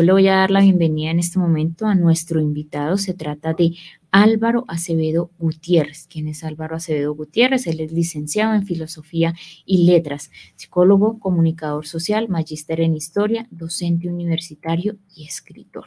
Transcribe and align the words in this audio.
le 0.00 0.12
voy 0.12 0.28
a 0.28 0.36
dar 0.36 0.52
la 0.52 0.60
bienvenida 0.60 1.10
en 1.10 1.18
este 1.18 1.40
momento 1.40 1.84
a 1.86 1.96
nuestro 1.96 2.40
invitado. 2.40 2.98
Se 2.98 3.14
trata 3.14 3.52
de 3.52 3.74
Álvaro 4.10 4.64
Acevedo 4.68 5.30
Gutiérrez. 5.38 6.06
¿Quién 6.10 6.28
es 6.28 6.44
Álvaro 6.44 6.76
Acevedo 6.76 7.14
Gutiérrez? 7.14 7.66
Él 7.66 7.80
es 7.80 7.92
licenciado 7.92 8.54
en 8.54 8.64
Filosofía 8.64 9.34
y 9.64 9.84
Letras, 9.84 10.30
psicólogo, 10.56 11.18
comunicador 11.18 11.86
social, 11.86 12.28
magíster 12.28 12.80
en 12.80 12.96
Historia, 12.96 13.46
docente 13.50 14.08
universitario 14.08 14.96
y 15.14 15.24
escritor. 15.24 15.86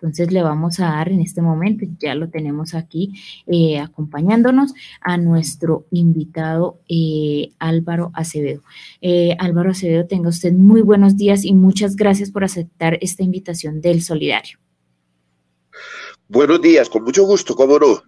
Entonces 0.00 0.32
le 0.32 0.42
vamos 0.42 0.80
a 0.80 0.84
dar 0.84 1.10
en 1.10 1.20
este 1.20 1.42
momento, 1.42 1.84
ya 1.98 2.14
lo 2.14 2.30
tenemos 2.30 2.74
aquí 2.74 3.12
eh, 3.46 3.78
acompañándonos, 3.78 4.72
a 5.02 5.18
nuestro 5.18 5.86
invitado 5.90 6.80
eh, 6.88 7.52
Álvaro 7.58 8.10
Acevedo. 8.14 8.62
Eh, 9.02 9.36
Álvaro 9.38 9.72
Acevedo, 9.72 10.06
tenga 10.06 10.30
usted 10.30 10.54
muy 10.54 10.80
buenos 10.80 11.18
días 11.18 11.44
y 11.44 11.52
muchas 11.52 11.96
gracias 11.96 12.30
por 12.30 12.44
aceptar 12.44 12.96
esta 13.02 13.22
invitación 13.22 13.82
del 13.82 14.00
Solidario. 14.00 14.58
Buenos 16.30 16.62
días, 16.62 16.88
con 16.88 17.02
mucho 17.02 17.24
gusto, 17.24 17.56
cómo 17.56 17.76
no. 17.76 18.04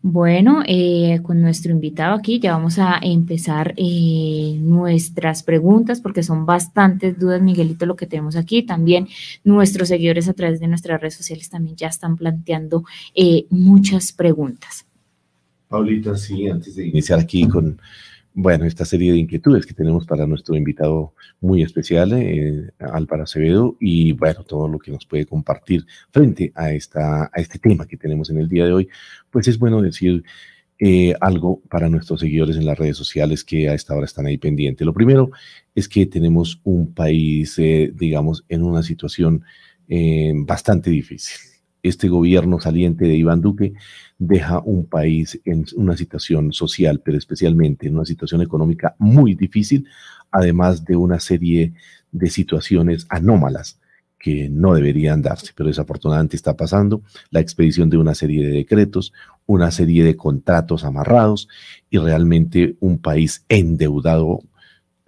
Bueno, 0.00 0.62
eh, 0.66 1.20
con 1.22 1.42
nuestro 1.42 1.72
invitado 1.72 2.14
aquí 2.14 2.40
ya 2.40 2.52
vamos 2.52 2.78
a 2.78 2.98
empezar 3.02 3.74
eh, 3.76 4.56
nuestras 4.58 5.42
preguntas 5.42 6.00
porque 6.00 6.22
son 6.22 6.46
bastantes 6.46 7.18
dudas, 7.18 7.42
Miguelito, 7.42 7.84
lo 7.84 7.96
que 7.96 8.06
tenemos 8.06 8.34
aquí. 8.34 8.62
También 8.62 9.08
nuestros 9.44 9.88
seguidores 9.88 10.26
a 10.30 10.32
través 10.32 10.58
de 10.58 10.68
nuestras 10.68 10.98
redes 11.02 11.16
sociales 11.16 11.50
también 11.50 11.76
ya 11.76 11.88
están 11.88 12.16
planteando 12.16 12.84
eh, 13.14 13.44
muchas 13.50 14.10
preguntas. 14.10 14.86
Paulita, 15.68 16.16
sí, 16.16 16.48
antes 16.48 16.76
de 16.76 16.86
iniciar 16.86 17.18
aquí 17.18 17.46
con 17.46 17.78
bueno, 18.38 18.66
esta 18.66 18.84
serie 18.84 19.12
de 19.12 19.18
inquietudes 19.18 19.64
que 19.64 19.72
tenemos 19.72 20.04
para 20.04 20.26
nuestro 20.26 20.56
invitado 20.56 21.14
muy 21.40 21.62
especial, 21.62 22.12
eh, 22.12 22.70
Álvaro 22.78 23.22
Acevedo, 23.22 23.78
y 23.80 24.12
bueno, 24.12 24.44
todo 24.44 24.68
lo 24.68 24.78
que 24.78 24.90
nos 24.90 25.06
puede 25.06 25.24
compartir 25.24 25.86
frente 26.10 26.52
a, 26.54 26.70
esta, 26.70 27.30
a 27.32 27.40
este 27.40 27.58
tema 27.58 27.86
que 27.86 27.96
tenemos 27.96 28.28
en 28.28 28.36
el 28.36 28.46
día 28.46 28.66
de 28.66 28.74
hoy, 28.74 28.88
pues 29.30 29.48
es 29.48 29.58
bueno 29.58 29.80
decir 29.80 30.22
eh, 30.78 31.14
algo 31.18 31.62
para 31.70 31.88
nuestros 31.88 32.20
seguidores 32.20 32.58
en 32.58 32.66
las 32.66 32.78
redes 32.78 32.98
sociales 32.98 33.42
que 33.42 33.70
a 33.70 33.74
esta 33.74 33.94
hora 33.94 34.04
están 34.04 34.26
ahí 34.26 34.36
pendientes. 34.36 34.84
Lo 34.84 34.92
primero 34.92 35.30
es 35.74 35.88
que 35.88 36.04
tenemos 36.04 36.60
un 36.62 36.92
país, 36.92 37.58
eh, 37.58 37.90
digamos, 37.94 38.44
en 38.50 38.62
una 38.62 38.82
situación 38.82 39.44
bastante 40.46 40.90
difícil. 40.90 41.55
Este 41.86 42.08
gobierno 42.08 42.58
saliente 42.58 43.04
de 43.04 43.14
Iván 43.14 43.40
Duque 43.40 43.74
deja 44.18 44.58
un 44.58 44.86
país 44.86 45.40
en 45.44 45.64
una 45.76 45.96
situación 45.96 46.52
social, 46.52 47.00
pero 47.04 47.16
especialmente 47.16 47.86
en 47.86 47.94
una 47.94 48.04
situación 48.04 48.42
económica 48.42 48.96
muy 48.98 49.36
difícil, 49.36 49.86
además 50.32 50.84
de 50.84 50.96
una 50.96 51.20
serie 51.20 51.74
de 52.10 52.28
situaciones 52.28 53.06
anómalas 53.08 53.78
que 54.18 54.48
no 54.48 54.74
deberían 54.74 55.22
darse, 55.22 55.52
pero 55.54 55.68
desafortunadamente 55.68 56.34
está 56.34 56.56
pasando, 56.56 57.02
la 57.30 57.38
expedición 57.38 57.88
de 57.88 57.98
una 57.98 58.16
serie 58.16 58.44
de 58.44 58.52
decretos, 58.52 59.12
una 59.46 59.70
serie 59.70 60.02
de 60.02 60.16
contratos 60.16 60.82
amarrados 60.82 61.48
y 61.88 61.98
realmente 61.98 62.74
un 62.80 62.98
país 62.98 63.44
endeudado 63.48 64.40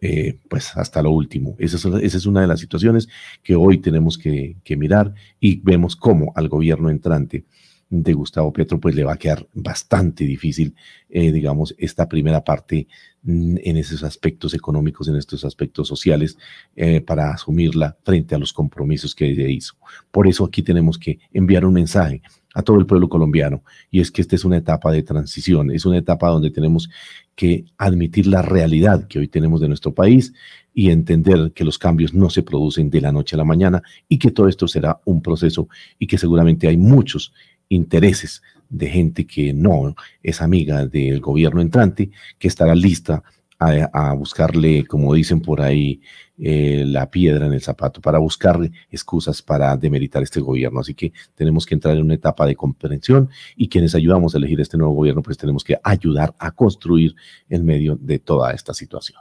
eh, 0.01 0.39
pues 0.49 0.77
hasta 0.77 1.03
lo 1.03 1.11
último. 1.11 1.57
Esa 1.59 1.77
es, 2.01 2.27
una 2.27 2.41
de 2.41 2.47
las 2.47 2.61
situaciones 2.61 3.09
que 3.43 3.57
hoy 3.57 3.79
tenemos 3.79 4.17
que, 4.17 4.57
mirar 4.77 5.13
y 5.41 5.61
vemos 5.61 5.97
cómo 5.97 6.33
al 6.37 6.49
gobierno 6.49 6.89
entrante 6.89 7.45
de 7.91 8.13
Gustavo 8.13 8.53
Petro, 8.53 8.79
pues 8.79 8.95
le 8.95 9.03
va 9.03 9.15
a 9.15 9.19
quedar 9.19 9.49
bastante 9.55 10.25
difícil, 10.25 10.75
eh, 11.09 11.33
digamos, 11.33 11.75
esta 11.79 12.07
primera 12.07 12.45
parte 12.45 12.87
mm, 13.23 13.57
en 13.65 13.77
esos 13.79 14.05
aspectos 14.05 14.53
económicos, 14.53 15.09
en 15.09 15.17
estos 15.17 15.45
aspectos 15.45 15.89
sociales, 15.89 16.37
eh, 16.77 17.01
para 17.01 17.33
asumirla 17.33 17.97
frente 18.05 18.35
a 18.35 18.39
los 18.39 18.53
compromisos 18.53 19.15
que 19.15 19.27
hizo. 19.51 19.75
Por 20.11 20.29
eso 20.29 20.45
aquí 20.45 20.63
tenemos 20.63 20.99
que 20.99 21.19
enviar 21.33 21.65
un 21.65 21.73
mensaje 21.75 22.23
a 22.59 22.63
todo 22.63 22.77
el 22.81 22.87
pueblo 22.87 23.09
colombiano, 23.09 23.63
y 23.89 24.01
es 24.01 24.11
que 24.11 24.21
esta 24.21 24.35
es 24.35 24.45
una 24.45 24.57
etapa 24.57 24.91
de 24.91 25.05
transición, 25.05 25.71
es 25.71 25.87
una 25.87 25.99
etapa 25.99 26.29
donde 26.29 26.51
tenemos 26.51 26.91
que 27.37 27.67
admitir 27.79 28.27
la 28.27 28.43
realidad 28.43 29.07
que 29.07 29.21
hoy 29.21 29.29
tenemos 29.29 29.61
de 29.61 29.69
nuestro 29.69 29.95
país 29.95 30.33
y 30.75 30.91
entender 30.91 31.53
que 31.55 31.63
los 31.63 31.79
cambios 31.79 32.15
no 32.15 32.31
se 32.31 32.43
producen 32.43 32.91
de 32.91 33.01
la 33.01 33.13
noche 33.13 33.37
a 33.37 33.39
la 33.39 33.45
mañana 33.45 33.81
y 34.09 34.19
que 34.19 34.33
todo 34.33 34.49
esto 34.49 34.67
será 34.67 35.01
un 35.05 35.23
proceso 35.23 35.69
y 36.01 36.09
que 36.09 36.19
seguramente 36.19 36.67
hay 36.67 36.77
muchos 36.77 37.33
intereses 37.69 38.43
de 38.69 38.89
gente 38.89 39.25
que 39.25 39.53
no 39.53 39.95
es 40.21 40.43
amiga 40.43 40.85
del 40.85 41.21
gobierno 41.21 41.61
entrante, 41.61 42.11
que 42.41 42.49
estará 42.49 42.75
lista 42.75 43.23
a, 43.59 44.13
buscarle, 44.15 44.85
como 44.87 45.15
dicen 45.15 45.41
por 45.41 45.61
ahí, 45.61 46.01
eh, 46.39 46.85
la 46.87 47.11
piedra 47.11 47.47
en 47.47 47.53
el 47.53 47.61
zapato, 47.61 48.01
para 48.01 48.19
buscar 48.19 48.59
excusas 48.91 49.43
para 49.43 49.77
demeritar 49.77 50.23
este 50.23 50.41
gobierno. 50.41 50.81
Así 50.81 50.95
que 50.95 51.13
tenemos 51.35 51.67
que 51.67 51.75
entrar 51.75 51.97
en 51.97 52.05
una 52.05 52.15
etapa 52.15 52.47
de 52.47 52.55
comprensión 52.55 53.29
y 53.57 53.69
quienes 53.69 53.95
ayudamos 53.95 54.35
a 54.35 54.39
elegir 54.39 54.61
este 54.61 54.77
nuevo 54.77 54.95
gobierno, 54.95 55.23
pues 55.23 55.37
tenemos 55.37 55.65
que 55.65 55.77
ayudar 55.83 56.35
a 56.39 56.53
construir 56.53 57.17
en 57.49 57.65
medio 57.65 57.97
de 57.97 58.21
toda 58.21 58.53
esta 58.53 58.73
situación. 58.73 59.21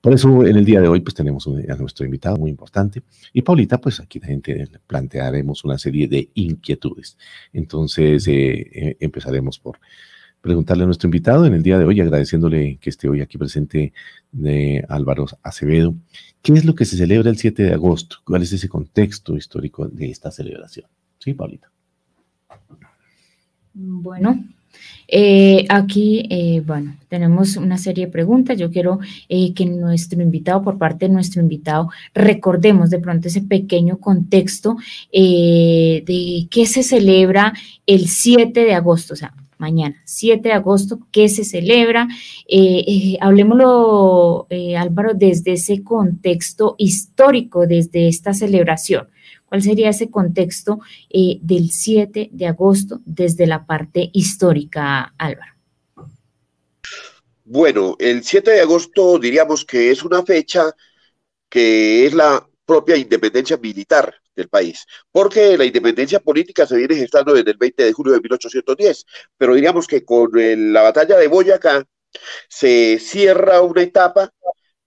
Por 0.00 0.14
eso 0.14 0.46
en 0.46 0.56
el 0.56 0.64
día 0.64 0.80
de 0.80 0.88
hoy 0.88 1.00
pues 1.00 1.14
tenemos 1.14 1.46
a 1.46 1.74
nuestro 1.74 2.04
invitado 2.04 2.36
muy 2.36 2.50
importante 2.50 3.02
y 3.32 3.42
Paulita 3.42 3.80
pues 3.80 3.98
aquí 3.98 4.20
la 4.20 4.28
gente 4.28 4.68
plantearemos 4.86 5.64
una 5.64 5.78
serie 5.78 6.06
de 6.06 6.30
inquietudes. 6.34 7.18
Entonces 7.52 8.26
eh, 8.28 8.70
eh, 8.72 8.96
empezaremos 9.00 9.58
por 9.58 9.80
preguntarle 10.46 10.84
a 10.84 10.86
nuestro 10.86 11.08
invitado 11.08 11.44
en 11.44 11.54
el 11.54 11.62
día 11.62 11.76
de 11.76 11.84
hoy, 11.84 12.00
agradeciéndole 12.00 12.78
que 12.80 12.90
esté 12.90 13.08
hoy 13.08 13.20
aquí 13.20 13.36
presente 13.36 13.92
de 14.30 14.84
Álvaro 14.88 15.26
Acevedo. 15.42 15.94
¿Qué 16.40 16.52
es 16.52 16.64
lo 16.64 16.76
que 16.76 16.84
se 16.84 16.96
celebra 16.96 17.30
el 17.30 17.36
7 17.36 17.64
de 17.64 17.74
agosto? 17.74 18.18
¿Cuál 18.24 18.42
es 18.42 18.52
ese 18.52 18.68
contexto 18.68 19.36
histórico 19.36 19.88
de 19.88 20.08
esta 20.08 20.30
celebración? 20.30 20.86
Sí, 21.18 21.34
Paulita. 21.34 21.68
Bueno, 23.74 24.44
eh, 25.08 25.66
aquí, 25.68 26.26
eh, 26.30 26.62
bueno, 26.64 26.96
tenemos 27.08 27.56
una 27.56 27.76
serie 27.76 28.06
de 28.06 28.12
preguntas. 28.12 28.56
Yo 28.56 28.70
quiero 28.70 29.00
eh, 29.28 29.52
que 29.52 29.66
nuestro 29.66 30.22
invitado, 30.22 30.62
por 30.62 30.78
parte 30.78 31.08
de 31.08 31.12
nuestro 31.12 31.42
invitado, 31.42 31.90
recordemos 32.14 32.90
de 32.90 33.00
pronto 33.00 33.26
ese 33.26 33.42
pequeño 33.42 33.98
contexto 33.98 34.76
de 35.12 36.46
qué 36.48 36.66
se 36.66 36.84
celebra 36.84 37.52
el 37.84 38.06
7 38.06 38.60
de 38.60 38.74
agosto, 38.74 39.14
o 39.14 39.16
sea, 39.16 39.34
mañana, 39.58 40.00
7 40.04 40.48
de 40.48 40.54
agosto, 40.54 41.00
qué 41.10 41.28
se 41.28 41.44
celebra. 41.44 42.08
hablemoslo, 43.20 44.46
Álvaro, 44.78 45.12
desde 45.14 45.52
ese 45.52 45.82
contexto 45.82 46.74
histórico, 46.78 47.66
desde 47.66 48.08
esta 48.08 48.34
celebración. 48.34 49.08
¿Cuál 49.46 49.62
sería 49.62 49.90
ese 49.90 50.10
contexto 50.10 50.80
eh, 51.08 51.38
del 51.40 51.70
7 51.70 52.30
de 52.32 52.46
agosto 52.46 53.00
desde 53.04 53.46
la 53.46 53.64
parte 53.64 54.10
histórica, 54.12 55.14
Álvaro? 55.16 55.52
Bueno, 57.44 57.96
el 58.00 58.24
7 58.24 58.50
de 58.50 58.60
agosto 58.60 59.18
diríamos 59.20 59.64
que 59.64 59.92
es 59.92 60.02
una 60.02 60.24
fecha 60.24 60.74
que 61.48 62.04
es 62.06 62.12
la 62.12 62.44
propia 62.64 62.96
independencia 62.96 63.56
militar 63.56 64.12
del 64.36 64.48
país, 64.48 64.86
porque 65.10 65.56
la 65.56 65.64
independencia 65.64 66.20
política 66.20 66.66
se 66.66 66.76
viene 66.76 66.94
gestando 66.94 67.32
desde 67.34 67.50
el 67.50 67.56
20 67.56 67.84
de 67.84 67.92
julio 67.92 68.12
de 68.12 68.20
1810, 68.20 69.06
pero 69.36 69.54
diríamos 69.54 69.86
que 69.86 70.04
con 70.04 70.30
la 70.72 70.82
batalla 70.82 71.16
de 71.16 71.28
Boyacá 71.28 71.84
se 72.48 72.98
cierra 72.98 73.62
una 73.62 73.82
etapa 73.82 74.30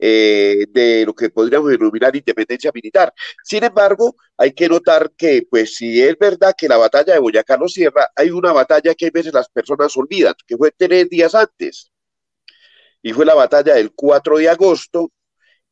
eh, 0.02 0.66
de 0.70 1.06
lo 1.06 1.14
que 1.14 1.30
podríamos 1.30 1.72
denominar 1.72 2.16
independencia 2.16 2.72
militar. 2.74 3.14
Sin 3.44 3.64
embargo, 3.64 4.16
hay 4.38 4.54
que 4.54 4.70
notar 4.70 5.12
que, 5.18 5.46
pues, 5.50 5.76
si 5.76 6.02
es 6.02 6.18
verdad 6.18 6.54
que 6.58 6.70
la 6.70 6.78
batalla 6.78 7.14
de 7.14 7.20
Boyacá 7.20 7.58
no 7.58 7.68
cierra, 7.68 8.08
hay 8.16 8.30
una 8.32 8.54
batalla 8.54 8.96
que 8.96 9.08
a 9.08 9.12
veces 9.14 9.34
las 9.34 9.50
personas 9.50 9.96
olvidan, 9.98 10.36
que 10.48 10.56
fue 10.56 10.72
tres 10.78 11.10
días 11.10 11.36
antes, 11.36 11.92
y 13.02 13.14
fue 13.14 13.26
la 13.26 13.36
batalla 13.36 13.76
del 13.76 13.94
4 13.94 14.38
de 14.38 14.50
agosto 14.50 15.12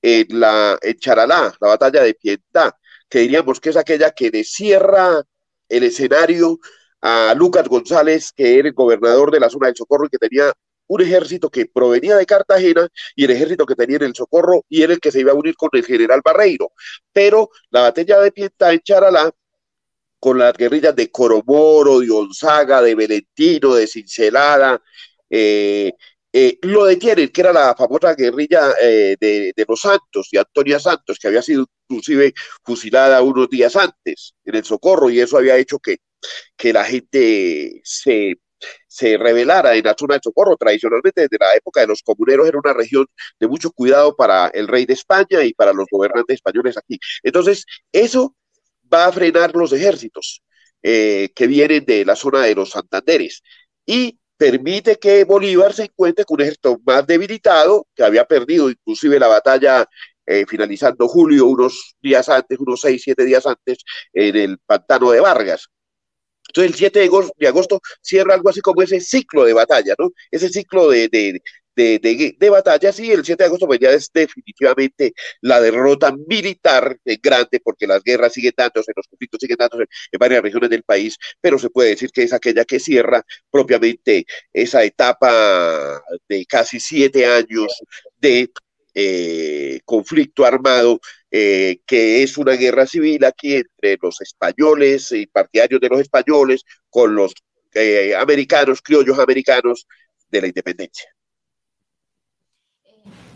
en, 0.02 0.40
la, 0.40 0.78
en 0.82 0.98
Charalá, 1.00 1.54
la 1.60 1.68
batalla 1.70 2.04
de 2.04 2.14
Piedad, 2.14 2.74
que 3.10 3.20
diríamos 3.20 3.60
que 3.60 3.70
es 3.70 3.78
aquella 3.78 4.12
que 4.12 4.30
le 4.30 4.44
cierra 4.44 5.24
el 5.70 5.84
escenario 5.84 6.60
a 7.02 7.34
Lucas 7.36 7.68
González, 7.68 8.32
que 8.36 8.60
era 8.60 8.68
el 8.68 8.74
gobernador 8.74 9.32
de 9.32 9.40
la 9.40 9.50
zona 9.50 9.68
del 9.68 9.76
Socorro 9.76 10.06
y 10.06 10.10
que 10.10 10.18
tenía 10.18 10.54
un 10.88 11.02
ejército 11.02 11.50
que 11.50 11.66
provenía 11.66 12.16
de 12.16 12.26
Cartagena 12.26 12.88
y 13.16 13.26
el 13.26 13.32
ejército 13.32 13.66
que 13.66 13.76
tenía 13.76 13.98
en 13.98 14.04
el 14.04 14.16
Socorro 14.16 14.66
y 14.70 14.82
era 14.84 14.94
el 14.94 15.00
que 15.00 15.12
se 15.12 15.20
iba 15.20 15.32
a 15.32 15.36
unir 15.36 15.56
con 15.56 15.70
el 15.74 15.86
general 15.86 16.22
Barreiro. 16.24 16.72
Pero 17.12 17.50
la 17.70 17.82
batalla 17.82 18.20
de 18.20 18.32
Pienta 18.32 18.72
en 18.74 18.80
Charalá, 18.80 19.32
con 20.20 20.38
las 20.40 20.54
guerrillas 20.54 20.96
de 20.96 21.12
Coromoro, 21.12 22.00
de 22.00 22.08
Gonzaga, 22.08 22.82
de 22.82 22.96
Valentino, 22.96 23.76
de 23.76 23.88
Cincelada, 23.88 24.82
eh, 25.30 25.94
eh, 26.34 26.58
lo 26.62 26.86
detienen, 26.86 27.30
que 27.30 27.42
era 27.42 27.54
la 27.54 27.76
famosa 27.76 28.16
guerrilla 28.16 28.72
eh, 28.82 29.16
de, 29.20 29.54
de, 29.56 29.66
los 29.68 29.82
Santos, 29.82 30.30
de 30.32 30.40
Antonia 30.40 30.80
Santos, 30.80 31.18
que 31.20 31.28
había 31.28 31.42
sido 31.42 31.66
inclusive 31.88 32.34
fusilada 32.64 33.22
unos 33.22 33.50
días 33.50 33.76
antes 33.76 34.34
en 34.46 34.56
el 34.56 34.64
Socorro, 34.66 35.10
y 35.10 35.20
eso 35.20 35.38
había 35.38 35.58
hecho 35.58 35.80
que, 35.80 35.98
que 36.56 36.74
la 36.74 36.84
gente 36.84 37.82
se 37.84 38.38
se 38.88 39.18
revelara 39.18 39.76
en 39.76 39.84
la 39.84 39.96
zona 39.98 40.16
del 40.16 40.22
Socorro. 40.24 40.58
Tradicionalmente, 40.58 41.22
desde 41.22 41.38
la 41.40 41.54
época 41.56 41.82
de 41.82 41.88
los 41.88 42.02
comuneros, 42.02 42.48
era 42.48 42.58
una 42.58 42.74
región 42.74 43.06
de 43.40 43.48
mucho 43.48 43.72
cuidado 43.72 44.16
para 44.16 44.48
el 44.48 44.68
rey 44.68 44.86
de 44.86 44.94
España 44.94 45.44
y 45.44 45.54
para 45.54 45.74
los 45.74 45.88
gobernantes 45.92 46.36
españoles 46.36 46.78
aquí. 46.78 47.00
Entonces, 47.24 47.66
eso 47.92 48.36
va 48.92 49.06
a 49.06 49.12
frenar 49.12 49.56
los 49.56 49.74
ejércitos 49.74 50.42
eh, 50.82 51.30
que 51.36 51.48
vienen 51.48 51.86
de 51.86 52.06
la 52.06 52.16
zona 52.16 52.44
de 52.44 52.56
los 52.56 52.72
Santanderes 52.72 53.42
y 53.86 54.18
permite 54.38 54.98
que 54.98 55.24
Bolívar 55.24 55.74
se 55.74 55.86
encuentre 55.86 56.26
con 56.26 56.36
un 56.36 56.42
ejército 56.42 56.80
más 56.86 57.06
debilitado, 57.08 57.88
que 57.96 58.04
había 58.04 58.26
perdido 58.26 58.70
inclusive 58.70 59.20
la 59.20 59.28
batalla 59.28 59.88
eh, 60.28 60.46
finalizando 60.48 61.08
julio, 61.08 61.48
unos 61.48 61.96
días 62.02 62.30
antes, 62.30 62.60
unos 62.60 62.82
seis, 62.82 63.02
siete 63.04 63.26
días 63.26 63.46
antes, 63.46 63.80
en 64.14 64.36
el 64.36 64.60
pantano 64.60 65.12
de 65.12 65.22
Vargas. 65.22 65.70
Entonces, 66.50 66.72
el 66.72 66.78
7 66.78 67.00
de 67.38 67.48
agosto, 67.48 67.82
cierra 68.02 68.34
algo 68.34 68.50
así 68.50 68.62
como 68.62 68.82
ese 68.82 69.00
ciclo 69.02 69.44
de 69.44 69.54
batalla, 69.54 69.96
¿no? 70.00 70.12
Ese 70.32 70.50
ciclo 70.50 70.90
de, 70.90 71.10
de, 71.10 71.42
de, 71.78 72.00
de, 72.00 73.14
el 73.14 73.26
7 73.26 73.36
de 73.38 73.46
agosto 73.46 73.68
pues 73.68 73.80
ya 73.80 73.92
es 73.92 74.10
definitivamente 74.12 75.14
la 75.42 75.62
derrota 75.62 76.12
militar 76.28 76.98
grande 77.22 77.60
porque 77.64 77.86
las 77.86 78.04
guerras 78.04 78.34
siguen 78.34 78.54
dándose, 78.58 78.92
los 78.96 79.08
conflictos 79.08 79.40
siguen 79.40 79.58
dándose 79.60 79.84
en 80.12 80.20
varias 80.20 80.42
regiones 80.42 80.70
del 80.72 80.84
país, 80.84 81.18
pero 81.40 81.60
se 81.60 81.70
puede 81.70 81.90
decir 81.92 82.10
que 82.12 82.24
es 82.24 82.34
aquella 82.34 82.66
que 82.66 82.80
cierra 82.80 83.24
propiamente 83.52 84.26
esa 84.52 84.84
etapa 84.84 86.02
de 86.28 86.46
casi 86.48 86.80
siete 86.80 87.26
años 87.28 87.80
de 88.20 88.50
eh, 89.00 89.82
conflicto 89.86 90.44
armado, 90.44 91.00
eh, 91.30 91.82
que 91.86 92.24
es 92.24 92.36
una 92.36 92.54
guerra 92.54 92.88
civil 92.88 93.24
aquí 93.26 93.54
entre 93.54 93.96
los 94.02 94.20
españoles 94.22 95.12
y 95.12 95.28
partidarios 95.28 95.80
de 95.80 95.90
los 95.90 96.00
españoles 96.00 96.64
con 96.90 97.14
los 97.14 97.36
eh, 97.76 98.16
americanos, 98.16 98.82
criollos 98.82 99.20
americanos 99.20 99.86
de 100.32 100.42
la 100.42 100.48
independencia. 100.48 101.12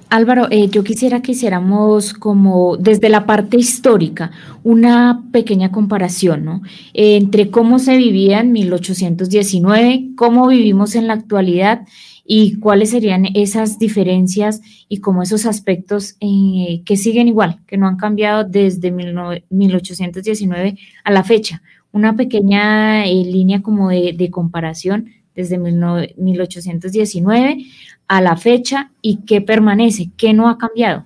Álvaro, 0.09 0.49
yo 0.49 0.83
quisiera 0.83 1.21
que 1.21 1.33
hiciéramos 1.33 2.15
como 2.15 2.75
desde 2.77 3.09
la 3.09 3.27
parte 3.27 3.55
histórica 3.55 4.31
una 4.63 5.25
pequeña 5.31 5.71
comparación, 5.71 6.43
¿no? 6.43 6.63
entre 6.93 7.51
cómo 7.51 7.77
se 7.77 7.97
vivía 7.97 8.39
en 8.39 8.51
1819, 8.51 10.09
cómo 10.17 10.47
vivimos 10.47 10.95
en 10.95 11.05
la 11.05 11.13
actualidad 11.13 11.85
y 12.23 12.59
cuáles 12.59 12.91
serían 12.91 13.25
esas 13.35 13.79
diferencias 13.79 14.61
y 14.87 14.99
cómo 14.99 15.23
esos 15.23 15.45
aspectos 15.45 16.15
eh, 16.19 16.81
que 16.85 16.97
siguen 16.97 17.27
igual, 17.27 17.59
que 17.67 17.77
no 17.77 17.87
han 17.87 17.97
cambiado 17.97 18.43
desde 18.43 18.91
1819 18.91 20.77
a 21.03 21.11
la 21.11 21.23
fecha. 21.23 21.61
Una 21.91 22.15
pequeña 22.15 23.05
eh, 23.05 23.23
línea 23.25 23.61
como 23.61 23.89
de, 23.89 24.29
comparación 24.31 25.13
desde 25.35 25.57
1819 25.57 27.65
a 28.07 28.21
la 28.21 28.37
fecha 28.37 28.91
y 29.01 29.25
qué 29.25 29.41
permanece, 29.41 30.11
qué 30.17 30.33
no 30.33 30.49
ha 30.49 30.57
cambiado. 30.57 31.05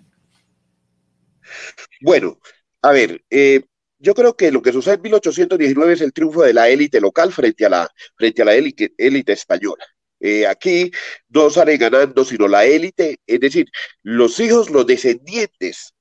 Bueno, 2.02 2.40
a 2.82 2.92
ver, 2.92 3.24
eh, 3.30 3.64
yo 4.00 4.14
creo 4.14 4.36
que 4.36 4.52
lo 4.52 4.62
que 4.62 4.72
sucede 4.72 4.96
en 4.96 5.02
1819 5.02 5.94
es 5.94 6.02
el 6.02 6.14
triunfo 6.14 6.44
de 6.44 6.54
la 6.54 6.70
élite 6.70 7.02
local 7.02 7.32
frente 7.32 7.66
a 7.66 7.70
la, 7.70 7.90
frente 8.16 8.42
a 8.42 8.46
la 8.46 8.54
élite, 8.54 8.94
élite 8.98 9.34
española. 9.34 9.84
Eh, 10.20 10.48
aquí 10.48 10.92
no 11.30 11.50
sale 11.50 11.78
ganando 11.78 12.24
sino 12.26 12.48
la 12.48 12.66
élite, 12.66 13.18
es 13.28 13.40
decir, 13.40 13.68
los 14.04 14.40
hijos, 14.40 14.70
los 14.70 14.88
descendientes 14.88 15.94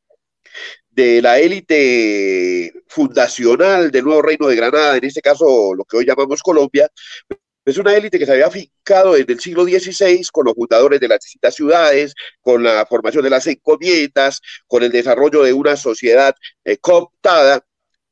de 0.90 1.20
la 1.20 1.38
élite 1.40 2.72
fundacional 2.86 3.90
del 3.90 4.04
nuevo 4.04 4.22
reino 4.22 4.46
de 4.46 4.56
Granada, 4.56 4.96
en 4.96 5.04
este 5.04 5.20
caso 5.20 5.74
lo 5.74 5.84
que 5.84 5.96
hoy 5.96 6.06
llamamos 6.06 6.42
Colombia, 6.42 6.88
es 7.64 7.78
una 7.78 7.96
élite 7.96 8.18
que 8.18 8.26
se 8.26 8.32
había 8.32 8.50
fincado 8.50 9.14
desde 9.14 9.32
el 9.32 9.40
siglo 9.40 9.64
XVI 9.64 10.22
con 10.32 10.44
los 10.44 10.54
fundadores 10.54 11.00
de 11.00 11.08
las 11.08 11.20
distintas 11.20 11.54
ciudades, 11.54 12.14
con 12.42 12.62
la 12.62 12.84
formación 12.86 13.24
de 13.24 13.30
las 13.30 13.46
encomiendas, 13.46 14.40
con 14.66 14.82
el 14.82 14.92
desarrollo 14.92 15.42
de 15.42 15.52
una 15.54 15.76
sociedad 15.76 16.34
eh, 16.64 16.76
cooptada 16.76 17.64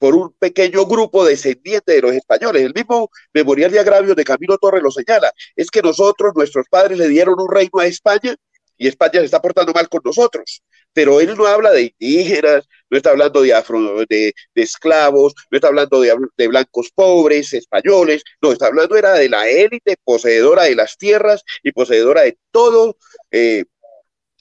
por 0.02 0.16
un 0.16 0.32
pequeño 0.32 0.84
grupo 0.84 1.24
descendiente 1.24 1.92
de 1.92 2.02
los 2.02 2.12
españoles. 2.12 2.64
El 2.64 2.74
mismo 2.74 3.08
Memorial 3.32 3.70
de 3.70 3.78
Agravios 3.78 4.16
de 4.16 4.24
Camilo 4.24 4.58
Torres 4.58 4.82
lo 4.82 4.90
señala. 4.90 5.30
Es 5.54 5.70
que 5.70 5.80
nosotros, 5.80 6.32
nuestros 6.34 6.66
padres, 6.68 6.98
le 6.98 7.06
dieron 7.06 7.36
un 7.38 7.48
reino 7.48 7.78
a 7.78 7.86
España 7.86 8.34
y 8.76 8.88
España 8.88 9.20
se 9.20 9.26
está 9.26 9.40
portando 9.40 9.72
mal 9.72 9.88
con 9.88 10.00
nosotros. 10.04 10.60
Pero 10.92 11.20
él 11.20 11.36
no 11.36 11.46
habla 11.46 11.70
de 11.70 11.94
indígenas, 11.96 12.66
no 12.90 12.96
está 12.96 13.10
hablando 13.10 13.42
de, 13.42 13.54
afro, 13.54 14.04
de, 14.08 14.34
esclavos, 14.56 15.34
no 15.52 15.56
está 15.56 15.68
hablando 15.68 16.00
de, 16.00 16.48
blancos 16.48 16.90
pobres, 16.92 17.52
españoles, 17.52 18.24
no, 18.40 18.50
está 18.50 18.66
hablando 18.66 18.96
era 18.96 19.12
de 19.12 19.28
la 19.28 19.48
élite 19.48 19.94
poseedora 20.02 20.64
de 20.64 20.74
las 20.74 20.98
tierras 20.98 21.44
y 21.62 21.70
poseedora 21.70 22.22
de 22.22 22.36
todo 22.50 22.96
eh, 23.30 23.66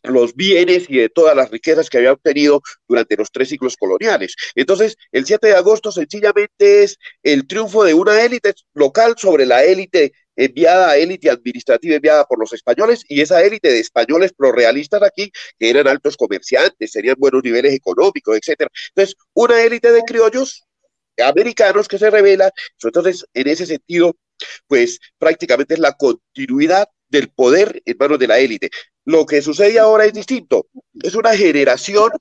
los 0.04 0.36
bienes 0.36 0.86
y 0.90 0.98
de 0.98 1.10
todas 1.10 1.36
las 1.36 1.52
riquezas 1.52 1.90
que 1.90 1.98
había 1.98 2.14
obtenido 2.14 2.62
durante 2.88 3.16
los 3.16 3.32
tres 3.32 3.50
siglos 3.50 3.76
coloniales. 3.78 4.36
Entonces, 4.56 4.96
el 5.12 5.26
7 5.26 5.48
de 5.48 5.56
agosto 5.56 5.92
sencillamente 5.92 6.84
es 6.84 6.98
el 7.24 7.48
triunfo 7.48 7.84
de 7.84 7.94
una 7.94 8.22
élite 8.22 8.54
local 8.74 9.16
sobre 9.18 9.46
la 9.46 9.64
élite 9.64 10.14
enviada, 10.36 10.98
élite 10.98 11.30
administrativa 11.30 11.96
enviada 11.96 12.26
por 12.26 12.40
los 12.40 12.54
españoles 12.54 13.04
y 13.08 13.22
esa 13.22 13.44
élite 13.44 13.70
de 13.70 13.80
españoles 13.80 14.34
prorrealistas 14.36 15.04
aquí, 15.04 15.32
que 15.60 15.70
eran 15.70 15.88
altos 15.88 16.18
comerciantes, 16.18 16.92
tenían 16.92 17.16
buenos 17.18 17.44
niveles 17.44 17.74
económicos, 17.74 18.38
etcétera. 18.38 18.70
Entonces, 18.96 19.16
una 19.34 19.62
élite 19.62 19.92
de 19.92 20.02
criollos 20.02 20.64
americanos 21.24 21.88
que 21.88 21.98
se 22.00 22.10
revela, 22.10 22.52
entonces, 22.82 23.26
en 23.34 23.48
ese 23.48 23.66
sentido, 23.66 24.16
pues 24.68 25.00
prácticamente 25.20 25.76
es 25.76 25.80
la 25.80 25.94
continuidad 25.94 26.88
del 27.10 27.30
poder 27.30 27.82
en 27.86 27.98
manos 28.00 28.18
de 28.20 28.28
la 28.28 28.40
élite. 28.40 28.70
Lo 29.12 29.26
que 29.26 29.42
sucede 29.42 29.78
ahora 29.78 30.06
es 30.06 30.14
distinto. 30.14 30.68
Es 31.04 31.16
una 31.16 31.36
generación 31.36 32.12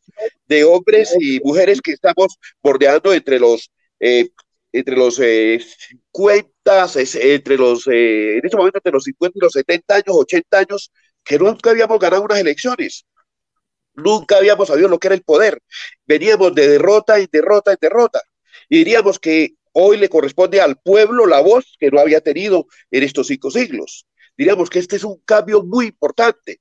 de 0.49 0.65
hombres 0.65 1.15
y 1.21 1.39
mujeres 1.39 1.81
que 1.81 1.93
estamos 1.93 2.37
bordeando 2.61 3.13
entre 3.15 3.39
los, 3.39 3.71
eh, 4.01 4.31
entre 4.73 4.97
los 4.97 5.15
50, 5.15 6.87
eh, 6.97 7.35
entre 7.35 7.57
los, 7.57 7.87
eh, 7.87 8.39
en 8.39 8.45
este 8.45 8.57
momento 8.57 8.79
entre 8.79 8.91
los 8.91 9.05
50 9.05 9.39
y 9.39 9.41
los 9.41 9.53
70 9.53 9.95
años, 9.95 10.07
80 10.09 10.59
años, 10.59 10.91
que 11.23 11.39
nunca 11.39 11.71
habíamos 11.71 12.01
ganado 12.01 12.25
unas 12.25 12.41
elecciones. 12.41 13.07
Nunca 13.95 14.39
habíamos 14.39 14.67
sabido 14.67 14.89
lo 14.89 14.99
que 14.99 15.07
era 15.07 15.15
el 15.15 15.23
poder. 15.23 15.63
Veníamos 16.07 16.53
de 16.57 16.67
derrota 16.67 17.21
en 17.21 17.29
derrota 17.31 17.71
en 17.71 17.79
derrota. 17.81 18.21
Y 18.69 18.79
diríamos 18.79 19.21
que 19.21 19.55
hoy 19.71 19.97
le 19.97 20.09
corresponde 20.09 20.61
al 20.61 20.77
pueblo 20.77 21.27
la 21.27 21.41
voz 21.41 21.77
que 21.79 21.93
no 21.93 22.01
había 22.01 22.21
tenido 22.21 22.67
en 22.91 23.05
estos 23.05 23.29
cinco 23.29 23.53
siglos. 23.53 24.09
Diríamos 24.37 24.69
que 24.69 24.81
este 24.81 24.97
es 24.97 25.05
un 25.05 25.21
cambio 25.25 25.63
muy 25.63 25.87
importante. 25.87 26.59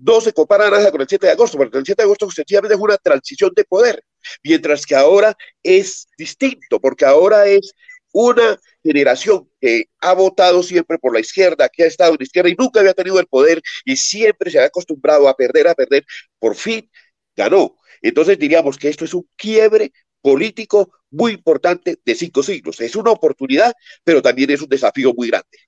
No 0.00 0.20
se 0.20 0.32
compara 0.32 0.70
nada 0.70 0.90
con 0.90 1.00
el 1.00 1.08
7 1.08 1.26
de 1.26 1.32
agosto, 1.32 1.58
porque 1.58 1.78
el 1.78 1.84
7 1.84 2.02
de 2.02 2.04
agosto 2.04 2.30
sencillamente 2.30 2.74
es 2.74 2.80
una 2.80 2.96
transición 2.96 3.52
de 3.54 3.64
poder, 3.64 4.02
mientras 4.42 4.86
que 4.86 4.94
ahora 4.94 5.36
es 5.62 6.08
distinto, 6.16 6.80
porque 6.80 7.04
ahora 7.04 7.46
es 7.46 7.72
una 8.12 8.58
generación 8.82 9.48
que 9.60 9.84
ha 10.00 10.14
votado 10.14 10.62
siempre 10.62 10.98
por 10.98 11.14
la 11.14 11.20
izquierda, 11.20 11.68
que 11.68 11.84
ha 11.84 11.86
estado 11.86 12.12
en 12.12 12.18
la 12.18 12.24
izquierda 12.24 12.50
y 12.50 12.56
nunca 12.58 12.80
había 12.80 12.94
tenido 12.94 13.20
el 13.20 13.26
poder 13.26 13.62
y 13.84 13.96
siempre 13.96 14.50
se 14.50 14.58
ha 14.58 14.64
acostumbrado 14.64 15.28
a 15.28 15.36
perder, 15.36 15.68
a 15.68 15.74
perder, 15.74 16.04
por 16.38 16.56
fin 16.56 16.90
ganó. 17.36 17.76
Entonces 18.02 18.38
diríamos 18.38 18.78
que 18.78 18.88
esto 18.88 19.04
es 19.04 19.14
un 19.14 19.28
quiebre 19.36 19.92
político 20.22 20.92
muy 21.10 21.32
importante 21.32 21.98
de 22.04 22.14
cinco 22.14 22.42
siglos. 22.42 22.80
Es 22.80 22.96
una 22.96 23.10
oportunidad, 23.10 23.72
pero 24.04 24.22
también 24.22 24.50
es 24.50 24.62
un 24.62 24.68
desafío 24.68 25.12
muy 25.14 25.28
grande. 25.28 25.58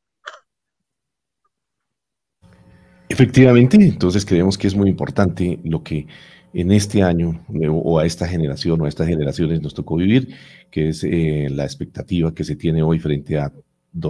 Efectivamente, 3.12 3.76
entonces 3.76 4.24
creemos 4.24 4.56
que 4.56 4.66
es 4.66 4.74
muy 4.74 4.88
importante 4.88 5.60
lo 5.64 5.82
que 5.82 6.06
en 6.54 6.72
este 6.72 7.02
año 7.02 7.44
o 7.70 7.98
a 7.98 8.06
esta 8.06 8.26
generación 8.26 8.80
o 8.80 8.86
a 8.86 8.88
estas 8.88 9.06
generaciones 9.06 9.60
nos 9.60 9.74
tocó 9.74 9.96
vivir, 9.96 10.34
que 10.70 10.88
es 10.88 11.04
eh, 11.04 11.48
la 11.50 11.64
expectativa 11.64 12.34
que 12.34 12.42
se 12.42 12.56
tiene 12.56 12.82
hoy 12.82 12.98
frente 12.98 13.38
a 13.38 13.52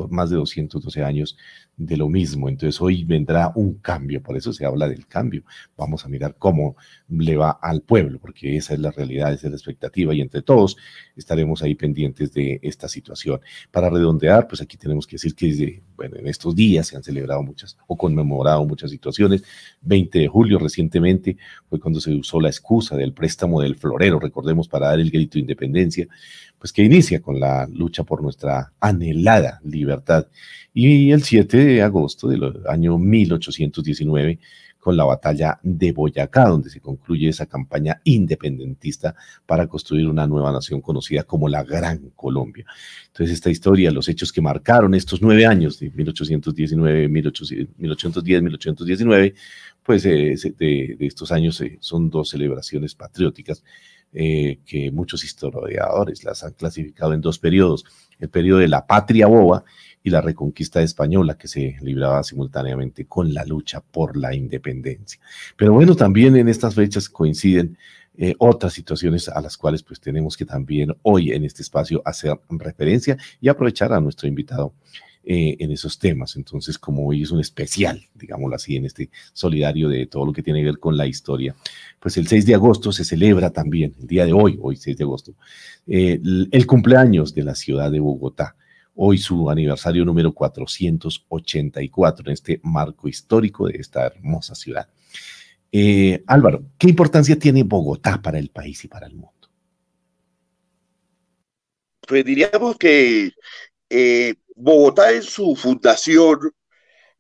más 0.09 0.31
de 0.31 0.37
212 0.37 1.03
años 1.03 1.37
de 1.87 1.97
lo 1.97 2.09
mismo. 2.09 2.49
Entonces 2.49 2.81
hoy 2.81 3.05
vendrá 3.05 3.53
un 3.55 3.75
cambio, 3.75 4.23
por 4.23 4.37
eso 4.37 4.53
se 4.53 4.65
habla 4.65 4.89
del 4.89 5.07
cambio. 5.07 5.43
Vamos 5.77 6.05
a 6.05 6.09
mirar 6.09 6.37
cómo 6.39 6.77
le 7.09 7.37
va 7.37 7.51
al 7.51 7.83
pueblo, 7.83 8.19
porque 8.19 8.57
esa 8.57 8.75
es 8.75 8.81
la 8.81 8.91
realidad, 8.91 9.33
esa 9.33 9.47
es 9.49 9.53
la 9.53 9.57
expectativa 9.57 10.15
y 10.15 10.21
entre 10.21 10.43
todos 10.43 10.77
estaremos 11.17 11.63
ahí 11.63 11.75
pendientes 11.75 12.33
de 12.33 12.61
esta 12.63 12.89
situación. 12.89 13.41
Para 13.71 13.91
redondear, 13.91 14.47
pues 14.47 14.61
aquí 14.61 14.77
tenemos 14.77 15.07
que 15.07 15.17
decir 15.17 15.35
que 15.35 15.83
bueno, 15.97 16.17
en 16.17 16.29
estos 16.29 16.55
días 16.55 16.87
se 16.87 16.97
han 16.97 17.03
celebrado 17.03 17.43
muchas 17.43 17.77
o 17.87 17.97
conmemorado 17.97 18.65
muchas 18.65 18.91
situaciones. 18.91 19.43
20 19.83 20.19
de 20.19 20.29
julio 20.29 20.59
recientemente 20.59 21.37
fue 21.69 21.81
cuando 21.81 22.01
se 22.01 22.15
usó 22.15 22.41
la 22.41 22.49
excusa 22.49 22.97
del 22.97 23.13
préstamo 23.13 23.61
del 23.61 23.77
florero, 23.77 24.19
recordemos, 24.19 24.69
para 24.69 24.89
dar 24.89 25.01
el 25.01 25.11
grito 25.11 25.35
de 25.35 25.41
independencia 25.41 26.09
pues 26.63 26.73
que 26.73 26.85
inicia 26.85 27.21
con 27.21 27.41
la 27.41 27.67
lucha 27.67 28.05
por 28.05 28.23
nuestra 28.23 28.73
anhelada 28.79 29.61
libertad. 29.65 30.29
Y 30.75 31.11
el 31.13 31.23
7 31.23 31.57
de 31.57 31.83
agosto 31.83 32.29
del 32.29 32.63
año 32.67 32.99
1819 32.99 34.39
con 34.83 34.97
la 34.97 35.05
batalla 35.05 35.61
de 35.63 35.93
Boyacá, 35.93 36.49
donde 36.49 36.69
se 36.69 36.81
concluye 36.81 37.29
esa 37.29 37.47
campaña 37.47 38.01
independentista 38.03 39.15
para 39.47 39.69
construir 39.69 40.09
una 40.09 40.27
nueva 40.27 40.51
nación 40.51 40.81
conocida 40.81 41.23
como 41.23 41.49
la 41.49 41.63
Gran 41.63 42.11
Colombia. 42.17 42.65
Entonces, 43.07 43.35
esta 43.35 43.49
historia, 43.49 43.93
los 43.93 44.09
hechos 44.09 44.33
que 44.33 44.41
marcaron 44.41 44.93
estos 44.95 45.23
nueve 45.23 45.47
años, 45.47 45.79
de 45.79 45.91
1819, 45.91 47.09
1810, 47.09 48.43
1819, 48.43 49.35
pues 49.85 50.05
eh, 50.05 50.35
de, 50.59 50.97
estos 50.99 51.31
años 51.31 51.61
eh, 51.61 51.79
son 51.81 52.11
dos 52.11 52.31
celebraciones 52.31 52.97
patrióticas 52.97 53.63
eh, 54.13 54.59
que 54.67 54.91
muchos 54.91 55.25
historiadores 55.25 56.23
las 56.25 56.45
han 56.45 56.53
clasificado 56.53 57.15
en 57.15 57.21
dos 57.21 57.39
periodos, 57.39 57.85
el 58.19 58.29
periodo 58.29 58.59
de 58.59 58.69
la 58.69 58.87
patria 58.87 59.27
boba 59.27 59.65
y 60.03 60.11
la 60.11 60.21
reconquista 60.21 60.83
española 60.83 61.39
que 61.39 61.49
se 61.49 61.77
libraba 61.81 62.23
simultáneamente 62.23 63.07
con 63.07 63.33
la 63.33 63.45
lucha 63.45 63.81
por 63.81 64.17
la 64.17 64.35
independencia. 64.35 65.21
Pero 65.57 65.73
bueno, 65.73 65.95
también 65.95 66.37
en 66.37 66.49
estas 66.49 66.75
fechas 66.75 67.09
coinciden 67.09 67.79
eh, 68.19 68.35
otras 68.39 68.75
situaciones 68.75 69.31
a 69.31 69.41
las 69.41 69.57
cuales 69.57 69.83
pues 69.83 69.99
tenemos 69.99 70.37
que 70.37 70.45
también 70.45 70.95
hoy 71.03 71.33
en 71.33 71.45
este 71.45 71.63
espacio 71.63 72.03
hacer 72.05 72.39
referencia 72.51 73.17
y 73.41 73.49
aprovechar 73.49 73.93
a 73.95 74.01
nuestro 74.01 74.29
invitado 74.29 74.75
eh, 75.25 75.57
en 75.61 75.71
esos 75.71 75.99
temas. 75.99 76.37
Entonces, 76.37 76.79
como 76.79 77.07
hoy 77.07 77.23
es 77.23 77.31
un 77.31 77.41
especial, 77.41 78.03
digámoslo 78.15 78.57
así, 78.57 78.77
en 78.77 78.87
este 78.87 79.11
solidario 79.33 79.89
de 79.89 80.07
todo 80.07 80.27
lo 80.27 80.33
que 80.33 80.43
tiene 80.43 80.61
que 80.61 80.67
ver 80.67 80.79
con 80.79 80.97
la 80.97 81.07
historia, 81.07 81.55
pues 82.01 82.17
el 82.17 82.27
6 82.27 82.47
de 82.47 82.55
agosto 82.55 82.91
se 82.93 83.05
celebra 83.05 83.51
también, 83.51 83.95
el 84.01 84.07
día 84.07 84.27
de 84.27 84.33
hoy, 84.33 84.59
hoy 84.61 84.77
6 84.77 84.97
de 84.97 85.05
agosto, 85.05 85.35
eh, 85.87 86.21
el 86.51 86.67
cumpleaños 86.67 87.35
de 87.35 87.45
la 87.45 87.55
ciudad 87.55 87.91
de 87.91 88.01
Bogotá 88.01 88.57
hoy 88.95 89.19
su 89.19 89.49
aniversario 89.49 90.05
número 90.05 90.33
484 90.33 92.27
en 92.27 92.33
este 92.33 92.61
marco 92.63 93.09
histórico 93.09 93.67
de 93.67 93.79
esta 93.79 94.07
hermosa 94.07 94.55
ciudad. 94.55 94.89
Eh, 95.71 96.23
Álvaro, 96.27 96.65
¿qué 96.79 96.89
importancia 96.89 97.39
tiene 97.39 97.63
Bogotá 97.63 98.21
para 98.21 98.39
el 98.39 98.51
país 98.51 98.85
y 98.85 98.89
para 98.89 99.07
el 99.07 99.15
mundo? 99.15 99.33
Pues 102.07 102.25
diríamos 102.25 102.77
que 102.77 103.33
Bogotá 104.57 105.13
en 105.13 105.23
su 105.23 105.57
fundación 105.57 106.53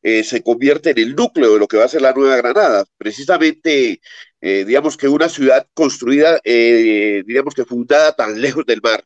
eh, 0.03 0.25
se 0.25 0.43
convierte 0.43 0.91
en 0.91 0.99
el 0.99 1.15
núcleo 1.15 1.55
de 1.55 1.59
lo 1.61 1.69
que 1.69 1.77
va 1.77 1.85
a 1.85 1.89
ser 1.89 2.03
la 2.03 2.12
Nueva 2.12 2.37
Granada. 2.37 2.85
Precisamente, 2.99 4.01
digamos 4.41 4.97
que 4.97 5.09
una 5.09 5.29
ciudad 5.29 5.67
construida, 5.75 6.41
digamos 6.45 7.55
que 7.55 7.65
fundada 7.65 8.12
tan 8.15 8.41
lejos 8.41 8.67
del 8.67 8.81
mar, 8.83 9.05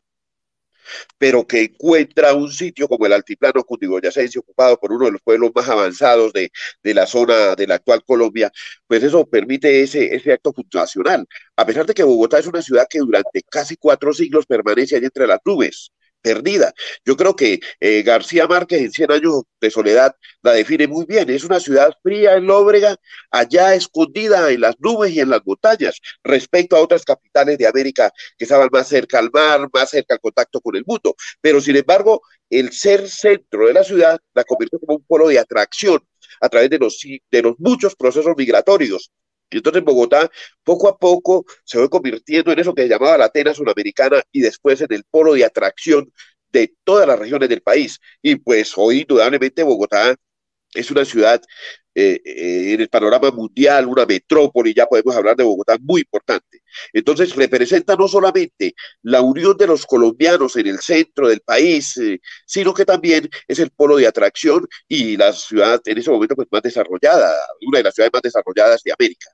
pero 1.17 1.45
que 1.47 1.63
encuentra 1.63 2.33
un 2.33 2.51
sitio 2.51 2.87
como 2.87 3.05
el 3.05 3.13
altiplano 3.13 3.63
cundiboyacense 3.63 4.39
ocupado 4.39 4.79
por 4.79 4.91
uno 4.91 5.05
de 5.05 5.11
los 5.13 5.21
pueblos 5.21 5.51
más 5.53 5.67
avanzados 5.69 6.33
de, 6.33 6.51
de, 6.83 6.93
la 6.93 7.05
zona 7.05 7.55
de 7.55 7.67
la 7.67 7.75
actual 7.75 8.03
Colombia, 8.05 8.51
pues 8.87 9.03
eso 9.03 9.25
permite 9.25 9.81
ese, 9.81 10.15
ese 10.15 10.33
acto 10.33 10.53
fundacional. 10.53 11.25
A 11.55 11.65
pesar 11.65 11.85
de 11.85 11.93
que 11.93 12.03
Bogotá 12.03 12.39
es 12.39 12.47
una 12.47 12.61
ciudad 12.61 12.87
que 12.89 12.99
durante 12.99 13.41
casi 13.43 13.75
cuatro 13.77 14.13
siglos 14.13 14.45
permanece 14.45 14.95
allí 14.95 15.05
entre 15.05 15.27
las 15.27 15.39
nubes, 15.45 15.91
perdida. 16.21 16.73
Yo 17.05 17.15
creo 17.15 17.35
que 17.35 17.59
eh, 17.79 18.03
García 18.03 18.47
Márquez 18.47 18.81
en 18.81 18.91
Cien 18.91 19.11
años 19.11 19.43
de 19.61 19.71
soledad 19.71 20.15
la 20.41 20.53
define 20.53 20.87
muy 20.87 21.05
bien. 21.05 21.29
Es 21.29 21.43
una 21.43 21.59
ciudad 21.59 21.93
fría 22.03 22.35
en 22.35 22.45
Lóbrega, 22.45 22.95
allá 23.31 23.73
escondida 23.75 24.51
en 24.51 24.61
las 24.61 24.75
nubes 24.79 25.11
y 25.13 25.19
en 25.19 25.29
las 25.29 25.41
montañas, 25.45 25.99
respecto 26.23 26.75
a 26.75 26.81
otras 26.81 27.03
capitales 27.03 27.57
de 27.57 27.67
América 27.67 28.11
que 28.37 28.45
estaban 28.45 28.69
más 28.71 28.87
cerca 28.87 29.19
al 29.19 29.31
mar, 29.31 29.67
más 29.73 29.89
cerca 29.89 30.15
al 30.15 30.19
contacto 30.19 30.61
con 30.61 30.75
el 30.75 30.83
mundo. 30.85 31.15
Pero 31.41 31.61
sin 31.61 31.75
embargo, 31.75 32.21
el 32.49 32.71
ser 32.71 33.09
centro 33.09 33.67
de 33.67 33.73
la 33.73 33.83
ciudad 33.83 34.19
la 34.33 34.43
convirtió 34.43 34.79
como 34.79 34.97
un 34.97 35.05
polo 35.05 35.27
de 35.27 35.39
atracción 35.39 36.01
a 36.39 36.49
través 36.49 36.69
de 36.69 37.41
los 37.41 37.55
muchos 37.59 37.95
procesos 37.95 38.33
migratorios 38.37 39.11
y 39.49 39.57
entonces 39.57 39.83
Bogotá 39.83 40.29
poco 40.63 40.89
a 40.89 40.97
poco 40.97 41.45
se 41.63 41.77
fue 41.77 41.89
convirtiendo 41.89 42.51
en 42.51 42.59
eso 42.59 42.73
que 42.73 42.83
se 42.83 42.89
llamaba 42.89 43.17
la 43.17 43.25
Atenas 43.25 43.57
sudamericana 43.57 44.21
y 44.31 44.41
después 44.41 44.81
en 44.81 44.91
el 44.91 45.03
polo 45.09 45.33
de 45.33 45.45
atracción 45.45 46.11
de 46.51 46.73
todas 46.83 47.07
las 47.07 47.19
regiones 47.19 47.49
del 47.49 47.61
país. 47.61 47.99
Y 48.21 48.35
pues 48.35 48.73
hoy 48.77 49.01
indudablemente 49.01 49.63
Bogotá 49.63 50.15
es 50.73 50.91
una 50.91 51.05
ciudad 51.05 51.41
eh, 51.99 52.21
eh, 52.23 52.73
en 52.73 52.81
el 52.81 52.89
panorama 52.89 53.31
mundial, 53.31 53.87
una 53.87 54.05
metrópoli, 54.05 54.73
ya 54.73 54.85
podemos 54.85 55.15
hablar 55.15 55.35
de 55.35 55.43
Bogotá, 55.43 55.77
muy 55.81 56.01
importante. 56.01 56.61
Entonces 56.93 57.35
representa 57.35 57.95
no 57.95 58.07
solamente 58.07 58.75
la 59.01 59.21
unión 59.21 59.57
de 59.57 59.65
los 59.65 59.85
colombianos 59.85 60.55
en 60.57 60.67
el 60.67 60.79
centro 60.79 61.27
del 61.27 61.41
país, 61.41 61.97
eh, 61.97 62.19
sino 62.45 62.73
que 62.73 62.85
también 62.85 63.27
es 63.47 63.59
el 63.59 63.71
polo 63.71 63.97
de 63.97 64.05
atracción 64.05 64.67
y 64.87 65.17
la 65.17 65.33
ciudad 65.33 65.81
en 65.85 65.97
ese 65.97 66.11
momento 66.11 66.35
pues, 66.35 66.47
más 66.51 66.61
desarrollada, 66.61 67.33
una 67.65 67.79
de 67.79 67.85
las 67.85 67.95
ciudades 67.95 68.13
más 68.13 68.21
desarrolladas 68.21 68.83
de 68.83 68.93
América. 68.93 69.29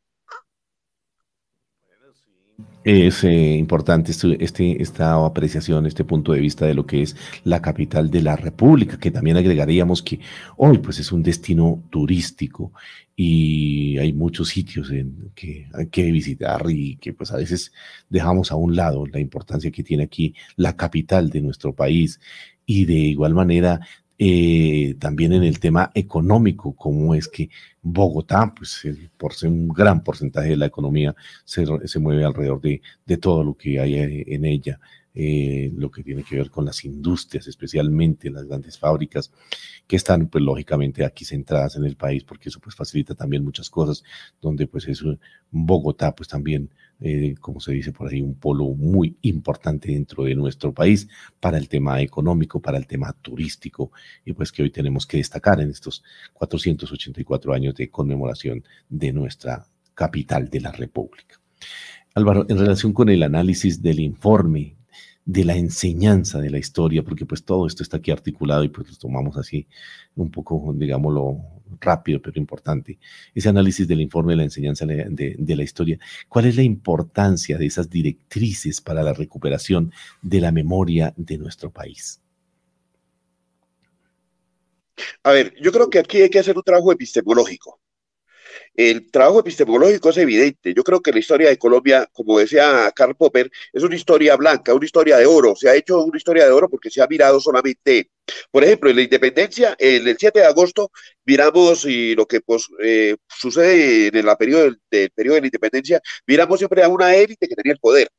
Es 2.83 3.23
eh, 3.23 3.55
importante 3.55 4.11
este, 4.11 4.81
esta 4.81 5.25
apreciación, 5.25 5.85
este 5.85 6.03
punto 6.03 6.33
de 6.33 6.41
vista 6.41 6.65
de 6.65 6.73
lo 6.73 6.85
que 6.85 7.01
es 7.01 7.15
la 7.45 7.61
capital 7.61 8.11
de 8.11 8.21
la 8.21 8.35
República, 8.35 8.99
que 8.99 9.09
también 9.09 9.37
agregaríamos 9.37 10.01
que 10.03 10.19
hoy 10.57 10.79
pues 10.79 10.99
es 10.99 11.13
un 11.13 11.23
destino 11.23 11.81
turístico 11.89 12.73
y 13.15 13.97
hay 13.99 14.11
muchos 14.11 14.49
sitios 14.49 14.91
en 14.91 15.31
que 15.33 15.67
hay 15.73 15.87
que 15.87 16.11
visitar 16.11 16.63
y 16.69 16.97
que 16.97 17.13
pues 17.13 17.31
a 17.31 17.37
veces 17.37 17.71
dejamos 18.09 18.51
a 18.51 18.55
un 18.55 18.75
lado 18.75 19.05
la 19.05 19.19
importancia 19.19 19.71
que 19.71 19.83
tiene 19.83 20.03
aquí 20.03 20.35
la 20.57 20.75
capital 20.75 21.29
de 21.29 21.41
nuestro 21.41 21.73
país. 21.73 22.19
Y 22.65 22.85
de 22.85 22.93
igual 22.93 23.33
manera 23.33 23.81
eh, 24.25 24.95
también 24.99 25.33
en 25.33 25.43
el 25.43 25.59
tema 25.59 25.91
económico, 25.93 26.73
como 26.73 27.13
es 27.13 27.27
que 27.27 27.49
Bogotá, 27.81 28.53
pues 28.55 28.87
por 29.17 29.33
ser 29.33 29.49
un 29.49 29.67
gran 29.67 30.01
porcentaje 30.01 30.51
de 30.51 30.55
la 30.55 30.67
economía 30.67 31.13
se, 31.43 31.65
se 31.85 31.99
mueve 31.99 32.23
alrededor 32.23 32.61
de, 32.61 32.81
de, 33.05 33.17
todo 33.17 33.43
lo 33.43 33.55
que 33.55 33.81
hay 33.81 33.95
eh, 33.95 34.23
en 34.27 34.45
ella, 34.45 34.79
eh, 35.13 35.73
lo 35.75 35.91
que 35.91 36.03
tiene 36.03 36.23
que 36.23 36.37
ver 36.37 36.49
con 36.49 36.63
las 36.63 36.85
industrias, 36.85 37.47
especialmente 37.47 38.29
las 38.29 38.45
grandes 38.45 38.79
fábricas 38.79 39.29
que 39.87 39.97
están 39.97 40.27
pues 40.27 40.41
lógicamente 40.41 41.03
aquí 41.03 41.25
centradas 41.25 41.75
en 41.75 41.83
el 41.83 41.97
país, 41.97 42.23
porque 42.23 42.47
eso 42.47 42.61
pues 42.61 42.77
facilita 42.77 43.15
también 43.15 43.43
muchas 43.43 43.69
cosas, 43.69 44.05
donde 44.41 44.67
pues 44.67 44.87
es 44.87 45.03
Bogotá 45.51 46.15
pues 46.15 46.29
también 46.29 46.69
eh, 47.05 47.35
como 47.41 47.59
se 47.59 47.73
dice 47.73 47.91
por 47.91 48.09
ahí, 48.09 48.21
un 48.21 48.35
polo 48.35 48.69
muy 48.69 49.17
importante 49.23 49.91
dentro 49.91 50.23
de 50.23 50.35
nuestro 50.35 50.73
país 50.73 51.09
para 51.37 51.57
el 51.57 51.67
tema 51.67 52.01
económico, 52.01 52.61
para 52.61 52.77
el 52.77 52.87
tema 52.87 53.11
turístico, 53.21 53.91
y 54.23 54.31
pues 54.31 54.53
que 54.53 54.63
hoy 54.63 54.69
tenemos 54.69 55.05
que 55.05 55.17
destacar 55.17 55.59
en 55.59 55.69
estos 55.69 56.01
484 56.31 57.53
años 57.53 57.75
de 57.75 57.89
conmemoración 57.89 58.63
de 58.87 59.11
nuestra 59.11 59.65
capital 59.93 60.49
de 60.49 60.61
la 60.61 60.71
República. 60.71 61.41
Álvaro, 62.15 62.45
en 62.47 62.57
relación 62.57 62.93
con 62.93 63.09
el 63.09 63.21
análisis 63.23 63.81
del 63.81 63.99
informe 63.99 64.77
de 65.25 65.45
la 65.45 65.55
enseñanza 65.55 66.39
de 66.39 66.49
la 66.49 66.57
historia, 66.57 67.03
porque 67.03 67.25
pues 67.25 67.43
todo 67.43 67.65
esto 67.65 67.83
está 67.83 67.97
aquí 67.97 68.11
articulado 68.11 68.63
y 68.63 68.69
pues 68.69 68.89
lo 68.89 68.95
tomamos 68.97 69.37
así 69.37 69.67
un 70.15 70.29
poco, 70.29 70.73
digámoslo, 70.75 71.39
rápido 71.79 72.21
pero 72.21 72.39
importante, 72.39 72.99
ese 73.33 73.49
análisis 73.49 73.87
del 73.87 74.01
informe 74.01 74.33
de 74.33 74.37
la 74.37 74.43
enseñanza 74.43 74.85
de, 74.85 75.35
de, 75.37 75.55
la 75.55 75.63
historia. 75.63 75.97
¿Cuál 76.27 76.45
es 76.45 76.55
la 76.55 76.63
importancia 76.63 77.57
de 77.57 77.65
esas 77.65 77.89
directrices 77.89 78.81
para 78.81 79.03
la 79.03 79.13
recuperación 79.13 79.91
de 80.21 80.41
la 80.41 80.51
memoria 80.51 81.13
de 81.17 81.37
nuestro 81.37 81.71
país? 81.71 82.19
A 85.23 85.31
ver, 85.31 85.53
yo 85.61 85.71
creo 85.71 85.89
que 85.89 85.99
aquí 85.99 86.21
hay 86.21 86.29
que 86.29 86.39
hacer 86.39 86.55
un 86.55 86.63
trabajo 86.63 86.91
epistemológico. 86.91 87.79
El 88.75 89.11
trabajo 89.11 89.39
epistemológico 89.41 90.09
es 90.09 90.17
evidente. 90.17 90.73
Yo 90.73 90.83
creo 90.83 90.99
que 91.01 91.11
la 91.11 91.19
historia 91.19 91.49
de 91.49 91.57
Colombia, 91.57 92.09
como 92.11 92.39
decía 92.39 92.91
Karl 92.95 93.15
Popper, 93.15 93.51
es 93.71 93.83
una 93.83 93.95
historia 93.95 94.35
blanca, 94.35 94.73
una 94.73 94.85
historia 94.85 95.17
de 95.17 95.27
oro. 95.27 95.55
Se 95.55 95.69
ha 95.69 95.75
hecho 95.75 96.03
una 96.03 96.17
historia 96.17 96.45
de 96.45 96.51
oro 96.51 96.67
porque 96.69 96.89
se 96.89 97.01
ha 97.01 97.07
mirado 97.07 97.39
solamente, 97.39 98.09
por 98.49 98.63
ejemplo, 98.63 98.89
en 98.89 98.95
la 98.95 99.03
independencia, 99.03 99.75
en 99.77 100.07
el 100.07 100.17
7 100.17 100.39
de 100.39 100.45
agosto, 100.45 100.91
miramos 101.23 101.85
y 101.85 102.15
lo 102.15 102.25
que 102.25 102.41
pues, 102.41 102.67
eh, 102.83 103.15
sucede 103.27 104.07
en 104.07 104.15
el 104.15 104.25
periodo 104.37 104.63
del, 104.89 105.11
periodo 105.11 105.35
de 105.35 105.41
la 105.41 105.47
independencia, 105.47 106.01
miramos 106.25 106.57
siempre 106.59 106.83
a 106.83 106.89
una 106.89 107.15
élite 107.15 107.47
que 107.47 107.55
tenía 107.55 107.73
el 107.73 107.79
poder. 107.79 108.09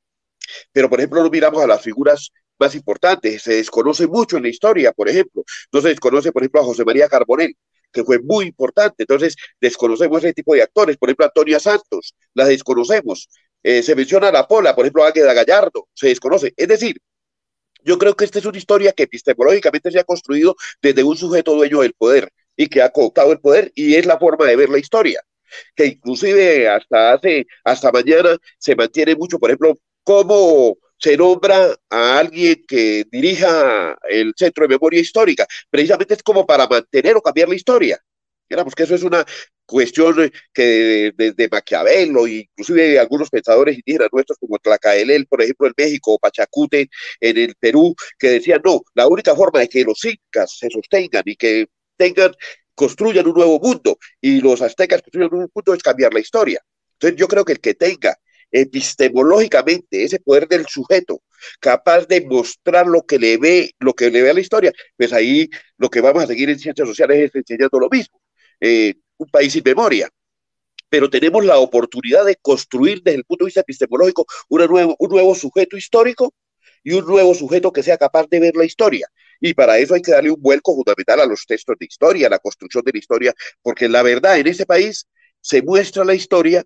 Pero, 0.72 0.88
por 0.90 1.00
ejemplo, 1.00 1.22
no 1.22 1.30
miramos 1.30 1.62
a 1.62 1.66
las 1.66 1.82
figuras 1.82 2.30
más 2.58 2.74
importantes. 2.74 3.42
Se 3.42 3.54
desconoce 3.54 4.06
mucho 4.06 4.36
en 4.36 4.44
la 4.44 4.48
historia, 4.50 4.92
por 4.92 5.08
ejemplo. 5.08 5.42
No 5.72 5.80
se 5.80 5.88
desconoce, 5.88 6.32
por 6.32 6.42
ejemplo, 6.42 6.60
a 6.60 6.64
José 6.64 6.84
María 6.84 7.08
Carbonell, 7.08 7.56
que 7.94 8.04
fue 8.04 8.18
muy 8.18 8.46
importante. 8.46 9.04
Entonces, 9.04 9.36
desconocemos 9.60 10.22
ese 10.22 10.34
tipo 10.34 10.54
de 10.54 10.62
actores. 10.62 10.96
Por 10.98 11.08
ejemplo, 11.08 11.26
Antonia 11.26 11.60
Santos, 11.60 12.14
la 12.34 12.46
desconocemos. 12.46 13.28
Eh, 13.62 13.82
se 13.82 13.94
menciona 13.94 14.28
a 14.28 14.32
la 14.32 14.46
Pola, 14.46 14.74
por 14.74 14.84
ejemplo, 14.84 15.04
Águeda 15.04 15.32
Gallardo, 15.32 15.88
se 15.94 16.08
desconoce. 16.08 16.52
Es 16.56 16.68
decir, 16.68 16.98
yo 17.84 17.98
creo 17.98 18.14
que 18.14 18.24
esta 18.24 18.38
es 18.38 18.44
una 18.46 18.58
historia 18.58 18.92
que 18.92 19.04
epistemológicamente 19.04 19.90
se 19.90 20.00
ha 20.00 20.04
construido 20.04 20.56
desde 20.82 21.02
un 21.04 21.16
sujeto 21.16 21.54
dueño 21.54 21.80
del 21.80 21.94
poder 21.94 22.30
y 22.56 22.68
que 22.68 22.82
ha 22.82 22.90
cooptado 22.90 23.32
el 23.32 23.40
poder 23.40 23.72
y 23.74 23.94
es 23.94 24.06
la 24.06 24.18
forma 24.18 24.46
de 24.46 24.56
ver 24.56 24.68
la 24.70 24.78
historia 24.78 25.22
que 25.74 25.86
inclusive 25.86 26.68
hasta 26.68 27.14
hace, 27.14 27.46
hasta 27.64 27.92
mañana 27.92 28.36
se 28.58 28.74
mantiene 28.76 29.14
mucho, 29.14 29.38
por 29.38 29.50
ejemplo, 29.50 29.74
cómo 30.02 30.76
se 31.04 31.18
nombra 31.18 31.76
a 31.90 32.18
alguien 32.18 32.64
que 32.66 33.04
dirija 33.12 33.98
el 34.08 34.32
Centro 34.34 34.64
de 34.64 34.68
Memoria 34.68 35.00
Histórica. 35.00 35.46
Precisamente 35.68 36.14
es 36.14 36.22
como 36.22 36.46
para 36.46 36.66
mantener 36.66 37.14
o 37.14 37.20
cambiar 37.20 37.46
la 37.50 37.56
historia. 37.56 37.98
Digamos 38.48 38.74
que 38.74 38.84
eso 38.84 38.94
es 38.94 39.02
una 39.02 39.22
cuestión 39.66 40.32
que 40.54 41.12
desde 41.14 41.48
Maquiavelo, 41.50 42.26
inclusive 42.26 42.98
algunos 42.98 43.28
pensadores 43.28 43.76
indígenas 43.76 44.08
nuestros 44.12 44.38
como 44.38 44.58
Tlacaelel, 44.58 45.26
por 45.26 45.42
ejemplo, 45.42 45.66
en 45.66 45.74
México, 45.76 46.14
o 46.14 46.18
Pachacute 46.18 46.88
en 47.20 47.36
el 47.36 47.54
Perú, 47.60 47.94
que 48.18 48.30
decían, 48.30 48.62
no, 48.64 48.80
la 48.94 49.06
única 49.06 49.36
forma 49.36 49.60
de 49.60 49.68
que 49.68 49.84
los 49.84 50.02
incas 50.06 50.56
se 50.58 50.70
sostengan 50.70 51.22
y 51.26 51.36
que 51.36 51.66
tengan, 51.98 52.32
construyan 52.74 53.26
un 53.26 53.34
nuevo 53.34 53.60
mundo 53.60 53.98
y 54.22 54.40
los 54.40 54.62
aztecas 54.62 55.02
construyan 55.02 55.28
un 55.32 55.38
nuevo 55.40 55.52
mundo 55.54 55.74
es 55.74 55.82
cambiar 55.82 56.14
la 56.14 56.20
historia. 56.20 56.62
Entonces 56.94 57.20
yo 57.20 57.28
creo 57.28 57.44
que 57.44 57.52
el 57.52 57.60
que 57.60 57.74
tenga 57.74 58.16
epistemológicamente 58.54 60.04
ese 60.04 60.20
poder 60.20 60.46
del 60.46 60.66
sujeto 60.66 61.22
capaz 61.60 62.06
de 62.06 62.20
mostrar 62.24 62.86
lo 62.86 63.02
que 63.02 63.18
le 63.18 63.36
ve, 63.36 63.72
lo 63.80 63.94
que 63.94 64.10
le 64.10 64.22
ve 64.22 64.30
a 64.30 64.34
la 64.34 64.40
historia, 64.40 64.72
pues 64.96 65.12
ahí 65.12 65.50
lo 65.76 65.90
que 65.90 66.00
vamos 66.00 66.22
a 66.22 66.26
seguir 66.28 66.48
en 66.48 66.58
ciencias 66.58 66.86
sociales 66.88 67.18
es 67.18 67.34
enseñando 67.34 67.80
lo 67.80 67.88
mismo. 67.90 68.20
Eh, 68.60 68.94
un 69.16 69.28
país 69.28 69.52
sin 69.52 69.62
memoria, 69.64 70.08
pero 70.88 71.10
tenemos 71.10 71.44
la 71.44 71.58
oportunidad 71.58 72.24
de 72.24 72.36
construir 72.36 73.02
desde 73.02 73.18
el 73.18 73.24
punto 73.24 73.44
de 73.44 73.48
vista 73.48 73.60
epistemológico 73.60 74.24
un 74.48 75.08
nuevo 75.10 75.34
sujeto 75.34 75.76
histórico 75.76 76.32
y 76.84 76.92
un 76.92 77.04
nuevo 77.06 77.34
sujeto 77.34 77.72
que 77.72 77.82
sea 77.82 77.98
capaz 77.98 78.26
de 78.30 78.38
ver 78.38 78.54
la 78.54 78.64
historia. 78.64 79.08
Y 79.40 79.52
para 79.54 79.78
eso 79.78 79.94
hay 79.94 80.02
que 80.02 80.12
darle 80.12 80.30
un 80.30 80.40
vuelco 80.40 80.76
fundamental 80.76 81.20
a 81.20 81.26
los 81.26 81.44
textos 81.44 81.76
de 81.78 81.86
historia, 81.86 82.28
a 82.28 82.30
la 82.30 82.38
construcción 82.38 82.84
de 82.84 82.92
la 82.92 82.98
historia, 82.98 83.34
porque 83.62 83.88
la 83.88 84.02
verdad 84.02 84.38
en 84.38 84.46
ese 84.46 84.64
país 84.64 85.08
se 85.40 85.60
muestra 85.62 86.04
la 86.04 86.14
historia 86.14 86.64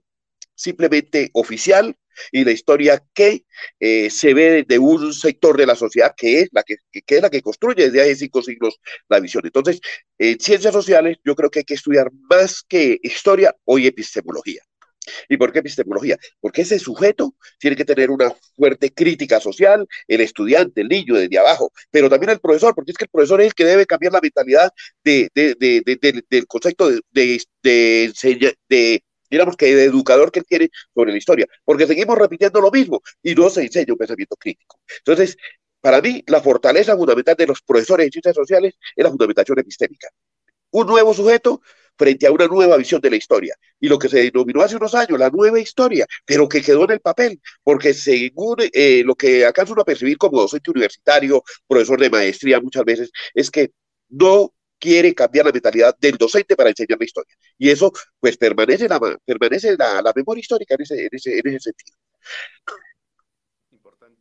simplemente 0.59 1.31
oficial 1.33 1.97
y 2.33 2.45
la 2.45 2.51
historia 2.51 3.03
que 3.15 3.45
eh, 3.79 4.11
se 4.11 4.35
ve 4.35 4.65
de 4.67 4.79
un 4.79 5.13
sector 5.15 5.57
de 5.57 5.67
la 5.67 5.77
sociedad 5.77 6.15
que 6.17 6.41
es 6.41 6.49
la 6.53 6.65
que, 6.65 6.77
que, 6.91 7.17
es 7.17 7.23
la 7.23 7.31
que 7.31 7.43
construye 7.43 7.85
desde 7.85 8.01
hace 8.01 8.17
cinco 8.17 8.43
siglos 8.43 8.81
la 9.09 9.21
visión. 9.21 9.45
Entonces, 9.47 9.81
en 10.19 10.39
ciencias 10.41 10.73
sociales 10.73 11.19
yo 11.25 11.35
creo 11.37 11.51
que 11.51 11.61
hay 11.61 11.65
que 11.65 11.75
estudiar 11.75 12.11
más 12.29 12.63
que 12.69 12.99
historia, 13.03 13.55
hoy 13.65 13.87
epistemología. 13.87 14.63
¿Y 15.29 15.37
por 15.39 15.53
qué 15.53 15.61
epistemología? 15.61 16.19
Porque 16.41 16.63
ese 16.63 16.79
sujeto 16.79 17.35
tiene 17.59 17.77
que 17.77 17.85
tener 17.85 18.11
una 18.11 18.31
fuerte 18.57 18.93
crítica 18.93 19.41
social, 19.41 19.87
el 20.07 20.21
estudiante, 20.21 20.83
el 20.83 20.89
niño 20.89 21.15
desde 21.15 21.39
abajo, 21.39 21.73
pero 21.91 22.11
también 22.11 22.31
el 22.31 22.41
profesor, 22.41 22.75
porque 22.75 22.93
es 22.93 22.99
que 22.99 23.05
el 23.05 23.11
profesor 23.11 23.41
es 23.41 23.47
el 23.47 23.55
que 23.55 23.65
debe 23.65 23.87
cambiar 23.87 24.13
la 24.13 24.21
mentalidad 24.21 24.71
de, 25.03 25.31
de, 25.35 25.55
de, 25.55 26.25
del 26.29 26.47
concepto 26.47 26.91
de, 26.91 27.01
de, 27.63 28.13
de 28.69 29.03
digamos 29.31 29.57
que 29.57 29.75
de 29.75 29.85
educador 29.85 30.31
que 30.33 30.41
él 30.41 30.47
tiene 30.47 30.71
sobre 30.95 31.13
la 31.13 31.19
historia, 31.19 31.47
porque 31.65 31.87
seguimos 31.87 32.19
repitiendo 32.19 32.61
lo 32.61 32.71
mismo 32.71 33.01
y 33.23 33.35
no 33.35 33.51
se 33.51 33.63
enseña 33.63 33.93
un 33.93 33.99
pensamiento 33.99 34.37
crítico. 34.37 34.81
Entonces, 34.99 35.37
para 35.81 36.01
mí, 36.01 36.25
la 36.27 36.41
fortaleza 36.41 36.97
fundamental 36.97 37.37
de 37.37 37.47
los 37.47 37.63
profesores 37.63 38.07
de 38.07 38.13
ciencias 38.13 38.35
sociales 38.35 38.75
es 38.97 39.05
la 39.05 39.11
fundamentación 39.11 39.59
epistémica. 39.59 40.09
Un 40.71 40.87
nuevo 40.87 41.15
sujeto 41.15 41.63
frente 41.97 42.27
a 42.27 42.33
una 42.33 42.47
nueva 42.47 42.77
visión 42.77 43.01
de 43.01 43.11
la 43.11 43.17
historia. 43.17 43.55
Y 43.81 43.89
lo 43.89 43.99
que 43.99 44.09
se 44.09 44.23
denominó 44.23 44.63
hace 44.63 44.77
unos 44.77 44.95
años, 44.95 45.19
la 45.19 45.31
nueva 45.31 45.59
historia, 45.61 46.07
pero 46.25 46.49
que 46.49 46.63
quedó 46.63 46.85
en 46.85 46.93
el 46.93 47.01
papel, 47.01 47.41
porque 47.63 47.93
según 47.93 48.57
eh, 48.73 49.03
lo 49.05 49.15
que 49.15 49.45
acaso 49.45 49.73
uno 49.73 49.83
a 49.83 49.85
percibir 49.85 50.17
como 50.17 50.41
docente 50.41 50.71
universitario, 50.71 51.43
profesor 51.67 52.01
de 52.01 52.11
maestría 52.11 52.61
muchas 52.61 52.85
veces, 52.85 53.11
es 53.35 53.51
que 53.51 53.73
no 54.09 54.53
quiere 54.79 55.15
cambiar 55.15 55.47
la 55.47 55.53
mentalidad 55.53 55.97
del 55.99 56.17
docente 56.17 56.57
para 56.57 56.71
enseñar 56.71 56.99
la 56.99 57.05
historia. 57.05 57.35
Y 57.59 57.69
eso, 57.71 57.93
pues, 58.21 58.37
permanece 58.37 58.89
la, 58.89 59.01
permanece 59.25 59.77
la, 59.77 60.03
la 60.03 60.13
memoria 60.15 60.41
histórica 60.41 60.75
en 60.75 60.83
ese, 60.83 61.03
en 61.03 61.09
ese, 61.13 61.39
en 61.39 61.47
ese 61.49 61.61
sentido. 61.61 61.97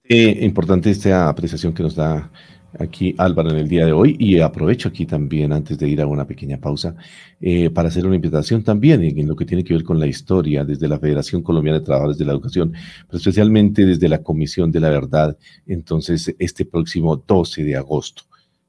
Importante, 0.09 0.89
esta 0.89 1.27
apreciación 1.27 1.73
que 1.73 1.83
nos 1.83 1.95
da 1.95 2.31
aquí 2.79 3.13
Álvaro 3.17 3.49
en 3.49 3.57
el 3.57 3.67
día 3.67 3.85
de 3.85 3.91
hoy 3.91 4.15
y 4.19 4.39
aprovecho 4.39 4.89
aquí 4.89 5.05
también 5.05 5.51
antes 5.51 5.77
de 5.77 5.87
ir 5.87 6.01
a 6.01 6.07
una 6.07 6.25
pequeña 6.25 6.57
pausa 6.59 6.95
eh, 7.41 7.69
para 7.69 7.89
hacer 7.89 8.05
una 8.05 8.15
invitación 8.15 8.63
también 8.63 9.03
en, 9.03 9.27
lo 9.27 9.35
que 9.35 9.45
tiene 9.45 9.63
que 9.63 9.73
ver 9.73 9.83
con 9.83 9.99
la 9.99 10.07
historia 10.07 10.63
desde 10.63 10.87
la 10.87 10.99
Federación 10.99 11.41
Colombiana 11.41 11.79
de 11.79 11.85
Trabajadores 11.85 12.17
de 12.17 12.25
la 12.25 12.33
Educación, 12.33 12.73
pero 13.07 13.17
especialmente 13.17 13.85
desde 13.85 14.07
la 14.07 14.21
Comisión 14.21 14.71
de 14.71 14.79
la 14.79 14.89
Verdad, 14.89 15.37
entonces 15.65 16.33
este 16.39 16.65
próximo 16.65 17.17
12 17.17 17.63
de 17.63 17.75
agosto. 17.75 18.23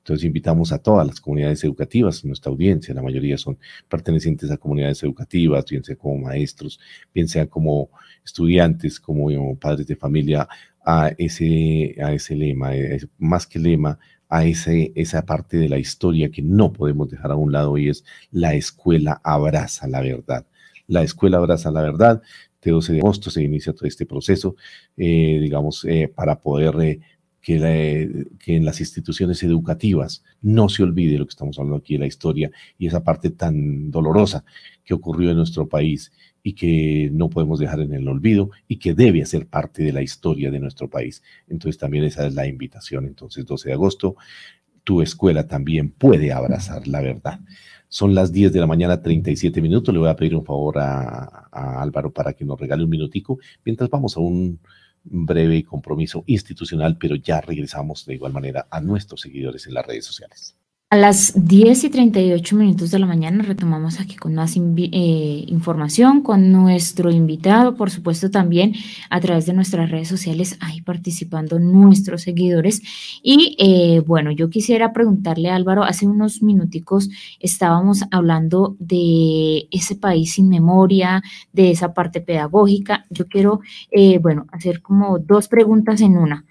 Entonces 0.09 0.25
invitamos 0.25 0.73
a 0.73 0.79
todas 0.79 1.07
las 1.07 1.21
comunidades 1.21 1.63
educativas, 1.65 2.25
nuestra 2.25 2.51
audiencia, 2.51 2.95
la 2.95 3.03
mayoría 3.03 3.37
son 3.37 3.59
pertenecientes 3.91 4.51
a 4.51 4.57
comunidades 4.57 5.03
educativas, 5.03 5.67
bien 5.67 5.85
sea 5.85 5.97
como 5.97 6.17
maestros, 6.17 6.81
bien 7.13 7.29
sea 7.29 7.47
como 7.47 7.91
estudiantes, 8.25 9.01
como 9.01 9.55
padres 9.57 9.87
de 9.87 9.97
familia, 9.97 10.49
a 10.83 11.13
ese, 11.19 11.95
a 12.03 12.15
ese 12.15 12.37
lema, 12.37 12.75
eh, 12.75 13.01
más 13.19 13.47
que 13.47 13.59
lema, 13.59 13.99
a 14.31 14.47
ese, 14.47 14.93
esa 14.95 15.27
parte 15.27 15.59
de 15.59 15.69
la 15.69 15.79
historia 15.79 16.31
que 16.31 16.41
no 16.41 16.73
podemos 16.73 17.11
dejar 17.11 17.33
a 17.33 17.37
un 17.37 17.53
lado 17.53 17.77
y 17.77 17.91
es 17.91 18.03
la 18.31 18.55
escuela 18.55 19.21
abraza 19.23 19.89
la 19.89 20.01
verdad. 20.01 20.47
La 20.87 21.03
escuela 21.03 21.37
abraza 21.37 21.71
la 21.71 21.83
verdad. 21.83 22.23
De 22.63 22.71
12 22.71 22.95
de 22.95 23.01
agosto 23.01 23.31
se 23.31 23.43
inicia 23.43 23.75
todo 23.75 23.87
este 23.87 24.07
proceso, 24.07 24.57
eh, 24.97 25.39
digamos, 25.39 25.85
eh, 25.85 26.11
para 26.13 26.41
poder 26.41 26.99
que, 27.41 28.27
que, 28.39 28.57
en 28.57 28.65
las 28.65 28.81
instituciones 28.81 29.43
educativas 29.43 30.25
no 30.43 30.69
se 30.69 30.83
olvide 30.83 31.19
lo 31.19 31.27
que 31.27 31.31
estamos 31.31 31.59
hablando 31.59 31.79
aquí 31.79 31.95
de 31.95 32.01
la 32.01 32.07
historia 32.07 32.51
y 32.79 32.87
esa 32.87 33.03
parte 33.03 33.31
tan 33.31 33.91
dolorosa 33.91 34.45
que 34.85 34.95
ocurrió 34.95 35.31
en 35.31 35.37
nuestro 35.37 35.69
país 35.69 36.13
y 36.43 36.55
que 36.55 37.11
no 37.13 37.29
podemos 37.29 37.59
dejar 37.59 37.81
en 37.81 37.93
el 37.93 38.09
olvido 38.09 38.51
y 38.67 38.77
que 38.77 38.95
debe 38.95 39.25
ser 39.27 39.47
parte 39.47 39.83
de 39.83 39.93
la 39.93 40.03
historia 40.03 40.51
de 40.51 40.61
nuestro 40.61 40.89
país. 40.89 41.23
Entonces 41.49 41.79
también 41.79 42.05
esa 42.05 42.27
es 42.27 42.35
la 42.35 42.47
invitación. 42.47 43.07
Entonces 43.07 43.45
12 43.45 43.69
de 43.69 43.75
agosto, 43.75 44.17
tu 44.85 45.03
escuela 45.03 45.47
también 45.47 45.91
puede 45.91 46.33
abrazar 46.33 46.89
la 46.89 47.01
verdad. 47.03 47.41
Son 47.89 48.15
las 48.15 48.33
10 48.33 48.53
de 48.53 48.61
la 48.61 48.67
mañana, 48.67 49.03
37 49.03 49.61
minutos. 49.61 49.93
Le 49.93 50.01
voy 50.01 50.09
a 50.09 50.17
pedir 50.17 50.37
un 50.37 50.45
favor 50.45 50.79
a, 50.79 51.49
a 51.51 51.83
Álvaro 51.83 52.13
para 52.13 52.33
que 52.33 52.45
nos 52.45 52.59
regale 52.59 52.85
un 52.85 52.91
minutico 52.91 53.39
mientras 53.65 53.91
vamos 53.91 54.17
a 54.17 54.21
un 54.21 54.59
breve 55.11 55.65
compromiso 55.65 56.25
institucional, 56.27 56.99
pero 56.99 57.17
ya 57.17 57.41
regresamos 57.41 58.07
de 58.07 58.15
igual 58.15 58.33
manera 58.33 58.67
a 58.71 58.81
nuestros 58.81 59.21
seguidores 59.21 59.67
en 59.67 59.75
las 59.75 59.87
redes 59.87 60.05
sociales. 60.05 60.57
A 60.91 60.97
las 60.97 61.35
10 61.37 61.85
y 61.85 61.91
38 61.91 62.57
minutos 62.57 62.91
de 62.91 62.99
la 62.99 63.05
mañana 63.05 63.45
retomamos 63.45 64.01
aquí 64.01 64.17
con 64.17 64.35
más 64.35 64.57
eh, 64.57 65.45
información, 65.47 66.23
con 66.23 66.51
nuestro 66.51 67.11
invitado, 67.11 67.75
por 67.75 67.91
supuesto 67.91 68.31
también 68.31 68.73
a 69.11 69.21
través 69.21 69.45
de 69.45 69.53
nuestras 69.53 69.91
redes 69.91 70.09
sociales, 70.09 70.57
ahí 70.61 70.81
participando 70.81 71.59
nuestros 71.59 72.23
seguidores. 72.23 72.81
Y 73.23 73.55
eh, 73.59 74.01
bueno, 74.01 74.31
yo 74.31 74.49
quisiera 74.49 74.95
preguntarle 74.95 75.51
a 75.51 75.57
Álvaro, 75.57 75.85
hace 75.85 76.07
unos 76.07 76.43
minuticos 76.43 77.11
estábamos 77.39 78.05
hablando 78.11 78.75
de 78.79 79.69
ese 79.71 79.95
país 79.95 80.33
sin 80.33 80.49
memoria, 80.49 81.23
de 81.53 81.71
esa 81.71 81.93
parte 81.93 82.23
pedagógica. 82.23 83.05
Yo 83.11 83.29
quiero, 83.29 83.61
eh, 83.91 84.21
bueno, 84.21 84.47
hacer 84.53 84.81
como 84.81 85.19
dos 85.19 85.49
preguntas 85.49 86.01
en 86.01 86.17
una. 86.17 86.47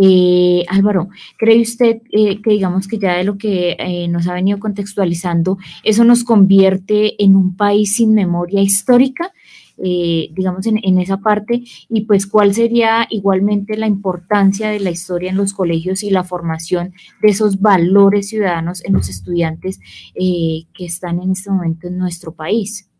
Eh, 0.00 0.64
Álvaro, 0.68 1.08
¿cree 1.36 1.60
usted 1.60 2.02
eh, 2.12 2.40
que 2.40 2.50
digamos 2.50 2.86
que 2.86 2.98
ya 2.98 3.16
de 3.16 3.24
lo 3.24 3.36
que 3.36 3.76
eh, 3.78 4.06
nos 4.06 4.28
ha 4.28 4.34
venido 4.34 4.60
contextualizando, 4.60 5.58
eso 5.82 6.04
nos 6.04 6.22
convierte 6.22 7.22
en 7.22 7.34
un 7.34 7.56
país 7.56 7.96
sin 7.96 8.14
memoria 8.14 8.62
histórica? 8.62 9.32
digamos, 9.80 10.66
en, 10.66 10.80
en, 10.82 10.98
esa 10.98 11.18
parte, 11.18 11.62
y 11.88 12.00
pues 12.00 12.26
cuál 12.26 12.52
sería 12.52 13.06
igualmente 13.10 13.76
la 13.76 13.86
importancia 13.86 14.70
de 14.70 14.80
la 14.80 14.90
historia 14.90 15.30
en 15.30 15.36
los 15.36 15.52
colegios 15.52 16.02
y 16.02 16.10
la 16.10 16.24
formación 16.24 16.94
de 17.22 17.28
esos 17.28 17.60
valores 17.60 18.28
ciudadanos 18.28 18.84
en 18.84 18.94
los 18.94 19.08
estudiantes 19.08 19.78
que 20.16 20.84
están 20.84 21.22
en 21.22 21.30
este 21.30 21.52
momento 21.52 21.86
en 21.86 21.96
nuestro 21.96 22.34
país. 22.34 22.90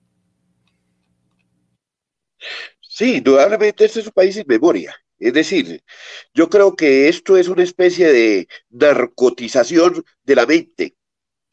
Sí, 2.80 3.16
indudablemente 3.16 3.84
este 3.84 3.98
es 3.98 4.06
un 4.06 4.12
país 4.12 4.36
sin 4.36 4.44
memoria. 4.46 4.94
Es 5.18 5.32
decir, 5.32 5.82
yo 6.34 6.48
creo 6.48 6.76
que 6.76 7.08
esto 7.08 7.36
es 7.36 7.48
una 7.48 7.62
especie 7.64 8.12
de 8.12 8.48
narcotización 8.70 10.04
de 10.24 10.34
la 10.36 10.46
mente. 10.46 10.96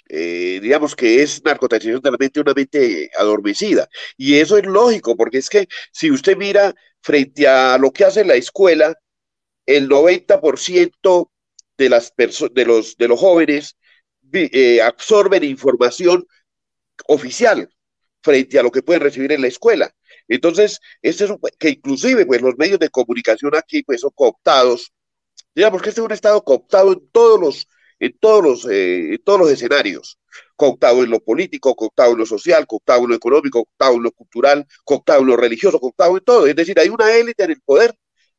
Eh, 0.08 0.60
digamos 0.62 0.95
que 0.95 1.23
es 1.23 1.43
narcotización 1.43 2.01
de 2.01 2.12
la 2.12 2.17
mente, 2.17 2.39
una 2.39 2.54
mente 2.54 3.10
adormecida. 3.17 3.89
Y 4.17 4.36
eso 4.36 4.58
es 4.58 4.65
lógico, 4.65 5.15
porque 5.15 5.39
es 5.39 5.49
que 5.49 5.67
si 5.91 6.12
usted 6.12 6.38
mira 6.38 6.75
frente 7.01 7.47
a 7.47 7.78
lo 7.78 7.91
que 7.91 8.06
hace 8.06 8.23
la 8.23 8.36
escuela, 8.36 8.95
el 9.65 9.89
90% 9.89 11.32
de, 11.78 11.89
las 11.89 12.13
de, 12.15 12.65
los, 12.65 12.97
de 12.97 13.08
los 13.08 13.19
jóvenes 13.19 13.78
eh, 14.34 14.82
absorben 14.82 15.43
información 15.43 16.28
oficial 17.08 17.69
frente 18.21 18.60
a 18.60 18.63
lo 18.63 18.71
que 18.71 18.84
pueden 18.84 19.01
recibir 19.01 19.32
en 19.32 19.41
la 19.41 19.47
escuela. 19.47 19.95
Entonces, 20.27 20.79
este 21.01 21.25
es 21.25 21.31
que 21.59 21.69
inclusive 21.69 22.25
pues 22.25 22.41
los 22.41 22.57
medios 22.57 22.79
de 22.79 22.89
comunicación 22.89 23.55
aquí 23.55 23.83
pues 23.83 24.01
son 24.01 24.11
cooptados. 24.15 24.91
Digamos 25.53 25.81
que 25.81 25.89
este 25.89 26.01
es 26.01 26.05
un 26.05 26.11
estado 26.11 26.43
cooptado 26.43 26.93
en 26.93 27.09
todos 27.11 27.39
los 27.39 27.67
en 27.99 28.17
todos 28.19 28.43
los 28.43 28.65
eh, 28.71 29.13
en 29.13 29.23
todos 29.23 29.39
los 29.39 29.51
escenarios, 29.51 30.19
cooptado 30.55 31.03
en 31.03 31.09
lo 31.09 31.19
político, 31.21 31.75
cooptado 31.75 32.13
en 32.13 32.19
lo 32.19 32.25
social, 32.25 32.67
cooptado 32.67 33.03
en 33.03 33.09
lo 33.09 33.15
económico, 33.15 33.63
cooptado 33.65 33.95
en 33.95 34.03
lo 34.03 34.11
cultural, 34.11 34.65
cooptado 34.83 35.21
en 35.21 35.27
lo 35.27 35.38
religioso, 35.38 35.79
cooptado 35.79 36.17
en 36.17 36.23
todo. 36.23 36.47
Es 36.47 36.55
decir, 36.55 36.79
hay 36.79 36.89
una 36.89 37.13
élite 37.15 37.43
en 37.43 37.51
el 37.51 37.61
poder 37.61 37.95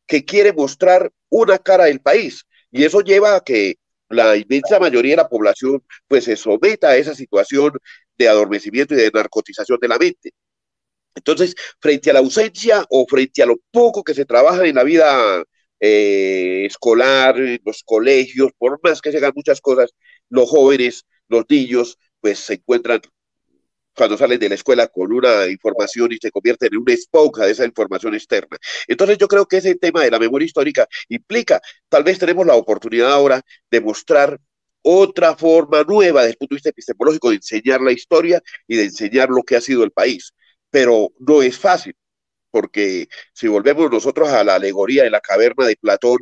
que 0.06 0.24
quiere 0.24 0.52
mostrar 0.52 1.12
una 1.30 1.58
cara 1.58 1.84
del 1.84 2.00
país 2.00 2.44
y 2.70 2.84
eso 2.84 3.00
lleva 3.00 3.36
a 3.36 3.40
que 3.40 3.76
la 4.08 4.36
inmensa 4.36 4.78
mayoría 4.78 5.12
de 5.12 5.16
la 5.22 5.28
población 5.28 5.82
pues 6.08 6.24
se 6.24 6.36
someta 6.36 6.88
a 6.90 6.96
esa 6.96 7.14
situación 7.14 7.72
de 8.16 8.28
adormecimiento 8.28 8.94
y 8.94 8.98
de 8.98 9.10
narcotización 9.12 9.78
de 9.80 9.88
la 9.88 9.98
mente. 9.98 10.32
Entonces, 11.16 11.54
frente 11.80 12.10
a 12.10 12.12
la 12.12 12.20
ausencia 12.20 12.84
o 12.90 13.06
frente 13.08 13.42
a 13.42 13.46
lo 13.46 13.56
poco 13.70 14.04
que 14.04 14.14
se 14.14 14.24
trabaja 14.24 14.66
en 14.66 14.76
la 14.76 14.84
vida 14.84 15.42
eh, 15.80 16.64
escolar, 16.66 17.38
en 17.40 17.60
los 17.64 17.82
colegios, 17.82 18.50
por 18.58 18.78
más 18.82 19.00
que 19.00 19.10
se 19.10 19.18
hagan 19.18 19.32
muchas 19.34 19.60
cosas, 19.60 19.90
los 20.28 20.48
jóvenes, 20.48 21.04
los 21.28 21.44
niños, 21.48 21.98
pues 22.20 22.38
se 22.38 22.54
encuentran 22.54 23.00
cuando 23.96 24.16
salen 24.18 24.38
de 24.38 24.50
la 24.50 24.54
escuela 24.56 24.88
con 24.88 25.10
una 25.12 25.46
información 25.46 26.12
y 26.12 26.18
se 26.18 26.30
convierten 26.30 26.68
en 26.72 26.80
una 26.80 26.92
esponja 26.92 27.46
de 27.46 27.52
esa 27.52 27.64
información 27.64 28.14
externa. 28.14 28.58
Entonces 28.86 29.16
yo 29.18 29.26
creo 29.26 29.46
que 29.46 29.56
ese 29.56 29.74
tema 29.76 30.02
de 30.04 30.10
la 30.10 30.18
memoria 30.18 30.44
histórica 30.44 30.86
implica, 31.08 31.60
tal 31.88 32.04
vez 32.04 32.18
tenemos 32.18 32.46
la 32.46 32.54
oportunidad 32.54 33.10
ahora 33.10 33.40
de 33.70 33.80
mostrar 33.80 34.38
otra 34.82 35.34
forma 35.36 35.82
nueva 35.82 36.20
desde 36.20 36.32
el 36.32 36.36
punto 36.36 36.54
de 36.54 36.56
vista 36.56 36.68
epistemológico 36.70 37.30
de 37.30 37.36
enseñar 37.36 37.80
la 37.80 37.92
historia 37.92 38.40
y 38.68 38.76
de 38.76 38.84
enseñar 38.84 39.30
lo 39.30 39.42
que 39.42 39.56
ha 39.56 39.60
sido 39.60 39.82
el 39.82 39.90
país. 39.90 40.32
Pero 40.76 41.10
no 41.20 41.40
es 41.40 41.58
fácil, 41.58 41.94
porque 42.50 43.08
si 43.32 43.48
volvemos 43.48 43.90
nosotros 43.90 44.28
a 44.28 44.44
la 44.44 44.56
alegoría 44.56 45.04
de 45.04 45.10
la 45.10 45.22
caverna 45.22 45.64
de 45.66 45.76
Platón, 45.76 46.18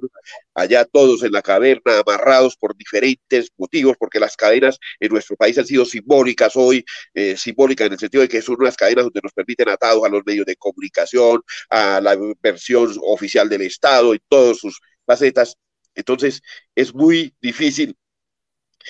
allá 0.55 0.85
todos 0.85 1.25
en 1.25 1.33
la 1.33 1.43
caverna 1.43 1.99
amarrados 1.99 2.57
por 2.57 2.77
diferentes 2.77 3.51
motivos, 3.57 3.97
porque 3.99 4.21
las 4.21 4.37
cadenas 4.37 4.79
en 5.01 5.11
nuestro 5.11 5.35
país 5.35 5.59
han 5.59 5.67
sido 5.67 5.85
simbólicas 5.85 6.53
hoy, 6.55 6.85
eh, 7.14 7.37
simbólicas 7.37 7.88
en 7.88 7.95
el 7.95 7.99
sentido 7.99 8.23
de 8.23 8.29
que 8.29 8.43
son 8.43 8.55
unas 8.61 8.77
cadenas 8.77 9.07
donde 9.07 9.23
nos 9.25 9.33
permiten 9.33 9.71
atados 9.71 10.05
a 10.05 10.09
los 10.09 10.23
medios 10.25 10.47
de 10.47 10.55
comunicación, 10.55 11.43
a 11.69 12.01
la 12.01 12.17
versión 12.40 12.95
oficial 13.03 13.49
del 13.49 13.62
Estado, 13.62 14.14
en 14.14 14.21
todas 14.29 14.59
sus 14.59 14.79
facetas. 15.05 15.57
Entonces, 15.97 16.43
es 16.77 16.95
muy 16.95 17.35
difícil 17.43 17.97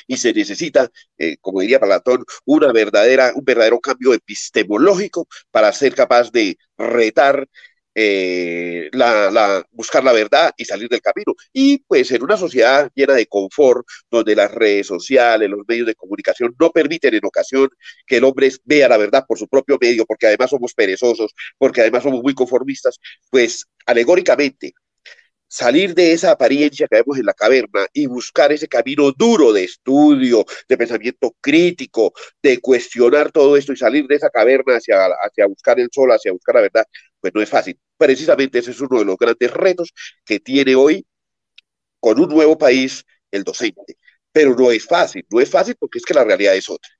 y 0.07 0.17
se 0.17 0.33
necesita, 0.33 0.91
eh, 1.19 1.37
como 1.41 1.61
diría 1.61 1.81
Platón, 1.81 2.25
una 2.45 2.73
verdadera, 2.73 3.33
un 3.35 3.45
verdadero 3.45 3.81
cambio 3.81 4.15
epistemológico 4.15 5.27
para 5.51 5.73
ser 5.73 5.95
capaz 5.95 6.31
de 6.31 6.57
retar 6.79 7.49
eh, 7.97 8.89
la, 8.93 9.65
buscar 9.71 10.03
la 10.03 10.13
verdad 10.13 10.53
y 10.57 10.65
salir 10.65 10.89
del 10.89 11.01
camino. 11.01 11.35
Y 11.53 11.79
pues 11.79 12.11
en 12.11 12.23
una 12.23 12.37
sociedad 12.37 12.91
llena 12.95 13.15
de 13.15 13.27
confort, 13.27 13.87
donde 14.11 14.35
las 14.35 14.51
redes 14.53 14.87
sociales, 14.89 15.49
los 15.49 15.61
medios 15.67 15.87
de 15.87 15.95
comunicación 15.95 16.55
no 16.59 16.71
permiten 16.71 17.15
en 17.15 17.25
ocasión 17.25 17.69
que 18.07 18.17
el 18.19 18.25
hombre 18.25 18.51
vea 18.65 18.89
la 18.89 18.97
verdad 18.97 19.25
por 19.27 19.39
su 19.39 19.49
propio 19.49 19.79
medio, 19.81 20.05
porque 20.07 20.27
además 20.27 20.51
somos 20.51 20.75
perezosos, 20.75 21.33
porque 21.59 21.83
además 21.83 22.03
somos 22.03 22.23
muy 22.23 22.35
conformistas, 22.35 22.99
pues 23.31 23.67
alegóricamente 23.87 24.75
salir 25.49 25.95
de 25.95 26.13
esa 26.13 26.33
apariencia 26.33 26.87
que 26.89 26.97
vemos 26.97 27.19
en 27.19 27.27
la 27.27 27.35
caverna 27.35 27.87
y 27.93 28.07
buscar 28.07 28.53
ese 28.53 28.69
camino 28.69 29.13
duro 29.13 29.53
de 29.53 29.65
estudio, 29.65 30.45
de 30.69 30.77
pensamiento 30.77 31.35
crítico, 31.41 32.13
de 32.43 32.61
cuestionar 32.61 33.31
todo 33.33 33.57
esto 33.57 33.73
y 33.73 33.77
salir 33.77 34.07
de 34.07 34.17
esa 34.17 34.31
caverna 34.31 34.77
hacia, 34.77 35.07
hacia 35.23 35.47
buscar 35.47 35.79
el 35.81 35.89
sol, 35.93 36.11
hacia 36.13 36.33
buscar 36.33 36.57
la 36.57 36.63
verdad, 36.63 36.85
pues 37.21 37.33
no 37.35 37.43
es 37.43 37.49
fácil. 37.49 37.79
Precisamente 37.97 38.59
ese 38.59 38.73
es 38.73 38.81
uno 38.81 38.99
de 38.99 39.05
los 39.05 39.17
grandes 39.17 39.51
retos 39.53 39.93
que 40.25 40.41
tiene 40.41 40.75
hoy 40.75 41.07
con 42.01 42.21
un 42.21 42.29
nuevo 42.29 42.59
país 42.59 43.05
el 43.31 43.45
docente. 43.45 43.97
Pero 44.33 44.55
no 44.57 44.71
es 44.73 44.85
fácil, 44.87 45.25
no 45.31 45.41
es 45.41 45.51
fácil 45.51 45.77
porque 45.79 45.99
es 45.99 46.05
que 46.05 46.15
la 46.15 46.25
realidad 46.25 46.55
es 46.57 46.69
otra. 46.71 46.91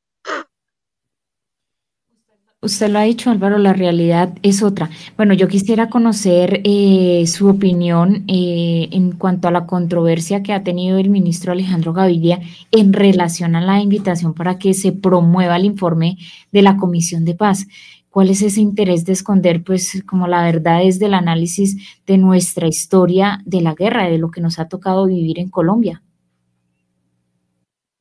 Usted 2.65 2.89
lo 2.89 2.99
ha 2.99 3.03
dicho, 3.03 3.31
Álvaro, 3.31 3.59
la 3.59 3.75
realidad 3.75 4.39
es 4.43 4.63
otra. 4.63 4.89
Bueno, 5.19 5.35
yo 5.35 5.49
quisiera 5.49 5.91
conocer 5.91 6.63
eh, 6.65 7.27
su 7.27 7.47
opinión 7.47 8.25
eh, 8.27 8.89
en 8.91 9.13
cuanto 9.13 9.49
a 9.49 9.51
la 9.51 9.67
controversia 9.67 10.43
que 10.43 10.55
ha 10.55 10.65
tenido 10.65 10.97
el 10.97 11.11
ministro 11.11 11.53
Alejandro 11.53 11.93
Gaviria 11.93 12.41
en 12.71 12.95
relación 12.95 13.55
a 13.55 13.61
la 13.61 13.81
invitación 13.81 14.33
para 14.33 14.59
que 14.59 14.73
se 14.73 14.93
promueva 14.93 15.57
el 15.57 15.67
informe 15.67 16.17
de 16.53 16.63
la 16.63 16.79
Comisión 16.79 17.27
de 17.27 17.35
Paz. 17.35 17.67
¿Cuál 18.09 18.31
es 18.31 18.41
ese 18.41 18.63
interés 18.63 19.05
de 19.05 19.13
esconder, 19.13 19.63
pues, 19.63 20.03
como 20.07 20.27
la 20.27 20.43
verdad 20.43 20.83
es 20.85 20.99
del 20.99 21.13
análisis 21.13 21.77
de 22.07 22.17
nuestra 22.17 22.67
historia 22.67 23.43
de 23.45 23.61
la 23.61 23.75
guerra, 23.75 24.09
de 24.09 24.17
lo 24.17 24.31
que 24.31 24.41
nos 24.41 24.59
ha 24.59 24.69
tocado 24.69 25.05
vivir 25.05 25.39
en 25.39 25.51
Colombia? 25.51 26.03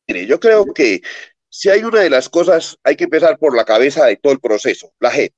Mire, 0.07 0.25
yo 0.25 0.39
creo 0.39 0.73
que 0.73 1.01
si 1.53 1.69
hay 1.69 1.83
una 1.83 1.99
de 1.99 2.09
las 2.09 2.29
cosas, 2.29 2.79
hay 2.83 2.95
que 2.95 3.03
empezar 3.03 3.37
por 3.37 3.55
la 3.55 3.63
cabeza 3.63 4.07
de 4.07 4.17
todo 4.17 4.33
el 4.33 4.39
proceso, 4.39 4.91
la 4.99 5.11
JEP. 5.11 5.33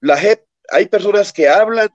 La 0.00 0.16
JEP, 0.16 0.44
hay 0.70 0.86
personas 0.86 1.32
que 1.32 1.48
hablan 1.48 1.88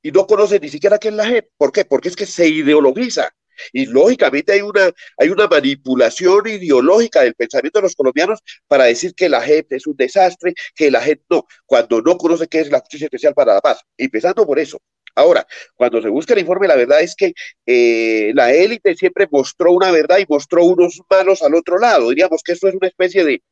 y 0.00 0.10
no 0.12 0.26
conocen 0.26 0.62
ni 0.62 0.70
siquiera 0.70 0.96
qué 0.98 1.08
es 1.08 1.14
la 1.14 1.26
JEP. 1.26 1.50
¿Por 1.58 1.72
qué? 1.72 1.84
Porque 1.84 2.08
es 2.08 2.16
que 2.16 2.24
se 2.24 2.48
ideologiza. 2.48 3.30
Y 3.70 3.84
lógicamente 3.84 4.54
hay 4.54 4.62
una, 4.62 4.90
hay 5.18 5.28
una 5.28 5.46
manipulación 5.46 6.48
ideológica 6.48 7.20
del 7.20 7.34
pensamiento 7.34 7.80
de 7.80 7.82
los 7.82 7.94
colombianos 7.94 8.40
para 8.66 8.84
decir 8.84 9.14
que 9.14 9.28
la 9.28 9.42
JEP 9.42 9.74
es 9.74 9.86
un 9.86 9.94
desastre, 9.94 10.54
que 10.74 10.90
la 10.90 11.02
JEP 11.02 11.20
no, 11.28 11.44
cuando 11.66 12.00
no 12.00 12.16
conoce 12.16 12.48
qué 12.48 12.60
es 12.60 12.70
la 12.70 12.80
justicia 12.80 13.04
especial 13.04 13.34
para 13.34 13.52
la 13.52 13.60
paz. 13.60 13.82
Empezando 13.98 14.46
por 14.46 14.58
eso. 14.58 14.80
Ahora, 15.14 15.46
cuando 15.74 16.00
se 16.00 16.08
busca 16.08 16.32
el 16.32 16.40
informe, 16.40 16.66
la 16.68 16.76
verdad 16.76 17.02
es 17.02 17.14
que 17.14 17.34
eh, 17.66 18.32
la 18.34 18.52
élite 18.52 18.94
siempre 18.94 19.28
mostró 19.30 19.72
una 19.72 19.90
verdad 19.90 20.18
y 20.18 20.26
mostró 20.28 20.64
unos 20.64 21.02
malos 21.10 21.42
al 21.42 21.54
otro 21.54 21.78
lado. 21.78 22.08
Diríamos 22.08 22.42
que 22.42 22.52
esto 22.52 22.68
es 22.68 22.74
una 22.74 22.88
especie 22.88 23.24
de 23.24 23.42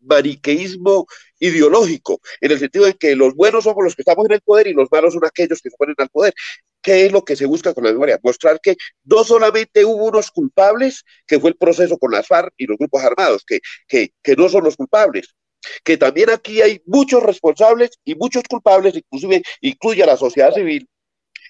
maniqueísmo 0.00 1.06
ideológico, 1.40 2.20
en 2.40 2.52
el 2.52 2.58
sentido 2.58 2.86
de 2.86 2.94
que 2.94 3.16
los 3.16 3.34
buenos 3.34 3.64
somos 3.64 3.84
los 3.84 3.94
que 3.96 4.02
estamos 4.02 4.26
en 4.26 4.32
el 4.34 4.40
poder 4.40 4.68
y 4.68 4.74
los 4.74 4.88
malos 4.90 5.14
son 5.14 5.24
aquellos 5.24 5.60
que 5.60 5.70
se 5.70 5.76
ponen 5.76 5.94
al 5.98 6.08
poder. 6.08 6.34
¿Qué 6.80 7.06
es 7.06 7.12
lo 7.12 7.24
que 7.24 7.36
se 7.36 7.46
busca 7.46 7.74
con 7.74 7.84
la 7.84 7.92
memoria? 7.92 8.18
Mostrar 8.22 8.60
que 8.60 8.76
no 9.04 9.24
solamente 9.24 9.84
hubo 9.84 10.06
unos 10.06 10.30
culpables, 10.30 11.04
que 11.26 11.40
fue 11.40 11.50
el 11.50 11.56
proceso 11.56 11.98
con 11.98 12.12
las 12.12 12.26
FARC 12.26 12.52
y 12.56 12.66
los 12.66 12.78
grupos 12.78 13.02
armados, 13.02 13.44
que, 13.44 13.60
que, 13.88 14.12
que 14.22 14.36
no 14.36 14.48
son 14.48 14.64
los 14.64 14.76
culpables, 14.76 15.34
que 15.84 15.96
también 15.96 16.30
aquí 16.30 16.62
hay 16.62 16.80
muchos 16.86 17.22
responsables 17.22 17.90
y 18.04 18.14
muchos 18.14 18.44
culpables, 18.48 18.94
inclusive 18.94 19.42
incluye 19.60 20.02
a 20.02 20.06
la 20.06 20.16
sociedad 20.16 20.54
civil, 20.54 20.88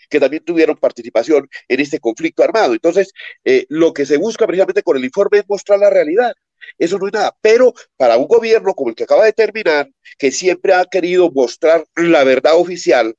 que 0.08 0.20
también 0.20 0.44
tuvieron 0.44 0.76
participación 0.76 1.48
en 1.68 1.80
este 1.80 2.00
conflicto 2.00 2.42
armado. 2.42 2.72
Entonces, 2.72 3.12
eh, 3.44 3.66
lo 3.68 3.92
que 3.92 4.06
se 4.06 4.16
busca 4.16 4.46
precisamente 4.46 4.82
con 4.82 4.96
el 4.96 5.04
informe 5.04 5.38
es 5.38 5.44
mostrar 5.48 5.78
la 5.78 5.90
realidad. 5.90 6.34
Eso 6.78 6.98
no 6.98 7.06
es 7.06 7.12
nada. 7.12 7.36
Pero 7.40 7.74
para 7.96 8.16
un 8.16 8.26
gobierno 8.26 8.74
como 8.74 8.90
el 8.90 8.96
que 8.96 9.04
acaba 9.04 9.24
de 9.24 9.32
terminar, 9.32 9.88
que 10.18 10.30
siempre 10.30 10.74
ha 10.74 10.84
querido 10.84 11.30
mostrar 11.30 11.84
la 11.96 12.24
verdad 12.24 12.56
oficial, 12.56 13.14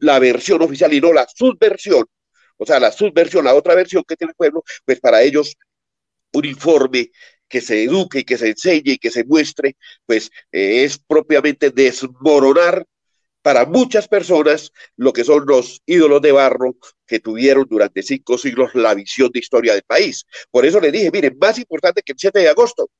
la 0.00 0.18
versión 0.18 0.62
oficial 0.62 0.92
y 0.92 1.00
no 1.00 1.12
la 1.12 1.26
subversión, 1.28 2.06
o 2.56 2.66
sea, 2.66 2.80
la 2.80 2.92
subversión, 2.92 3.44
la 3.44 3.54
otra 3.54 3.74
versión 3.74 4.02
que 4.06 4.16
tiene 4.16 4.30
el 4.30 4.36
pueblo, 4.36 4.64
pues 4.84 5.00
para 5.00 5.22
ellos 5.22 5.56
un 6.32 6.44
informe 6.44 7.10
que 7.48 7.60
se 7.60 7.84
eduque 7.84 8.20
y 8.20 8.24
que 8.24 8.38
se 8.38 8.48
enseñe 8.48 8.92
y 8.92 8.98
que 8.98 9.10
se 9.10 9.24
muestre, 9.24 9.76
pues 10.06 10.30
eh, 10.52 10.84
es 10.84 10.98
propiamente 10.98 11.70
desmoronar 11.70 12.86
para 13.46 13.64
muchas 13.64 14.08
personas 14.08 14.72
lo 14.96 15.12
que 15.12 15.22
son 15.22 15.44
los 15.46 15.80
ídolos 15.86 16.20
de 16.20 16.32
barro 16.32 16.74
que 17.06 17.20
tuvieron 17.20 17.64
durante 17.70 18.02
cinco 18.02 18.36
siglos 18.36 18.74
la 18.74 18.92
visión 18.92 19.30
de 19.32 19.38
historia 19.38 19.72
del 19.72 19.84
país. 19.84 20.26
Por 20.50 20.66
eso 20.66 20.80
le 20.80 20.90
dije, 20.90 21.12
miren, 21.12 21.38
más 21.40 21.56
importante 21.56 22.02
que 22.02 22.10
el 22.10 22.18
7 22.18 22.40
de 22.40 22.48
agosto 22.48 22.90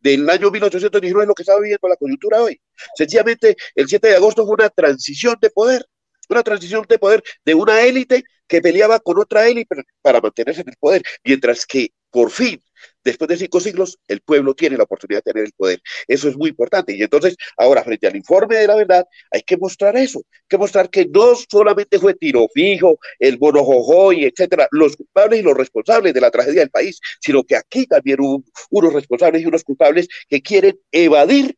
del 0.00 0.30
año 0.30 0.50
1819 0.50 1.24
es 1.24 1.28
lo 1.28 1.34
que 1.34 1.42
está 1.42 1.60
viviendo 1.60 1.86
la 1.86 1.96
coyuntura 1.96 2.40
hoy. 2.40 2.58
Sencillamente, 2.96 3.58
el 3.74 3.86
7 3.86 4.08
de 4.08 4.16
agosto 4.16 4.46
fue 4.46 4.54
una 4.54 4.70
transición 4.70 5.36
de 5.38 5.50
poder, 5.50 5.84
una 6.30 6.42
transición 6.42 6.86
de 6.88 6.98
poder 6.98 7.22
de 7.44 7.54
una 7.54 7.82
élite 7.82 8.24
que 8.48 8.62
peleaba 8.62 9.00
con 9.00 9.18
otra 9.18 9.46
élite 9.46 9.76
para 10.00 10.18
mantenerse 10.22 10.62
en 10.62 10.70
el 10.70 10.76
poder, 10.76 11.02
mientras 11.22 11.66
que 11.66 11.90
por 12.10 12.30
fin 12.30 12.58
después 13.04 13.28
de 13.28 13.36
cinco 13.36 13.60
siglos, 13.60 13.98
el 14.08 14.20
pueblo 14.20 14.54
tiene 14.54 14.76
la 14.76 14.84
oportunidad 14.84 15.22
de 15.22 15.32
tener 15.32 15.46
el 15.46 15.52
poder. 15.52 15.80
Eso 16.08 16.28
es 16.28 16.36
muy 16.36 16.50
importante. 16.50 16.96
Y 16.96 17.02
entonces, 17.02 17.36
ahora, 17.56 17.84
frente 17.84 18.06
al 18.06 18.16
informe 18.16 18.56
de 18.56 18.66
la 18.66 18.76
verdad, 18.76 19.04
hay 19.30 19.42
que 19.42 19.56
mostrar 19.56 19.96
eso, 19.96 20.18
hay 20.18 20.48
que 20.48 20.58
mostrar 20.58 20.90
que 20.90 21.06
no 21.06 21.34
solamente 21.48 21.98
fue 21.98 22.14
tiro 22.14 22.46
fijo, 22.52 22.98
el 23.18 23.36
bono 23.36 23.64
y 24.12 24.24
etcétera, 24.24 24.68
los 24.70 24.96
culpables 24.96 25.40
y 25.40 25.42
los 25.42 25.56
responsables 25.56 26.14
de 26.14 26.20
la 26.20 26.30
tragedia 26.30 26.60
del 26.60 26.70
país, 26.70 27.00
sino 27.20 27.42
que 27.44 27.56
aquí 27.56 27.86
también 27.86 28.20
hubo 28.20 28.42
unos 28.70 28.92
responsables 28.92 29.42
y 29.42 29.46
unos 29.46 29.64
culpables 29.64 30.08
que 30.28 30.42
quieren 30.42 30.78
evadir 30.90 31.56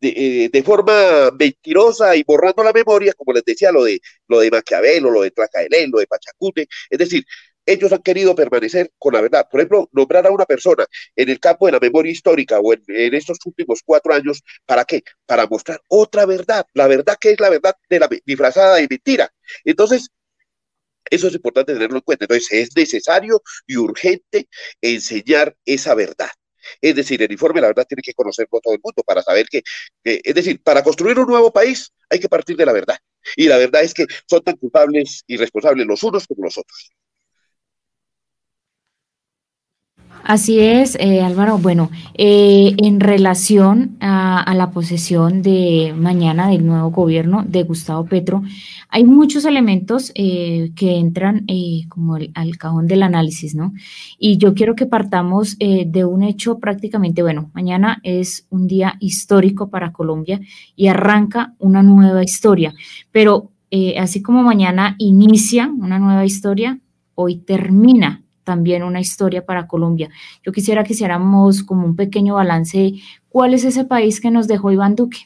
de, 0.00 0.50
eh, 0.52 0.62
forma 0.62 1.30
mentirosa 1.38 2.14
y 2.16 2.22
borrando 2.24 2.62
la 2.62 2.72
memoria, 2.72 3.12
como 3.14 3.32
les 3.32 3.44
decía, 3.44 3.72
lo 3.72 3.84
de, 3.84 4.00
lo 4.28 4.40
de 4.40 4.50
Maquiavelo, 4.50 5.10
lo 5.10 5.22
de 5.22 5.30
Tlacaelén, 5.30 5.90
lo 5.90 5.98
de 5.98 6.06
Pachacute, 6.06 6.68
es 6.90 6.98
decir, 6.98 7.24
ellos 7.68 7.92
han 7.92 8.02
querido 8.02 8.34
permanecer 8.34 8.92
con 8.98 9.12
la 9.12 9.20
verdad. 9.20 9.46
Por 9.50 9.60
ejemplo, 9.60 9.88
nombrar 9.92 10.26
a 10.26 10.30
una 10.30 10.46
persona 10.46 10.86
en 11.14 11.28
el 11.28 11.38
campo 11.38 11.66
de 11.66 11.72
la 11.72 11.80
memoria 11.80 12.10
histórica 12.10 12.58
o 12.60 12.72
en, 12.72 13.14
estos 13.14 13.38
últimos 13.44 13.82
cuatro 13.84 14.14
años, 14.14 14.42
¿para 14.64 14.84
qué? 14.84 15.02
Para 15.26 15.46
mostrar 15.46 15.80
otra 15.88 16.24
verdad, 16.24 16.66
la 16.72 16.86
verdad 16.86 17.16
que 17.20 17.32
es 17.32 17.40
la 17.40 17.50
verdad 17.50 17.74
de 17.90 17.98
la 17.98 18.08
disfrazada 18.24 18.76
de 18.76 18.88
mentira. 18.88 19.30
Entonces, 19.64 20.08
eso 21.10 21.28
es 21.28 21.34
importante 21.34 21.74
tenerlo 21.74 21.96
en 21.96 22.02
cuenta. 22.02 22.24
Entonces, 22.24 22.48
es 22.52 22.76
necesario 22.76 23.42
y 23.66 23.76
urgente 23.76 24.48
enseñar 24.80 25.54
esa 25.64 25.94
verdad. 25.94 26.30
Es 26.80 26.94
decir, 26.94 27.22
el 27.22 27.32
informe, 27.32 27.60
la 27.60 27.68
verdad, 27.68 27.86
tiene 27.86 28.02
que 28.02 28.14
conocerlo 28.14 28.60
todo 28.62 28.74
el 28.74 28.80
mundo 28.82 29.02
para 29.06 29.22
saber 29.22 29.46
que, 29.48 29.62
es 30.04 30.34
decir, 30.34 30.62
para 30.62 30.82
construir 30.82 31.18
un 31.18 31.26
nuevo 31.26 31.52
país 31.52 31.92
hay 32.10 32.18
que 32.20 32.28
partir 32.28 32.56
de 32.56 32.66
la 32.66 32.72
verdad. 32.72 32.98
Y 33.36 33.46
la 33.48 33.58
verdad 33.58 33.82
es 33.82 33.94
que 33.94 34.06
son 34.26 34.42
tan 34.42 34.56
culpables 34.56 35.22
y 35.26 35.36
responsables 35.36 35.86
los 35.86 36.02
unos 36.02 36.26
como 36.26 36.44
los 36.44 36.56
otros. 36.58 36.92
Así 40.24 40.60
es, 40.60 40.96
eh, 41.00 41.22
Álvaro. 41.22 41.58
Bueno, 41.58 41.90
eh, 42.14 42.74
en 42.78 43.00
relación 43.00 43.96
a, 44.00 44.52
la 44.54 44.70
posesión 44.70 45.42
de 45.42 45.94
mañana 45.96 46.48
del 46.48 46.66
nuevo 46.66 46.90
gobierno 46.90 47.44
de 47.46 47.62
Gustavo 47.62 48.04
Petro, 48.04 48.42
hay 48.88 49.04
muchos 49.04 49.44
elementos 49.44 50.12
eh, 50.14 50.72
que 50.74 50.96
entran 50.96 51.46
como 51.88 52.16
al 52.16 52.58
cajón 52.58 52.86
del 52.86 53.02
análisis, 53.02 53.54
¿no? 53.54 53.72
Y 54.18 54.36
yo 54.38 54.54
quiero 54.54 54.74
que 54.74 54.86
partamos 54.86 55.56
de 55.58 56.04
un 56.04 56.22
hecho 56.22 56.58
prácticamente, 56.58 57.22
bueno, 57.22 57.50
mañana 57.54 58.00
es 58.02 58.46
un 58.50 58.66
día 58.66 58.96
histórico 59.00 59.68
para 59.70 59.92
Colombia 59.92 60.40
y 60.74 60.88
arranca 60.88 61.54
una 61.58 61.82
nueva 61.82 62.22
historia, 62.22 62.74
pero 63.12 63.50
así 63.98 64.22
como 64.22 64.42
mañana 64.42 64.96
inicia 64.98 65.68
una 65.68 65.98
nueva 65.98 66.24
historia, 66.24 66.78
hoy 67.14 67.36
termina 67.36 68.22
también 68.48 68.82
una 68.82 68.98
historia 68.98 69.44
para 69.44 69.66
Colombia. 69.66 70.08
Yo 70.42 70.52
quisiera 70.52 70.82
que 70.82 70.94
hiciéramos 70.94 71.62
como 71.62 71.84
un 71.84 71.96
pequeño 71.96 72.36
balance 72.36 72.94
cuál 73.28 73.52
es 73.52 73.62
ese 73.62 73.84
país 73.84 74.22
que 74.22 74.30
nos 74.30 74.48
dejó 74.48 74.72
Iván 74.72 74.96
Duque. 74.96 75.18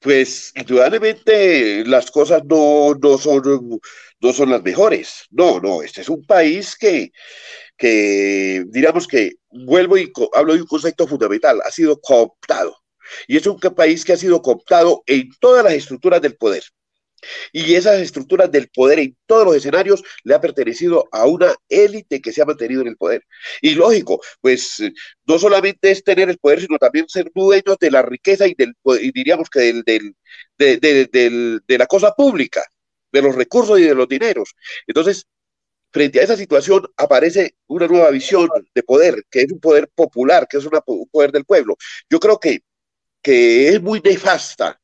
Pues 0.00 0.52
indudablemente 0.54 1.86
las 1.86 2.10
cosas 2.10 2.42
no, 2.44 2.92
no, 3.02 3.16
son, 3.16 3.80
no 4.20 4.32
son 4.34 4.50
las 4.50 4.62
mejores. 4.62 5.24
No, 5.30 5.58
no, 5.58 5.80
este 5.80 6.02
es 6.02 6.10
un 6.10 6.22
país 6.26 6.76
que, 6.76 7.10
que 7.78 8.62
digamos 8.68 9.08
que, 9.08 9.36
vuelvo 9.50 9.96
y 9.96 10.12
hablo 10.34 10.52
de 10.52 10.60
un 10.60 10.66
concepto 10.66 11.06
fundamental, 11.06 11.62
ha 11.64 11.70
sido 11.70 11.98
cooptado. 11.98 12.76
Y 13.26 13.38
es 13.38 13.46
un 13.46 13.58
país 13.58 14.04
que 14.04 14.12
ha 14.12 14.18
sido 14.18 14.42
cooptado 14.42 15.02
en 15.06 15.30
todas 15.40 15.64
las 15.64 15.72
estructuras 15.72 16.20
del 16.20 16.36
poder. 16.36 16.62
Y 17.52 17.74
esas 17.74 18.00
estructuras 18.00 18.50
del 18.50 18.68
poder 18.68 18.98
en 18.98 19.16
todos 19.26 19.44
los 19.46 19.56
escenarios 19.56 20.02
le 20.24 20.34
ha 20.34 20.40
pertenecido 20.40 21.08
a 21.12 21.26
una 21.26 21.54
élite 21.68 22.20
que 22.20 22.32
se 22.32 22.42
ha 22.42 22.46
mantenido 22.46 22.82
en 22.82 22.88
el 22.88 22.96
poder. 22.96 23.24
Y 23.60 23.74
lógico, 23.74 24.20
pues 24.40 24.82
no 25.26 25.38
solamente 25.38 25.90
es 25.90 26.04
tener 26.04 26.30
el 26.30 26.38
poder, 26.38 26.60
sino 26.60 26.78
también 26.78 27.08
ser 27.08 27.30
dueños 27.34 27.76
de 27.80 27.90
la 27.90 28.02
riqueza 28.02 28.46
y, 28.46 28.54
del, 28.54 28.74
diríamos 29.12 29.48
que 29.50 29.60
del, 29.60 30.14
del, 30.56 31.62
de 31.66 31.78
la 31.78 31.86
cosa 31.86 32.12
pública, 32.14 32.64
de 33.12 33.22
los 33.22 33.34
recursos 33.34 33.78
y 33.78 33.84
de 33.84 33.94
los 33.94 34.08
dineros. 34.08 34.54
Entonces, 34.86 35.26
frente 35.90 36.20
a 36.20 36.24
esa 36.24 36.36
situación 36.36 36.86
aparece 36.96 37.54
una 37.68 37.86
nueva 37.86 38.10
visión 38.10 38.48
de 38.74 38.82
poder, 38.82 39.24
que 39.30 39.42
es 39.42 39.52
un 39.52 39.60
poder 39.60 39.88
popular, 39.94 40.46
que 40.48 40.58
es 40.58 40.64
un 40.66 41.08
poder 41.10 41.32
del 41.32 41.44
pueblo. 41.44 41.76
Yo 42.10 42.18
creo 42.18 42.38
que, 42.40 42.60
que 43.22 43.68
es 43.68 43.82
muy 43.82 44.00
nefasta 44.00 44.80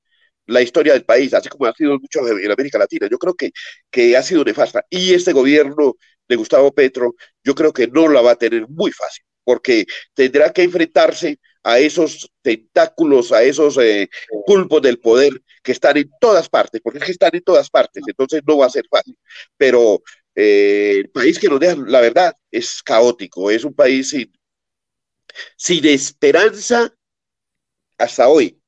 la 0.51 0.63
historia 0.63 0.93
del 0.93 1.05
país, 1.05 1.33
así 1.35 1.49
como 1.49 1.67
ha 1.67 1.75
sido 1.75 1.99
mucho 1.99 2.27
en 2.27 2.51
América 2.51 2.79
Latina. 2.79 3.09
Yo 3.11 3.19
creo 3.19 3.35
que, 3.35 3.51
que 3.91 4.17
ha 4.17 4.23
sido 4.23 4.45
nefasta. 4.45 4.85
Y 4.91 5.15
este 5.15 5.33
gobierno 5.33 5.97
de 6.29 6.37
Gustavo 6.37 6.73
Petro, 6.73 7.15
yo 7.45 7.55
creo 7.55 7.73
que 7.73 7.87
no 7.89 8.09
la 8.09 8.21
va 8.21 8.33
a 8.33 8.37
tener 8.37 8.69
muy 8.69 8.93
fácil, 8.93 9.25
porque 9.45 9.87
tendrá 10.15 10.53
que 10.53 10.63
enfrentarse 10.63 11.39
a 11.63 11.79
esos 11.79 12.31
tentáculos, 12.43 13.33
a 13.33 13.43
esos 13.43 13.77
eh, 13.79 14.09
pulpos 14.47 14.81
del 14.83 14.99
poder 14.99 15.43
que 15.63 15.73
están 15.73 15.97
en 15.97 16.11
todas 16.21 16.49
partes, 16.49 16.81
porque 16.83 16.99
es 16.99 17.05
que 17.05 17.13
están 17.13 17.31
en 17.35 17.43
todas 17.43 17.69
partes, 17.71 18.03
entonces 18.07 18.43
no 18.47 18.59
va 18.59 18.67
a 18.67 18.71
ser 18.71 18.85
fácil. 18.91 19.17
Pero 19.57 20.03
eh, 20.35 20.97
el 21.01 21.11
país 21.11 21.39
que 21.39 21.49
nos 21.49 21.61
deja, 21.61 21.77
la 21.87 22.01
verdad, 22.01 22.35
es 22.51 22.83
caótico, 22.83 23.51
es 23.51 23.65
un 23.65 23.75
país 23.75 24.11
sin, 24.11 24.33
sin 25.57 25.85
esperanza 25.87 26.93
hasta 27.99 28.29
hoy 28.29 28.60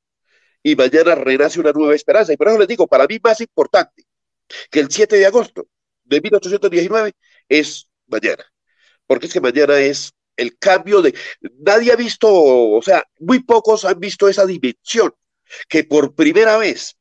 y 0.63 0.75
mañana 0.75 1.15
renace 1.15 1.59
una 1.59 1.71
nueva 1.71 1.93
esperanza. 1.93 2.33
Y 2.33 2.37
por 2.37 2.47
eso 2.47 2.57
les 2.57 2.67
digo, 2.67 2.87
para 2.87 3.05
mí 3.05 3.19
más 3.21 3.41
importante 3.41 4.05
que 4.71 4.79
el 4.79 4.89
7 4.89 5.17
de 5.17 5.25
agosto 5.25 5.67
de 6.05 6.21
1819 6.21 7.13
es 7.49 7.87
mañana, 8.07 8.45
porque 9.05 9.27
es 9.27 9.33
que 9.33 9.41
mañana 9.41 9.79
es 9.79 10.13
el 10.37 10.57
cambio 10.57 11.01
de... 11.01 11.13
Nadie 11.59 11.91
ha 11.91 11.95
visto, 11.95 12.29
o 12.31 12.81
sea, 12.81 13.03
muy 13.19 13.43
pocos 13.43 13.85
han 13.85 13.99
visto 13.99 14.27
esa 14.27 14.45
dimensión, 14.45 15.13
que 15.69 15.83
por 15.83 16.15
primera 16.15 16.57
vez 16.57 16.95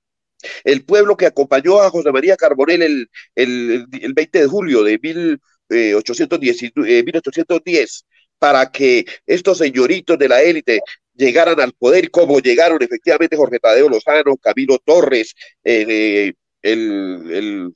el 0.65 0.85
pueblo 0.85 1.17
que 1.17 1.27
acompañó 1.27 1.81
a 1.81 1.91
José 1.91 2.11
María 2.13 2.37
Carbonell 2.37 2.83
el, 2.83 3.11
el, 3.37 3.87
el 3.93 4.13
20 4.13 4.41
de 4.41 4.47
julio 4.47 4.83
de 4.83 4.99
1810, 4.99 6.73
1810 7.05 8.07
para 8.39 8.71
que 8.73 9.05
estos 9.25 9.59
señoritos 9.59 10.19
de 10.19 10.29
la 10.29 10.43
élite 10.43 10.81
llegaran 11.15 11.61
al 11.61 11.73
poder, 11.73 12.11
como 12.11 12.41
llegaron 12.41 12.83
efectivamente 12.83 13.37
Jorge 13.37 13.59
Tadeo 13.59 13.89
Lozano, 13.89 14.37
Camilo 14.37 14.79
Torres, 14.79 15.35
eh, 15.65 16.33
el, 16.63 17.75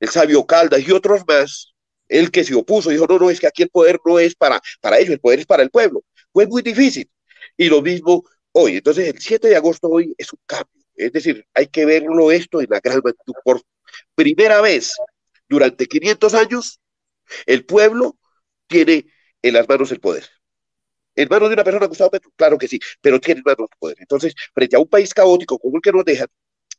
el, 0.00 0.08
sabio 0.08 0.46
Caldas 0.46 0.86
y 0.86 0.92
otros 0.92 1.22
más, 1.26 1.74
el 2.08 2.30
que 2.30 2.44
se 2.44 2.54
opuso, 2.54 2.90
dijo, 2.90 3.06
no, 3.06 3.18
no, 3.18 3.30
es 3.30 3.40
que 3.40 3.46
aquí 3.46 3.62
el 3.62 3.70
poder 3.70 3.98
no 4.04 4.18
es 4.18 4.34
para, 4.34 4.60
para 4.80 4.98
ellos, 4.98 5.12
el 5.12 5.20
poder 5.20 5.40
es 5.40 5.46
para 5.46 5.62
el 5.62 5.70
pueblo. 5.70 6.02
Fue 6.32 6.46
muy 6.46 6.62
difícil. 6.62 7.10
Y 7.56 7.68
lo 7.68 7.82
mismo 7.82 8.24
hoy. 8.52 8.76
Entonces, 8.76 9.08
el 9.08 9.20
7 9.20 9.48
de 9.48 9.56
agosto 9.56 9.88
hoy 9.88 10.14
es 10.18 10.32
un 10.32 10.40
cambio. 10.46 10.84
Es 10.96 11.12
decir, 11.12 11.46
hay 11.54 11.66
que 11.68 11.84
verlo 11.84 12.30
esto 12.30 12.60
en 12.60 12.68
la 12.70 12.80
gran 12.80 13.00
magnitud. 13.04 13.34
Por 13.44 13.62
primera 14.14 14.60
vez 14.60 14.94
durante 15.48 15.86
500 15.86 16.34
años, 16.34 16.80
el 17.46 17.64
pueblo 17.64 18.18
tiene 18.66 19.06
en 19.42 19.54
las 19.54 19.68
manos 19.68 19.90
el 19.92 20.00
poder. 20.00 20.28
¿En 21.16 21.28
manos 21.28 21.48
de 21.48 21.54
una 21.54 21.64
persona, 21.64 21.86
Gustavo 21.86 22.10
Petro? 22.10 22.30
Claro 22.36 22.58
que 22.58 22.68
sí, 22.68 22.78
pero 23.00 23.20
tiene 23.20 23.42
el 23.46 23.56
poder. 23.78 23.96
Entonces, 24.00 24.34
frente 24.52 24.76
a 24.76 24.80
un 24.80 24.88
país 24.88 25.14
caótico 25.14 25.58
como 25.58 25.76
el 25.76 25.82
que 25.82 25.92
nos 25.92 26.04
deja, 26.04 26.26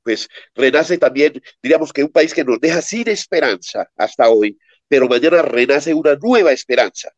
pues 0.04 0.28
renace 0.54 0.98
también, 0.98 1.41
diríamos 1.62 1.91
que 1.91 2.04
un 2.04 2.12
país 2.12 2.34
que 2.34 2.43
nos 2.43 2.60
deja 2.60 2.82
sin 2.82 3.08
esperanza 3.10 3.89
hasta 3.98 4.30
hoy, 4.30 4.58
pero 4.88 5.08
mañana 5.08 5.41
renace 5.41 5.93
una 5.93 6.15
nueva 6.15 6.52
esperanza. 6.52 7.10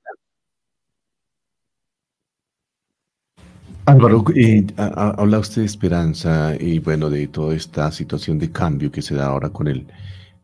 Álvaro, 3.85 4.23
eh, 4.35 4.65
habla 4.77 5.39
usted 5.39 5.61
de 5.61 5.65
esperanza 5.65 6.55
y 6.59 6.79
bueno, 6.79 7.09
de 7.09 7.27
toda 7.27 7.55
esta 7.55 7.89
situación 7.91 8.37
de 8.37 8.51
cambio 8.51 8.91
que 8.91 9.01
se 9.01 9.15
da 9.15 9.27
ahora 9.27 9.49
con 9.49 9.67
el 9.67 9.87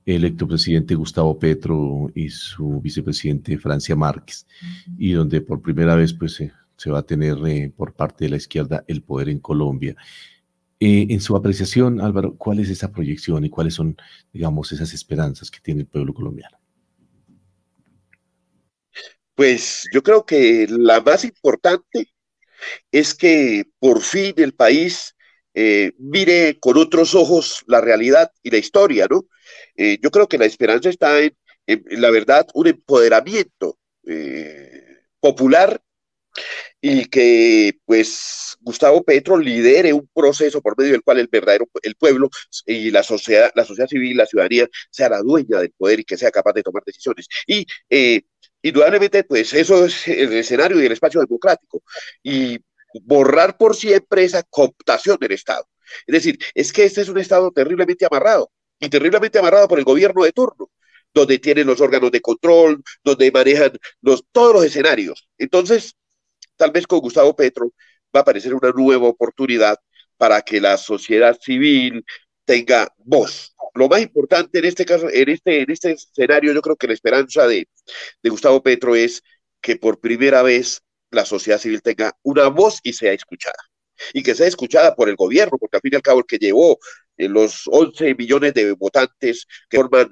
electo 0.05 0.47
presidente 0.47 0.95
Gustavo 0.95 1.37
Petro 1.37 2.09
y 2.15 2.29
su 2.29 2.79
vicepresidente 2.81 3.57
Francia 3.57 3.95
Márquez, 3.95 4.45
y 4.97 5.13
donde 5.13 5.41
por 5.41 5.61
primera 5.61 5.95
vez 5.95 6.13
pues 6.13 6.41
se 6.83 6.91
va 6.91 6.99
a 6.99 7.05
tener 7.05 7.37
eh, 7.47 7.71
por 7.75 7.93
parte 7.93 8.25
de 8.25 8.31
la 8.31 8.35
izquierda 8.35 8.83
el 8.87 9.03
poder 9.03 9.29
en 9.29 9.39
Colombia. 9.39 9.95
Eh, 10.81 11.07
en 11.09 11.21
su 11.21 11.33
apreciación, 11.37 12.01
Álvaro, 12.01 12.35
¿cuál 12.35 12.59
es 12.59 12.69
esa 12.69 12.91
proyección 12.91 13.45
y 13.45 13.49
cuáles 13.49 13.75
son, 13.75 13.95
digamos, 14.33 14.69
esas 14.73 14.93
esperanzas 14.93 15.49
que 15.49 15.61
tiene 15.61 15.81
el 15.81 15.87
pueblo 15.87 16.13
colombiano? 16.13 16.59
Pues 19.33 19.87
yo 19.93 20.03
creo 20.03 20.25
que 20.25 20.67
la 20.69 20.99
más 20.99 21.23
importante 21.23 22.11
es 22.91 23.13
que 23.13 23.63
por 23.79 24.01
fin 24.01 24.33
el 24.35 24.53
país 24.53 25.15
eh, 25.53 25.93
mire 25.97 26.59
con 26.59 26.77
otros 26.77 27.15
ojos 27.15 27.63
la 27.67 27.79
realidad 27.79 28.29
y 28.43 28.51
la 28.51 28.57
historia, 28.57 29.07
¿no? 29.09 29.25
Yo 29.75 30.11
creo 30.11 30.27
que 30.27 30.37
la 30.37 30.45
esperanza 30.45 30.89
está 30.89 31.19
en, 31.21 31.33
la 31.91 32.11
verdad, 32.11 32.45
un 32.53 32.67
empoderamiento 32.67 33.77
popular 35.19 35.82
y 36.85 37.05
que 37.05 37.79
pues 37.85 38.57
Gustavo 38.59 39.03
Petro 39.03 39.37
lidere 39.37 39.93
un 39.93 40.09
proceso 40.13 40.61
por 40.61 40.77
medio 40.77 40.91
del 40.91 41.01
cual 41.01 41.19
el 41.19 41.29
verdadero 41.31 41.65
el 41.81 41.95
pueblo 41.95 42.29
y 42.65 42.91
la 42.91 43.03
sociedad 43.03 43.51
la 43.55 43.63
sociedad 43.63 43.87
civil 43.87 44.17
la 44.17 44.25
ciudadanía 44.25 44.67
sea 44.91 45.07
la 45.07 45.21
dueña 45.21 45.59
del 45.61 45.71
poder 45.71 46.01
y 46.01 46.03
que 46.03 46.17
sea 46.17 46.29
capaz 46.29 46.51
de 46.51 46.61
tomar 46.61 46.83
decisiones. 46.85 47.27
Y 47.47 47.65
eh, 47.89 48.23
indudablemente 48.61 49.23
pues 49.23 49.53
eso 49.53 49.85
es 49.85 50.09
el 50.09 50.33
escenario 50.33 50.81
y 50.81 50.85
el 50.85 50.91
espacio 50.91 51.21
democrático. 51.21 51.81
Y 52.21 52.59
borrar 53.05 53.57
por 53.57 53.77
siempre 53.77 54.25
esa 54.25 54.43
cooptación 54.43 55.17
del 55.21 55.31
Estado. 55.31 55.65
Es 56.05 56.13
decir 56.13 56.37
es 56.53 56.73
que 56.73 56.83
este 56.83 56.99
es 56.99 57.07
un 57.07 57.17
Estado 57.17 57.49
terriblemente 57.51 58.05
amarrado 58.05 58.51
y 58.77 58.89
terriblemente 58.89 59.39
amarrado 59.39 59.69
por 59.69 59.79
el 59.79 59.85
gobierno 59.85 60.25
de 60.25 60.33
turno, 60.33 60.69
donde 61.13 61.39
tienen 61.39 61.67
los 61.67 61.79
órganos 61.79 62.11
de 62.11 62.19
control, 62.19 62.83
donde 63.05 63.31
manejan 63.31 63.71
los, 64.01 64.25
todos 64.33 64.53
los 64.53 64.65
escenarios. 64.65 65.29
Entonces, 65.37 65.95
tal 66.55 66.71
vez 66.71 66.87
con 66.87 66.99
Gustavo 66.99 67.35
Petro 67.35 67.73
va 68.15 68.19
a 68.19 68.21
aparecer 68.21 68.53
una 68.53 68.71
nueva 68.71 69.07
oportunidad 69.07 69.77
para 70.17 70.41
que 70.41 70.61
la 70.61 70.77
sociedad 70.77 71.37
civil 71.39 72.05
tenga 72.45 72.93
voz. 72.97 73.55
Lo 73.73 73.87
más 73.87 74.01
importante 74.01 74.59
en 74.59 74.65
este 74.65 74.85
caso, 74.85 75.09
en 75.09 75.29
este, 75.29 75.61
en 75.61 75.71
este 75.71 75.91
escenario, 75.91 76.53
yo 76.53 76.61
creo 76.61 76.75
que 76.75 76.87
la 76.87 76.93
esperanza 76.93 77.47
de, 77.47 77.67
de 78.21 78.29
Gustavo 78.29 78.61
Petro 78.61 78.95
es 78.95 79.23
que 79.61 79.77
por 79.77 79.99
primera 79.99 80.43
vez 80.43 80.81
la 81.09 81.25
sociedad 81.25 81.59
civil 81.59 81.81
tenga 81.81 82.15
una 82.21 82.47
voz 82.47 82.79
y 82.83 82.93
sea 82.93 83.13
escuchada. 83.13 83.57
Y 84.13 84.23
que 84.23 84.35
sea 84.35 84.47
escuchada 84.47 84.95
por 84.95 85.09
el 85.09 85.15
gobierno, 85.15 85.57
porque 85.57 85.77
al 85.77 85.81
fin 85.81 85.93
y 85.93 85.95
al 85.95 86.01
cabo 86.01 86.19
el 86.19 86.25
que 86.25 86.37
llevó 86.37 86.77
eh, 87.17 87.29
los 87.29 87.63
11 87.67 88.15
millones 88.15 88.53
de 88.53 88.73
votantes 88.73 89.45
que 89.69 89.77
forman 89.77 90.09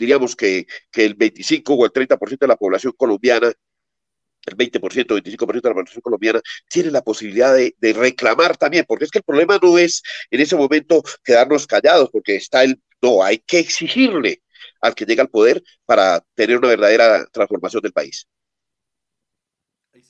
diríamos 0.00 0.34
que, 0.34 0.66
que 0.90 1.04
el 1.04 1.14
25 1.14 1.74
o 1.74 1.84
el 1.84 1.92
30% 1.92 2.38
de 2.40 2.48
la 2.48 2.56
población 2.56 2.94
colombiana, 2.96 3.52
el 4.46 4.56
20%, 4.56 4.80
25% 4.80 5.62
de 5.62 5.68
la 5.68 5.74
población 5.74 6.02
colombiana, 6.02 6.40
tiene 6.68 6.90
la 6.90 7.02
posibilidad 7.02 7.54
de, 7.54 7.74
reclamar 7.92 8.56
también, 8.56 8.84
porque 8.86 9.04
es 9.04 9.10
que 9.10 9.18
el 9.18 9.24
problema 9.24 9.58
no 9.62 9.78
es 9.78 10.02
en 10.30 10.40
ese 10.40 10.56
momento 10.56 11.02
quedarnos 11.24 11.66
callados, 11.66 12.08
porque 12.10 12.36
está 12.36 12.64
el, 12.64 12.80
no, 13.02 13.22
hay 13.22 13.38
que 13.38 13.58
exigirle 13.58 14.42
al 14.80 14.94
que 14.94 15.04
llega 15.04 15.22
al 15.22 15.28
poder 15.28 15.62
para 15.84 16.24
tener 16.34 16.58
una 16.58 16.68
verdadera 16.68 17.26
transformación 17.26 17.82
del 17.82 17.92
país. 17.92 18.26
Hay 19.92 20.02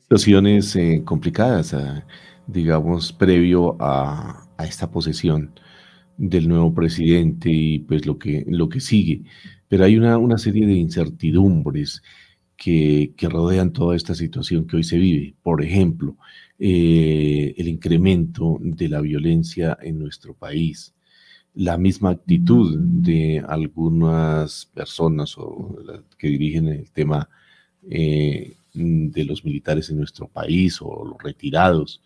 situaciones 0.00 0.76
eh, 0.76 1.02
complicadas, 1.04 1.72
eh, 1.72 2.04
digamos, 2.46 3.12
previo 3.12 3.76
a, 3.80 4.44
esta 4.64 4.90
posesión 4.90 5.54
del 6.16 6.48
nuevo 6.48 6.74
presidente 6.74 7.48
y 7.48 7.78
pues 7.78 8.06
lo 8.06 8.18
que, 8.18 8.44
lo 8.48 8.68
que 8.68 8.80
sigue. 8.80 9.22
Pero 9.68 9.84
hay 9.84 9.96
una, 9.96 10.18
una 10.18 10.36
serie 10.36 10.66
de 10.66 10.72
incertidumbres 10.72 12.02
que, 12.58 13.14
que, 13.16 13.28
rodean 13.28 13.72
toda 13.72 13.96
esta 13.96 14.14
situación 14.14 14.66
que 14.66 14.76
hoy 14.76 14.84
se 14.84 14.98
vive. 14.98 15.34
Por 15.42 15.62
ejemplo, 15.62 16.16
eh, 16.58 17.54
el 17.56 17.68
incremento 17.68 18.58
de 18.60 18.88
la 18.88 19.00
violencia 19.00 19.78
en 19.80 19.98
nuestro 20.00 20.34
país, 20.34 20.92
la 21.54 21.78
misma 21.78 22.10
actitud 22.10 22.76
de 22.78 23.42
algunas 23.46 24.66
personas 24.66 25.38
o 25.38 25.76
que 26.18 26.28
dirigen 26.28 26.68
el 26.68 26.90
tema 26.90 27.28
eh, 27.88 28.56
de 28.74 29.24
los 29.24 29.44
militares 29.44 29.88
en 29.90 29.98
nuestro 29.98 30.28
país 30.28 30.78
o 30.82 31.04
los 31.04 31.22
retirados, 31.22 32.02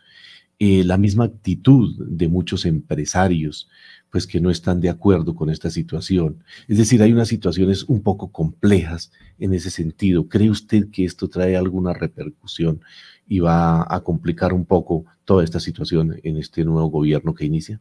eh, 0.64 0.84
la 0.84 0.96
misma 0.96 1.24
actitud 1.24 1.96
de 1.98 2.28
muchos 2.28 2.66
empresarios, 2.66 3.68
pues 4.10 4.28
que 4.28 4.40
no 4.40 4.48
están 4.48 4.80
de 4.80 4.90
acuerdo 4.90 5.34
con 5.34 5.50
esta 5.50 5.70
situación. 5.70 6.44
Es 6.68 6.78
decir, 6.78 7.02
hay 7.02 7.12
unas 7.12 7.26
situaciones 7.26 7.82
un 7.82 8.04
poco 8.04 8.30
complejas 8.30 9.10
en 9.40 9.54
ese 9.54 9.70
sentido. 9.70 10.28
¿Cree 10.28 10.50
usted 10.50 10.88
que 10.92 11.04
esto 11.04 11.28
trae 11.28 11.56
alguna 11.56 11.94
repercusión 11.94 12.80
y 13.26 13.40
va 13.40 13.84
a 13.92 14.04
complicar 14.04 14.52
un 14.52 14.64
poco 14.64 15.04
toda 15.24 15.42
esta 15.42 15.58
situación 15.58 16.20
en 16.22 16.36
este 16.36 16.64
nuevo 16.64 16.86
gobierno 16.90 17.34
que 17.34 17.44
inicia? 17.44 17.80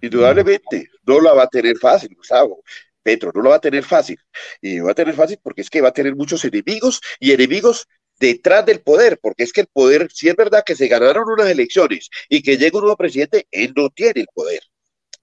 Indudablemente, 0.00 0.88
no 1.04 1.20
la 1.20 1.32
va 1.32 1.42
a 1.42 1.48
tener 1.48 1.78
fácil, 1.78 2.14
Gustavo. 2.14 2.62
Petro 3.02 3.32
no 3.34 3.42
lo 3.42 3.50
va 3.50 3.56
a 3.56 3.60
tener 3.60 3.82
fácil. 3.82 4.20
Y 4.62 4.78
va 4.78 4.92
a 4.92 4.94
tener 4.94 5.14
fácil 5.14 5.40
porque 5.42 5.62
es 5.62 5.68
que 5.68 5.80
va 5.80 5.88
a 5.88 5.92
tener 5.92 6.14
muchos 6.14 6.44
enemigos 6.44 7.00
y 7.18 7.32
enemigos 7.32 7.88
detrás 8.18 8.64
del 8.66 8.80
poder, 8.80 9.18
porque 9.20 9.44
es 9.44 9.52
que 9.52 9.62
el 9.62 9.66
poder, 9.66 10.10
si 10.12 10.28
es 10.28 10.36
verdad 10.36 10.62
que 10.64 10.76
se 10.76 10.88
ganaron 10.88 11.24
unas 11.28 11.48
elecciones 11.48 12.08
y 12.28 12.42
que 12.42 12.56
llega 12.56 12.78
un 12.78 12.84
nuevo 12.84 12.96
presidente, 12.96 13.46
él 13.50 13.72
no 13.76 13.90
tiene 13.90 14.20
el 14.22 14.28
poder. 14.32 14.60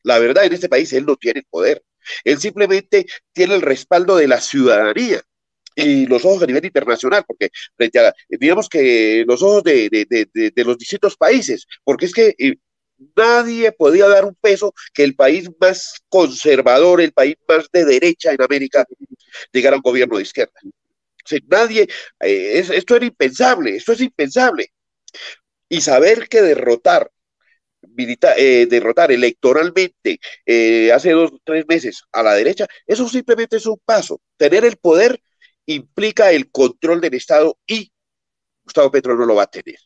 La 0.03 0.19
verdad, 0.19 0.45
en 0.45 0.53
este 0.53 0.69
país 0.69 0.91
él 0.93 1.05
no 1.05 1.15
tiene 1.15 1.39
el 1.41 1.45
poder. 1.49 1.83
Él 2.23 2.39
simplemente 2.39 3.05
tiene 3.31 3.55
el 3.55 3.61
respaldo 3.61 4.15
de 4.17 4.27
la 4.27 4.41
ciudadanía 4.41 5.21
y 5.75 6.05
los 6.05 6.25
ojos 6.25 6.43
a 6.43 6.47
nivel 6.47 6.65
internacional, 6.65 7.23
porque 7.25 7.49
frente 7.77 7.99
a, 7.99 8.13
digamos 8.29 8.67
que 8.67 9.23
los 9.27 9.41
ojos 9.41 9.63
de, 9.63 10.07
los 10.55 10.77
distintos 10.77 11.15
países, 11.15 11.65
porque 11.83 12.07
es 12.07 12.13
que 12.13 12.35
eh, 12.37 12.55
nadie 13.15 13.71
podía 13.71 14.07
dar 14.07 14.25
un 14.25 14.35
peso 14.35 14.73
que 14.93 15.03
el 15.03 15.15
país 15.15 15.49
más 15.59 16.01
conservador, 16.09 17.01
el 17.01 17.13
país 17.13 17.35
más 17.47 17.69
de 17.71 17.85
derecha 17.85 18.31
en 18.31 18.41
América, 18.41 18.85
llegara 19.53 19.75
a 19.75 19.79
un 19.79 19.83
gobierno 19.83 20.17
de 20.17 20.23
izquierda 20.23 20.59
nadie, 21.47 21.87
eh, 22.19 22.65
esto 22.73 22.95
era 22.95 23.05
impensable, 23.05 23.75
esto 23.75 23.93
es 23.93 24.01
impensable. 24.01 24.71
Y 25.69 25.81
saber 25.81 26.27
que 26.29 26.41
derrotar, 26.41 27.11
eh, 28.37 28.67
derrotar 28.69 29.11
electoralmente 29.11 30.19
eh, 30.45 30.91
hace 30.91 31.11
dos, 31.11 31.31
tres 31.43 31.65
meses 31.67 32.03
a 32.11 32.23
la 32.23 32.33
derecha, 32.33 32.67
eso 32.85 33.07
simplemente 33.07 33.57
es 33.57 33.65
un 33.65 33.79
paso. 33.83 34.21
Tener 34.37 34.65
el 34.65 34.77
poder 34.77 35.21
implica 35.65 36.31
el 36.31 36.51
control 36.51 37.01
del 37.01 37.13
Estado 37.15 37.57
y 37.65 37.91
Gustavo 38.63 38.91
Petro 38.91 39.15
no 39.15 39.25
lo 39.25 39.35
va 39.35 39.43
a 39.43 39.47
tener. 39.47 39.77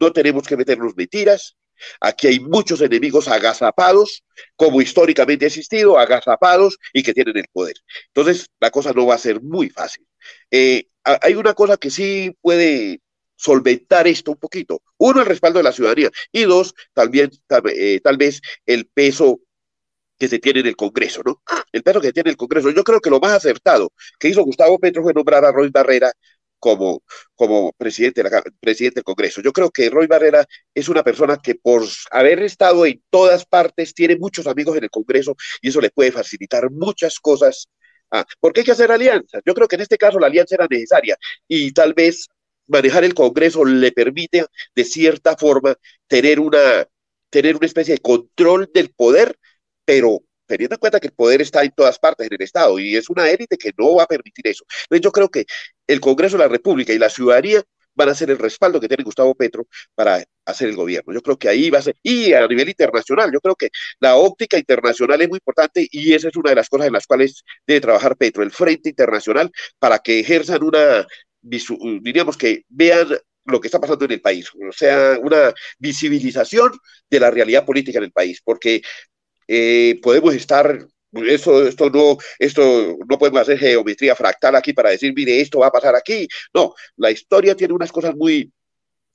No 0.00 0.12
tenemos 0.12 0.46
que 0.46 0.56
meternos 0.56 0.96
mentiras, 0.96 1.56
Aquí 2.00 2.26
hay 2.26 2.40
muchos 2.40 2.80
enemigos 2.80 3.28
agazapados, 3.28 4.24
como 4.56 4.80
históricamente 4.80 5.44
ha 5.44 5.48
existido, 5.48 5.98
agazapados 5.98 6.78
y 6.92 7.02
que 7.02 7.14
tienen 7.14 7.36
el 7.36 7.46
poder. 7.52 7.76
Entonces, 8.08 8.48
la 8.60 8.70
cosa 8.70 8.92
no 8.92 9.06
va 9.06 9.14
a 9.14 9.18
ser 9.18 9.42
muy 9.42 9.70
fácil. 9.70 10.06
Eh, 10.50 10.88
hay 11.04 11.34
una 11.34 11.54
cosa 11.54 11.76
que 11.76 11.90
sí 11.90 12.36
puede 12.40 13.00
solventar 13.36 14.08
esto 14.08 14.32
un 14.32 14.38
poquito. 14.38 14.82
Uno, 14.98 15.20
el 15.20 15.26
respaldo 15.26 15.58
de 15.58 15.64
la 15.64 15.72
ciudadanía. 15.72 16.10
Y 16.32 16.44
dos, 16.44 16.74
también, 16.94 17.30
tal, 17.46 17.62
eh, 17.66 18.00
tal 18.02 18.16
vez 18.16 18.40
el 18.64 18.86
peso 18.86 19.40
que 20.18 20.28
se 20.28 20.38
tiene 20.38 20.60
en 20.60 20.66
el 20.66 20.76
Congreso, 20.76 21.22
¿no? 21.24 21.42
El 21.72 21.82
peso 21.82 22.00
que 22.00 22.12
tiene 22.12 22.30
el 22.30 22.36
Congreso. 22.36 22.70
Yo 22.70 22.84
creo 22.84 23.00
que 23.00 23.10
lo 23.10 23.20
más 23.20 23.32
acertado 23.32 23.92
que 24.18 24.28
hizo 24.28 24.42
Gustavo 24.42 24.78
Petro 24.78 25.02
fue 25.02 25.12
nombrar 25.12 25.44
a 25.44 25.52
Roy 25.52 25.68
Barrera 25.70 26.10
como, 26.58 27.02
como 27.34 27.72
presidente, 27.76 28.22
la, 28.22 28.42
presidente 28.60 28.96
del 28.96 29.04
Congreso. 29.04 29.40
Yo 29.42 29.52
creo 29.52 29.70
que 29.70 29.90
Roy 29.90 30.06
Barrera 30.06 30.44
es 30.74 30.88
una 30.88 31.02
persona 31.02 31.38
que 31.42 31.54
por 31.54 31.82
haber 32.10 32.42
estado 32.42 32.86
en 32.86 33.02
todas 33.10 33.44
partes 33.46 33.94
tiene 33.94 34.16
muchos 34.16 34.46
amigos 34.46 34.76
en 34.76 34.84
el 34.84 34.90
Congreso 34.90 35.36
y 35.60 35.68
eso 35.68 35.80
le 35.80 35.90
puede 35.90 36.12
facilitar 36.12 36.70
muchas 36.70 37.20
cosas. 37.20 37.68
Ah, 38.10 38.24
porque 38.40 38.60
hay 38.60 38.66
que 38.66 38.72
hacer 38.72 38.92
alianzas. 38.92 39.42
Yo 39.44 39.54
creo 39.54 39.68
que 39.68 39.76
en 39.76 39.82
este 39.82 39.98
caso 39.98 40.18
la 40.18 40.28
alianza 40.28 40.54
era 40.54 40.66
necesaria 40.70 41.16
y 41.48 41.72
tal 41.72 41.94
vez 41.94 42.28
manejar 42.68 43.04
el 43.04 43.14
Congreso 43.14 43.64
le 43.64 43.92
permite 43.92 44.46
de 44.74 44.84
cierta 44.84 45.36
forma 45.36 45.76
tener 46.06 46.40
una, 46.40 46.86
tener 47.30 47.56
una 47.56 47.66
especie 47.66 47.94
de 47.94 48.00
control 48.00 48.70
del 48.72 48.90
poder, 48.90 49.38
pero 49.84 50.22
teniendo 50.46 50.74
en 50.74 50.80
cuenta 50.80 51.00
que 51.00 51.08
el 51.08 51.12
poder 51.12 51.42
está 51.42 51.62
en 51.62 51.72
todas 51.72 51.98
partes 51.98 52.26
en 52.26 52.34
el 52.34 52.42
Estado 52.42 52.78
y 52.78 52.96
es 52.96 53.10
una 53.10 53.28
élite 53.28 53.56
que 53.58 53.72
no 53.76 53.96
va 53.96 54.04
a 54.04 54.06
permitir 54.06 54.46
eso. 54.48 54.64
Entonces 54.84 55.02
yo 55.02 55.12
creo 55.12 55.28
que 55.28 55.46
el 55.86 56.00
Congreso 56.00 56.38
la 56.38 56.48
República 56.48 56.92
y 56.92 56.98
la 56.98 57.10
ciudadanía 57.10 57.62
van 57.96 58.10
a 58.10 58.14
ser 58.14 58.30
el 58.30 58.38
respaldo 58.38 58.80
que 58.80 58.88
tiene 58.88 59.02
Gustavo 59.02 59.34
Petro 59.34 59.66
para 59.94 60.22
hacer 60.44 60.68
el 60.68 60.76
gobierno. 60.76 61.12
Yo 61.12 61.22
creo 61.22 61.38
que 61.38 61.48
ahí 61.48 61.70
va 61.70 61.78
a 61.78 61.82
ser, 61.82 61.96
y 62.02 62.32
a 62.34 62.46
nivel 62.46 62.68
internacional, 62.68 63.32
yo 63.32 63.40
creo 63.40 63.56
que 63.56 63.70
la 64.00 64.16
óptica 64.16 64.58
internacional 64.58 65.20
es 65.22 65.28
muy 65.28 65.38
importante 65.38 65.88
y 65.90 66.12
esa 66.12 66.28
es 66.28 66.36
una 66.36 66.50
de 66.50 66.56
las 66.56 66.68
cosas 66.68 66.86
en 66.88 66.92
las 66.92 67.06
cuales 67.06 67.42
debe 67.66 67.80
trabajar 67.80 68.16
Petro, 68.16 68.42
el 68.42 68.50
frente 68.50 68.90
internacional, 68.90 69.50
para 69.78 69.98
que 69.98 70.20
ejerzan 70.20 70.62
una, 70.62 71.06
diríamos 71.40 72.36
que 72.36 72.64
vean 72.68 73.08
lo 73.46 73.60
que 73.60 73.68
está 73.68 73.80
pasando 73.80 74.04
en 74.04 74.12
el 74.12 74.20
país, 74.20 74.50
o 74.50 74.72
sea, 74.72 75.18
una 75.22 75.54
visibilización 75.78 76.72
de 77.08 77.20
la 77.20 77.30
realidad 77.30 77.64
política 77.64 77.98
en 77.98 78.04
el 78.04 78.12
país, 78.12 78.40
porque 78.44 78.82
eh, 79.48 79.98
podemos 80.02 80.34
estar 80.34 80.86
eso, 81.12 81.66
esto 81.66 81.90
no, 81.90 82.18
esto 82.38 82.98
no 83.08 83.18
podemos 83.18 83.40
hacer 83.40 83.58
geometría 83.58 84.14
fractal 84.14 84.56
aquí 84.56 84.72
para 84.72 84.90
decir, 84.90 85.12
mire, 85.14 85.40
esto 85.40 85.60
va 85.60 85.68
a 85.68 85.72
pasar 85.72 85.94
aquí. 85.94 86.28
No, 86.52 86.74
la 86.96 87.10
historia 87.10 87.54
tiene 87.54 87.74
unas 87.74 87.92
cosas 87.92 88.14
muy, 88.14 88.52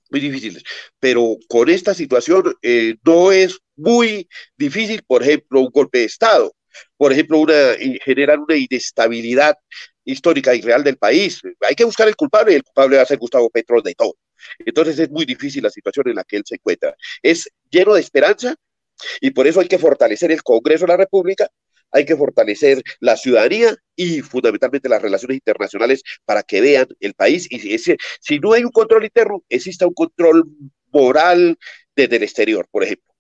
muy 0.10 0.20
difíciles, 0.20 0.64
pero 1.00 1.38
con 1.48 1.70
esta 1.70 1.94
situación 1.94 2.54
eh, 2.62 2.96
no 3.06 3.32
es 3.32 3.60
muy 3.76 4.28
difícil, 4.58 5.04
por 5.06 5.24
ejemplo, 5.24 5.62
un 5.62 5.70
golpe 5.72 6.00
de 6.00 6.06
Estado, 6.06 6.54
por 6.98 7.12
ejemplo, 7.12 7.40
una, 7.40 7.76
generar 8.04 8.40
una 8.40 8.56
inestabilidad 8.56 9.56
histórica 10.04 10.56
y 10.56 10.62
real 10.62 10.84
del 10.84 10.98
país. 10.98 11.42
Hay 11.62 11.76
que 11.76 11.86
buscar 11.86 12.08
el 12.08 12.16
culpable 12.16 12.54
y 12.54 12.56
el 12.56 12.64
culpable 12.64 12.98
va 12.98 13.04
a 13.04 13.06
ser 13.06 13.18
Gustavo 13.18 13.50
Petro 13.50 13.82
de 13.82 13.94
todo. 13.94 14.16
Entonces 14.60 14.98
es 14.98 15.10
muy 15.12 15.26
difícil 15.26 15.64
la 15.64 15.70
situación 15.70 16.10
en 16.10 16.16
la 16.16 16.24
que 16.24 16.38
él 16.38 16.44
se 16.46 16.56
encuentra. 16.56 16.96
Es 17.22 17.50
lleno 17.70 17.94
de 17.94 18.02
esperanza 18.02 18.56
y 19.20 19.32
por 19.32 19.48
eso 19.48 19.60
hay 19.60 19.68
que 19.68 19.78
fortalecer 19.78 20.32
el 20.32 20.44
Congreso 20.44 20.86
de 20.86 20.94
la 20.94 20.98
República, 20.98 21.50
hay 21.92 22.06
que 22.06 22.16
fortalecer 22.16 22.82
la 23.00 23.18
ciudadanía 23.18 23.76
y 23.96 24.22
fundamentalmente 24.22 24.90
las 24.90 25.02
relaciones 25.02 25.36
internacionales 25.36 26.04
para 26.26 26.44
que 26.44 26.62
vean 26.62 26.88
el 27.00 27.14
país. 27.14 27.48
Y 27.52 27.60
si, 27.60 27.96
si 28.20 28.40
no 28.40 28.54
hay 28.54 28.64
un 28.64 28.72
control 28.72 29.04
interno, 29.04 29.44
exista 29.50 29.88
un 29.88 29.94
control 29.94 30.46
moral 30.92 31.58
desde 31.96 32.16
el 32.16 32.24
exterior, 32.24 32.68
por 32.72 32.84
ejemplo. 32.84 33.11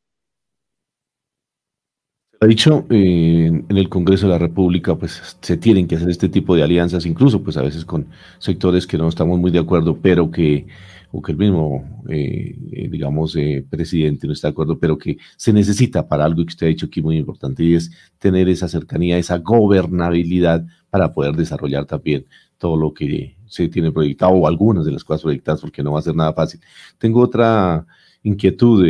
Ha 2.44 2.48
dicho, 2.48 2.86
eh, 2.90 3.46
en 3.70 3.78
el 3.78 3.88
Congreso 3.88 4.26
de 4.26 4.34
la 4.34 4.40
República, 4.40 4.96
pues 4.96 5.38
se 5.42 5.58
tienen 5.58 5.88
que 5.88 5.96
hacer 5.96 6.10
este 6.10 6.28
tipo 6.28 6.56
de 6.56 6.64
alianzas, 6.64 7.06
incluso 7.06 7.44
pues 7.44 7.56
a 7.56 7.62
veces 7.62 7.86
con 7.86 8.08
sectores 8.40 8.88
que 8.88 8.98
no 8.98 9.08
estamos 9.08 9.38
muy 9.40 9.52
de 9.52 9.60
acuerdo, 9.60 9.98
pero 10.02 10.32
que 10.32 10.66
o 11.12 11.22
que 11.22 11.34
el 11.34 11.38
mismo, 11.38 12.04
eh, 12.10 12.56
eh, 12.72 12.88
digamos, 12.90 13.36
eh, 13.36 13.66
presidente 13.70 14.28
no 14.28 14.34
está 14.34 14.48
de 14.48 14.54
acuerdo, 14.54 14.80
pero 14.80 14.98
que 14.98 15.18
se 15.36 15.52
necesita 15.52 16.08
para 16.08 16.26
algo 16.26 16.44
que 16.44 16.50
usted 16.50 16.68
ha 16.68 16.70
dicho 16.70 16.86
aquí 16.86 17.02
muy 17.02 17.18
importante 17.18 17.64
y 17.64 17.76
es 17.76 17.92
tener 18.18 18.48
esa 18.50 18.68
cercanía, 18.68 19.18
esa 19.18 19.38
gobernabilidad 19.40 20.66
para 20.90 21.14
poder 21.14 21.36
desarrollar 21.36 21.86
también 21.86 22.26
todo 22.58 22.78
lo 22.78 22.94
que 22.94 23.36
se 23.48 23.68
tiene 23.68 23.92
proyectado 23.92 24.32
o 24.34 24.48
algunas 24.48 24.86
de 24.86 24.92
las 24.94 25.04
cosas 25.04 25.24
proyectadas, 25.24 25.62
porque 25.62 25.84
no 25.84 25.92
va 25.92 26.00
a 26.00 26.04
ser 26.04 26.16
nada 26.16 26.34
fácil. 26.34 26.62
Tengo 26.98 27.22
otra 27.22 27.86
inquietud, 28.24 28.86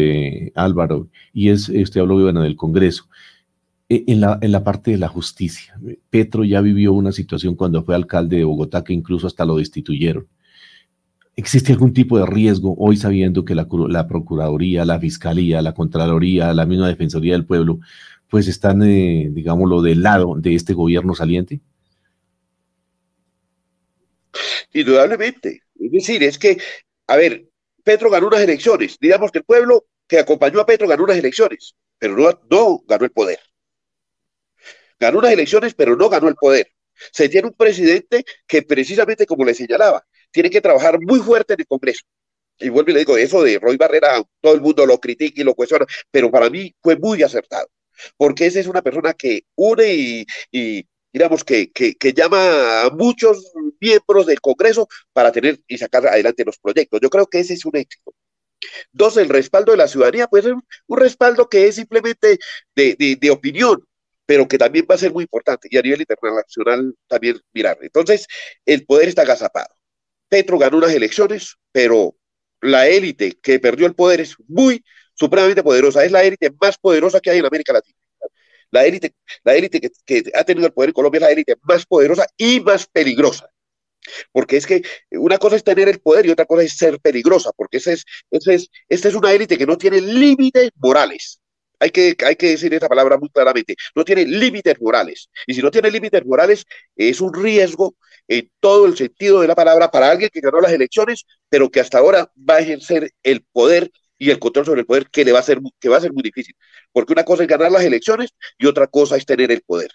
Álvaro, 0.55 1.07
y 1.33 1.49
es, 1.49 1.69
usted 1.69 2.01
habló 2.01 2.21
bueno, 2.21 2.41
del 2.43 2.55
Congreso. 2.55 3.05
E, 3.91 4.05
en 4.07 4.21
la, 4.21 4.39
en 4.41 4.53
la 4.53 4.63
parte 4.63 4.91
de 4.91 4.97
la 4.97 5.09
justicia, 5.09 5.77
Petro 6.09 6.45
ya 6.45 6.61
vivió 6.61 6.93
una 6.93 7.11
situación 7.11 7.55
cuando 7.55 7.83
fue 7.83 7.93
alcalde 7.93 8.37
de 8.37 8.45
Bogotá 8.45 8.85
que 8.85 8.93
incluso 8.93 9.27
hasta 9.27 9.43
lo 9.43 9.57
destituyeron 9.57 10.29
¿Existe 11.35 11.73
algún 11.73 11.93
tipo 11.93 12.17
de 12.17 12.25
riesgo 12.25 12.73
hoy 12.77 12.95
sabiendo 12.95 13.43
que 13.43 13.53
la, 13.53 13.67
Procuraduría, 14.07 14.85
la 14.85 14.97
Fiscalía, 14.97 15.61
la 15.61 15.73
Contraloría, 15.73 16.53
la 16.53 16.65
misma 16.65 16.87
Defensoría 16.87 17.33
del 17.33 17.45
Pueblo, 17.45 17.79
pues 18.29 18.47
están, 18.47 18.81
eh, 18.83 19.27
digámoslo, 19.29 19.81
del 19.81 20.03
lado 20.03 20.35
de 20.37 20.55
este 20.55 20.73
gobierno 20.73 21.13
saliente? 21.13 21.59
Indudablemente. 24.71 25.63
Es 25.77 25.91
decir, 25.91 26.23
es 26.23 26.37
que, 26.37 26.57
a 27.07 27.17
ver, 27.17 27.45
Petro 27.83 28.09
ganó 28.09 28.27
unas 28.27 28.41
elecciones. 28.41 28.97
Digamos 29.01 29.31
que 29.31 29.39
el 29.39 29.45
pueblo 29.45 29.85
que 30.07 30.19
acompañó 30.19 30.61
a 30.61 30.65
Petro 30.65 30.87
ganó 30.87 31.03
unas 31.03 31.17
elecciones, 31.17 31.75
pero 31.97 32.15
no, 32.15 32.39
no 32.49 32.83
ganó 32.87 33.03
el 33.03 33.11
poder. 33.11 33.39
Ganó 35.01 35.19
unas 35.19 35.31
elecciones, 35.31 35.73
pero 35.73 35.97
no 35.97 36.07
ganó 36.09 36.29
el 36.29 36.35
poder. 36.35 36.71
Se 37.11 37.27
tiene 37.27 37.47
un 37.47 37.55
presidente 37.55 38.23
que 38.47 38.61
precisamente 38.61 39.25
como 39.25 39.43
le 39.43 39.53
señalaba, 39.55 40.05
tiene 40.31 40.49
que 40.49 40.61
trabajar 40.61 40.99
muy 41.01 41.19
fuerte 41.19 41.53
en 41.55 41.61
el 41.61 41.67
Congreso. 41.67 42.03
Y 42.59 42.69
vuelvo 42.69 42.91
y 42.91 42.93
le 42.93 42.99
digo, 42.99 43.17
eso 43.17 43.41
de 43.41 43.57
Roy 43.57 43.75
Barrera, 43.75 44.23
todo 44.39 44.53
el 44.53 44.61
mundo 44.61 44.85
lo 44.85 44.99
critica 44.99 45.41
y 45.41 45.43
lo 45.43 45.55
cuestiona, 45.55 45.85
pero 46.11 46.29
para 46.29 46.49
mí 46.49 46.73
fue 46.81 46.95
muy 46.95 47.23
acertado, 47.23 47.67
porque 48.17 48.45
esa 48.45 48.59
es 48.59 48.67
una 48.67 48.83
persona 48.83 49.13
que 49.15 49.45
une 49.55 50.25
y, 50.51 50.87
digamos 51.11 51.43
que, 51.43 51.71
que, 51.71 52.13
llama 52.13 52.83
a 52.83 52.89
muchos 52.91 53.51
miembros 53.79 54.27
del 54.27 54.39
Congreso 54.39 54.87
para 55.11 55.31
tener 55.31 55.59
y 55.67 55.77
sacar 55.79 56.05
adelante 56.07 56.45
los 56.45 56.59
proyectos. 56.59 56.99
Yo 57.01 57.09
creo 57.09 57.25
que 57.25 57.39
ese 57.39 57.55
es 57.55 57.65
un 57.65 57.75
éxito. 57.75 58.13
Dos, 58.91 59.17
el 59.17 59.29
respaldo 59.29 59.71
de 59.71 59.77
la 59.79 59.87
ciudadanía, 59.87 60.27
pues 60.27 60.45
un, 60.45 60.63
un 60.87 60.97
respaldo 60.99 61.49
que 61.49 61.67
es 61.67 61.75
simplemente 61.75 62.37
de, 62.75 63.17
de, 63.19 63.31
opinión, 63.31 63.83
pero 64.31 64.47
que 64.47 64.57
también 64.57 64.87
va 64.89 64.95
a 64.95 64.97
ser 64.97 65.11
muy 65.11 65.23
importante 65.23 65.67
y 65.69 65.77
a 65.77 65.81
nivel 65.81 65.99
internacional 65.99 66.95
también 67.05 67.37
mirar. 67.51 67.77
Entonces, 67.81 68.27
el 68.65 68.85
poder 68.85 69.09
está 69.09 69.23
agazapado. 69.23 69.75
Petro 70.29 70.57
ganó 70.57 70.77
unas 70.77 70.93
elecciones, 70.93 71.57
pero 71.73 72.15
la 72.61 72.87
élite 72.87 73.37
que 73.41 73.59
perdió 73.59 73.87
el 73.87 73.93
poder 73.93 74.21
es 74.21 74.37
muy 74.47 74.85
supremamente 75.15 75.63
poderosa, 75.63 76.05
es 76.05 76.13
la 76.13 76.23
élite 76.23 76.49
más 76.61 76.77
poderosa 76.77 77.19
que 77.19 77.29
hay 77.29 77.39
en 77.39 77.45
América 77.45 77.73
Latina. 77.73 77.97
La 78.69 78.85
élite, 78.85 79.15
la 79.43 79.53
élite 79.53 79.81
que, 79.81 80.23
ha 80.33 80.45
tenido 80.45 80.65
el 80.65 80.71
poder 80.71 80.91
en 80.91 80.93
Colombia 80.93 81.17
es 81.17 81.23
la 81.23 81.31
élite 81.31 81.55
más 81.63 81.85
poderosa 81.85 82.25
y 82.37 82.61
más 82.61 82.87
peligrosa. 82.87 83.49
Porque 84.31 84.55
es 84.55 84.65
que 84.65 84.81
una 85.11 85.39
cosa 85.39 85.57
es 85.57 85.63
tener 85.65 85.89
el 85.89 85.99
poder 85.99 86.25
y 86.25 86.29
otra 86.29 86.45
cosa 86.45 86.63
es 86.63 86.77
ser 86.77 87.01
peligrosa, 87.01 87.51
porque 87.57 87.79
esa 87.79 87.91
es, 87.91 88.05
es, 88.31 88.69
esta 88.87 89.09
es 89.09 89.13
una 89.13 89.33
élite 89.33 89.57
que 89.57 89.65
no 89.65 89.77
tiene 89.77 89.99
límites 89.99 90.69
morales. 90.77 91.40
Hay 91.81 91.89
que, 91.89 92.15
hay 92.23 92.35
que 92.35 92.49
decir 92.49 92.71
esa 92.75 92.87
palabra 92.87 93.17
muy 93.17 93.29
claramente. 93.29 93.75
No 93.95 94.05
tiene 94.05 94.23
límites 94.23 94.79
morales. 94.79 95.29
Y 95.47 95.55
si 95.55 95.63
no 95.63 95.71
tiene 95.71 95.89
límites 95.89 96.23
morales, 96.23 96.63
es 96.95 97.19
un 97.19 97.33
riesgo 97.33 97.95
en 98.27 98.51
todo 98.59 98.85
el 98.85 98.95
sentido 98.95 99.41
de 99.41 99.47
la 99.47 99.55
palabra 99.55 99.89
para 99.89 100.11
alguien 100.11 100.29
que 100.31 100.41
ganó 100.41 100.61
las 100.61 100.71
elecciones, 100.71 101.25
pero 101.49 101.71
que 101.71 101.79
hasta 101.79 101.97
ahora 101.97 102.31
va 102.37 102.57
a 102.57 102.59
ejercer 102.59 103.09
el 103.23 103.43
poder 103.51 103.91
y 104.19 104.29
el 104.29 104.37
control 104.37 104.67
sobre 104.67 104.81
el 104.81 104.85
poder 104.85 105.09
que 105.09 105.25
le 105.25 105.31
va 105.31 105.39
a 105.39 105.43
ser 105.43 105.59
que 105.79 105.89
va 105.89 105.97
a 105.97 106.01
ser 106.01 106.13
muy 106.13 106.21
difícil, 106.21 106.55
porque 106.91 107.13
una 107.13 107.23
cosa 107.23 107.41
es 107.41 107.49
ganar 107.49 107.71
las 107.71 107.83
elecciones 107.83 108.29
y 108.59 108.67
otra 108.67 108.85
cosa 108.85 109.17
es 109.17 109.25
tener 109.25 109.51
el 109.51 109.61
poder. 109.61 109.89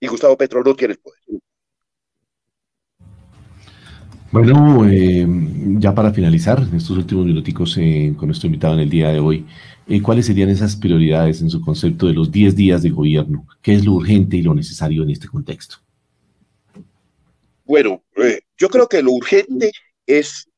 Y 0.00 0.06
Gustavo 0.06 0.38
Petro 0.38 0.64
no 0.64 0.74
tiene 0.74 0.94
el 0.94 1.00
poder. 1.00 1.20
Bueno, 4.32 4.88
eh, 4.88 5.26
ya 5.78 5.94
para 5.94 6.10
finalizar, 6.10 6.66
estos 6.74 6.96
últimos 6.96 7.26
minuticos 7.26 7.76
eh, 7.78 8.14
con 8.16 8.28
nuestro 8.28 8.46
invitado 8.46 8.72
en 8.72 8.80
el 8.80 8.88
día 8.88 9.10
de 9.10 9.20
hoy, 9.20 9.44
eh, 9.88 10.02
¿cuáles 10.02 10.26
serían 10.26 10.48
esas 10.48 10.76
prioridades 10.76 11.40
en 11.40 11.50
su 11.50 11.60
concepto 11.60 12.06
de 12.06 12.14
los 12.14 12.30
10 12.30 12.54
días 12.54 12.82
de 12.82 12.90
gobierno? 12.90 13.46
¿Qué 13.60 13.74
es 13.74 13.84
lo 13.84 13.92
urgente 13.92 14.36
y 14.36 14.42
lo 14.42 14.54
necesario 14.54 15.02
en 15.02 15.10
este 15.10 15.28
contexto? 15.28 15.76
Bueno, 17.64 18.04
eh, 18.16 18.42
yo 18.56 18.68
creo 18.68 18.88
que 18.88 19.02
lo 19.02 19.12
urgente 19.12 19.72
es, 20.06 20.48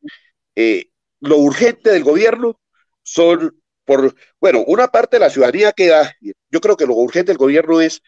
eh, 0.57 0.87
lo 1.21 1.39
urgente 1.39 1.91
del 1.91 2.03
gobierno 2.03 2.61
son, 3.03 3.61
por, 3.85 4.15
bueno, 4.41 4.65
una 4.67 4.89
parte 4.89 5.17
de 5.17 5.21
la 5.21 5.31
ciudadanía 5.31 5.73
queda, 5.73 6.15
yo 6.51 6.61
creo 6.61 6.77
que 6.77 6.87
lo 6.87 6.95
urgente 6.95 7.33
del 7.33 7.39
gobierno 7.39 7.81
es 7.81 8.03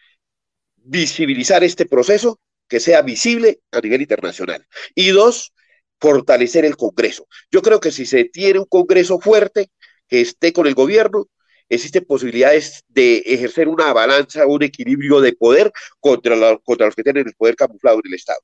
visibilizar 0.75 1.63
este 1.63 1.85
proceso, 1.85 2.39
que 2.67 2.79
sea 2.79 3.01
visible 3.01 3.61
a 3.71 3.79
nivel 3.79 4.01
internacional. 4.01 4.65
Y 4.93 5.09
dos, 5.09 5.53
fortalecer 5.99 6.65
el 6.65 6.77
Congreso. 6.77 7.27
Yo 7.51 7.61
creo 7.61 7.79
que 7.79 7.91
si 7.91 8.05
se 8.05 8.25
tiene 8.25 8.59
un 8.59 8.65
Congreso 8.65 9.19
fuerte 9.19 9.71
que 10.07 10.21
esté 10.21 10.53
con 10.53 10.67
el 10.67 10.73
gobierno, 10.73 11.27
existen 11.69 12.05
posibilidades 12.05 12.83
de 12.87 13.17
ejercer 13.25 13.67
una 13.67 13.93
balanza, 13.93 14.45
un 14.45 14.63
equilibrio 14.63 15.21
de 15.21 15.33
poder 15.33 15.71
contra, 15.99 16.35
contra 16.63 16.87
los 16.87 16.95
que 16.95 17.03
tienen 17.03 17.27
el 17.27 17.33
poder 17.35 17.55
camuflado 17.55 17.99
en 18.03 18.07
el 18.11 18.13
Estado 18.15 18.39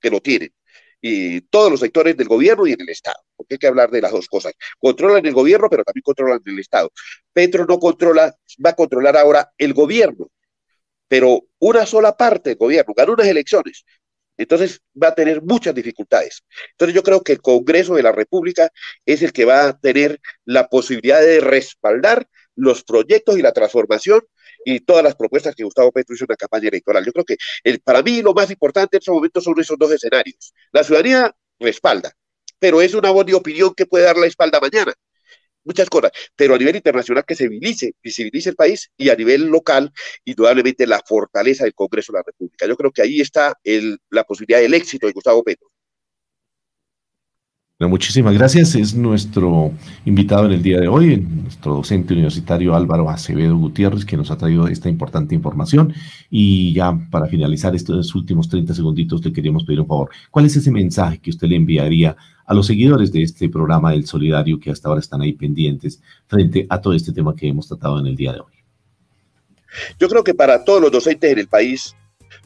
que 0.00 0.10
lo 0.10 0.20
tienen. 0.20 0.52
Y 1.00 1.42
todos 1.42 1.70
los 1.70 1.80
sectores 1.80 2.16
del 2.16 2.26
gobierno 2.28 2.66
y 2.66 2.72
en 2.72 2.80
el 2.80 2.88
Estado, 2.88 3.18
porque 3.36 3.54
hay 3.54 3.58
que 3.58 3.66
hablar 3.66 3.90
de 3.90 4.00
las 4.00 4.12
dos 4.12 4.28
cosas. 4.28 4.54
Controlan 4.78 5.24
el 5.26 5.34
gobierno, 5.34 5.68
pero 5.70 5.84
también 5.84 6.02
controlan 6.02 6.40
el 6.44 6.58
Estado. 6.58 6.90
Petro 7.32 7.66
no 7.66 7.78
controla, 7.78 8.34
va 8.64 8.70
a 8.70 8.76
controlar 8.76 9.16
ahora 9.16 9.50
el 9.58 9.72
gobierno, 9.74 10.28
pero 11.08 11.42
una 11.58 11.86
sola 11.86 12.16
parte 12.16 12.50
del 12.50 12.58
gobierno, 12.58 12.94
ganó 12.96 13.12
unas 13.12 13.26
elecciones, 13.26 13.84
entonces 14.36 14.80
va 15.00 15.08
a 15.08 15.14
tener 15.14 15.42
muchas 15.42 15.74
dificultades. 15.74 16.44
Entonces 16.72 16.94
yo 16.94 17.02
creo 17.02 17.22
que 17.22 17.32
el 17.32 17.40
Congreso 17.40 17.94
de 17.94 18.02
la 18.02 18.12
República 18.12 18.70
es 19.04 19.22
el 19.22 19.32
que 19.32 19.44
va 19.44 19.68
a 19.68 19.78
tener 19.78 20.20
la 20.44 20.68
posibilidad 20.68 21.20
de 21.20 21.40
respaldar 21.40 22.28
los 22.54 22.84
proyectos 22.84 23.38
y 23.38 23.42
la 23.42 23.52
transformación 23.52 24.22
y 24.64 24.80
todas 24.80 25.04
las 25.04 25.14
propuestas 25.14 25.54
que 25.54 25.64
Gustavo 25.64 25.92
Petro 25.92 26.14
hizo 26.14 26.24
en 26.24 26.30
la 26.30 26.36
campaña 26.36 26.68
electoral. 26.68 27.04
Yo 27.04 27.12
creo 27.12 27.24
que 27.24 27.36
el, 27.62 27.80
para 27.80 28.02
mí 28.02 28.22
lo 28.22 28.34
más 28.34 28.50
importante 28.50 28.96
en 28.96 29.00
estos 29.00 29.14
momentos 29.14 29.44
son 29.44 29.58
esos 29.60 29.76
dos 29.78 29.92
escenarios. 29.92 30.52
La 30.72 30.82
ciudadanía 30.82 31.34
respalda, 31.58 32.12
pero 32.58 32.80
es 32.80 32.94
una 32.94 33.10
buena 33.10 33.36
opinión 33.36 33.74
que 33.74 33.86
puede 33.86 34.04
dar 34.04 34.16
la 34.16 34.26
espalda 34.26 34.58
mañana. 34.60 34.92
Muchas 35.66 35.90
cosas, 35.90 36.12
pero 36.36 36.54
a 36.54 36.58
nivel 36.58 36.76
internacional 36.76 37.24
que 37.26 37.34
se 37.34 37.48
visibilice, 37.48 37.92
visibilice 38.00 38.50
el 38.50 38.56
país 38.56 38.88
y 38.96 39.10
a 39.10 39.16
nivel 39.16 39.46
local, 39.46 39.92
indudablemente 40.24 40.86
la 40.86 41.02
fortaleza 41.04 41.64
del 41.64 41.74
Congreso 41.74 42.12
de 42.12 42.20
la 42.20 42.24
República. 42.24 42.66
Yo 42.68 42.76
creo 42.76 42.92
que 42.92 43.02
ahí 43.02 43.20
está 43.20 43.52
el, 43.64 43.98
la 44.10 44.22
posibilidad 44.22 44.60
del 44.60 44.74
éxito 44.74 45.08
de 45.08 45.12
Gustavo 45.12 45.42
Petro 45.42 45.68
muchísimas 47.80 48.32
gracias. 48.32 48.74
Es 48.74 48.94
nuestro 48.94 49.70
invitado 50.06 50.46
en 50.46 50.52
el 50.52 50.62
día 50.62 50.80
de 50.80 50.88
hoy, 50.88 51.18
nuestro 51.18 51.74
docente 51.74 52.14
universitario 52.14 52.74
Álvaro 52.74 53.10
Acevedo 53.10 53.54
Gutiérrez, 53.58 54.06
que 54.06 54.16
nos 54.16 54.30
ha 54.30 54.38
traído 54.38 54.66
esta 54.66 54.88
importante 54.88 55.34
información. 55.34 55.92
Y 56.30 56.72
ya 56.72 56.98
para 57.10 57.26
finalizar 57.26 57.76
estos 57.76 58.14
últimos 58.14 58.48
30 58.48 58.72
segunditos, 58.72 59.22
le 59.22 59.32
queríamos 59.32 59.64
pedir 59.64 59.80
un 59.80 59.86
favor. 59.86 60.08
¿Cuál 60.30 60.46
es 60.46 60.56
ese 60.56 60.70
mensaje 60.70 61.18
que 61.18 61.28
usted 61.28 61.48
le 61.48 61.56
enviaría 61.56 62.16
a 62.46 62.54
los 62.54 62.66
seguidores 62.66 63.12
de 63.12 63.22
este 63.22 63.50
programa 63.50 63.90
del 63.90 64.06
Solidario 64.06 64.58
que 64.58 64.70
hasta 64.70 64.88
ahora 64.88 65.00
están 65.00 65.20
ahí 65.20 65.34
pendientes 65.34 66.00
frente 66.28 66.66
a 66.70 66.80
todo 66.80 66.94
este 66.94 67.12
tema 67.12 67.36
que 67.36 67.48
hemos 67.48 67.68
tratado 67.68 68.00
en 68.00 68.06
el 68.06 68.16
día 68.16 68.32
de 68.32 68.40
hoy? 68.40 68.52
Yo 70.00 70.08
creo 70.08 70.24
que 70.24 70.32
para 70.32 70.64
todos 70.64 70.80
los 70.80 70.90
docentes 70.90 71.30
en 71.30 71.40
el 71.40 71.48
país, 71.48 71.94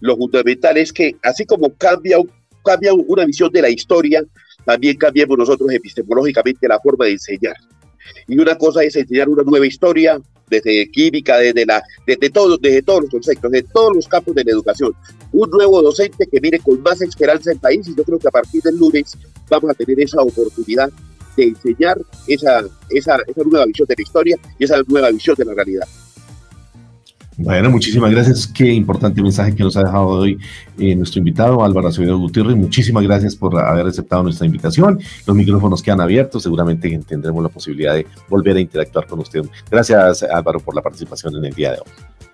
lo 0.01 0.17
fundamental 0.17 0.77
es 0.77 0.93
que 0.93 1.15
así 1.23 1.47
como 1.47 1.73
cambia 1.75 2.19
una 3.07 3.25
visión 3.25 3.53
de 3.53 3.63
la 3.63 3.71
historia, 3.71 4.25
también 4.65 4.97
cambiemos 4.97 5.37
nosotros 5.37 5.71
epistemológicamente 5.73 6.69
la 6.69 6.81
forma 6.81 7.07
de 7.07 7.13
enseñar. 7.13 7.57
Y 8.27 8.39
una 8.39 8.57
cosa 8.57 8.83
es 8.83 8.97
enseñar 8.97 9.29
una 9.29 9.43
nueva 9.43 9.67
historia 9.67 10.21
desde 10.49 10.91
química, 10.91 11.39
desde, 11.39 11.65
la, 11.65 11.83
desde, 12.07 12.29
todo, 12.29 12.59
desde 12.59 12.83
todos 12.83 13.03
los 13.03 13.11
conceptos, 13.11 13.51
de 13.51 13.63
todos 13.63 13.95
los 13.95 14.09
campos 14.09 14.35
de 14.35 14.45
la 14.45 14.51
educación. 14.51 14.93
Un 15.33 15.49
nuevo 15.51 15.81
docente 15.81 16.27
que 16.27 16.41
mire 16.41 16.59
con 16.59 16.83
más 16.83 17.01
esperanza 17.01 17.53
el 17.53 17.61
país 17.61 17.87
y 17.87 17.95
yo 17.95 18.03
creo 18.03 18.19
que 18.19 18.29
a 18.29 18.33
partir 18.33 18.61
del 18.63 18.77
lunes 18.77 19.17
vamos 19.49 19.71
a 19.71 19.75
tener 19.75 20.01
esa 20.01 20.21
oportunidad 20.21 20.91
de 21.37 21.45
enseñar 21.45 21.99
esa, 22.27 22.65
esa, 22.91 23.19
esa 23.27 23.43
nueva 23.45 23.67
visión 23.67 23.87
de 23.87 23.95
la 23.97 24.03
historia 24.03 24.37
y 24.59 24.65
esa 24.65 24.83
nueva 24.89 25.11
visión 25.11 25.37
de 25.37 25.45
la 25.45 25.55
realidad. 25.55 25.87
Bueno, 27.43 27.71
muchísimas 27.71 28.11
gracias. 28.11 28.47
Qué 28.47 28.71
importante 28.71 29.23
mensaje 29.23 29.55
que 29.55 29.63
nos 29.63 29.75
ha 29.75 29.83
dejado 29.83 30.09
hoy 30.09 30.39
eh, 30.79 30.95
nuestro 30.95 31.21
invitado 31.21 31.65
Álvaro 31.65 31.89
Acevedo 31.89 32.19
Gutiérrez. 32.19 32.55
Muchísimas 32.55 33.03
gracias 33.03 33.35
por 33.35 33.59
haber 33.59 33.87
aceptado 33.87 34.23
nuestra 34.23 34.47
invitación. 34.47 35.01
Los 35.27 35.35
micrófonos 35.35 35.83
quedan 35.83 36.03
abiertos. 36.03 36.43
Seguramente 36.43 37.01
tendremos 37.07 37.43
la 37.43 37.49
posibilidad 37.49 37.95
de 37.95 38.07
volver 38.29 38.59
a 38.59 38.61
interactuar 38.61 39.07
con 39.07 39.21
usted. 39.21 39.43
Gracias 39.71 40.23
Álvaro 40.23 40.61
por 40.61 40.75
la 40.75 40.83
participación 40.83 41.35
en 41.37 41.47
el 41.47 41.55
día 41.55 41.73
de 41.73 41.79
hoy. 41.79 42.30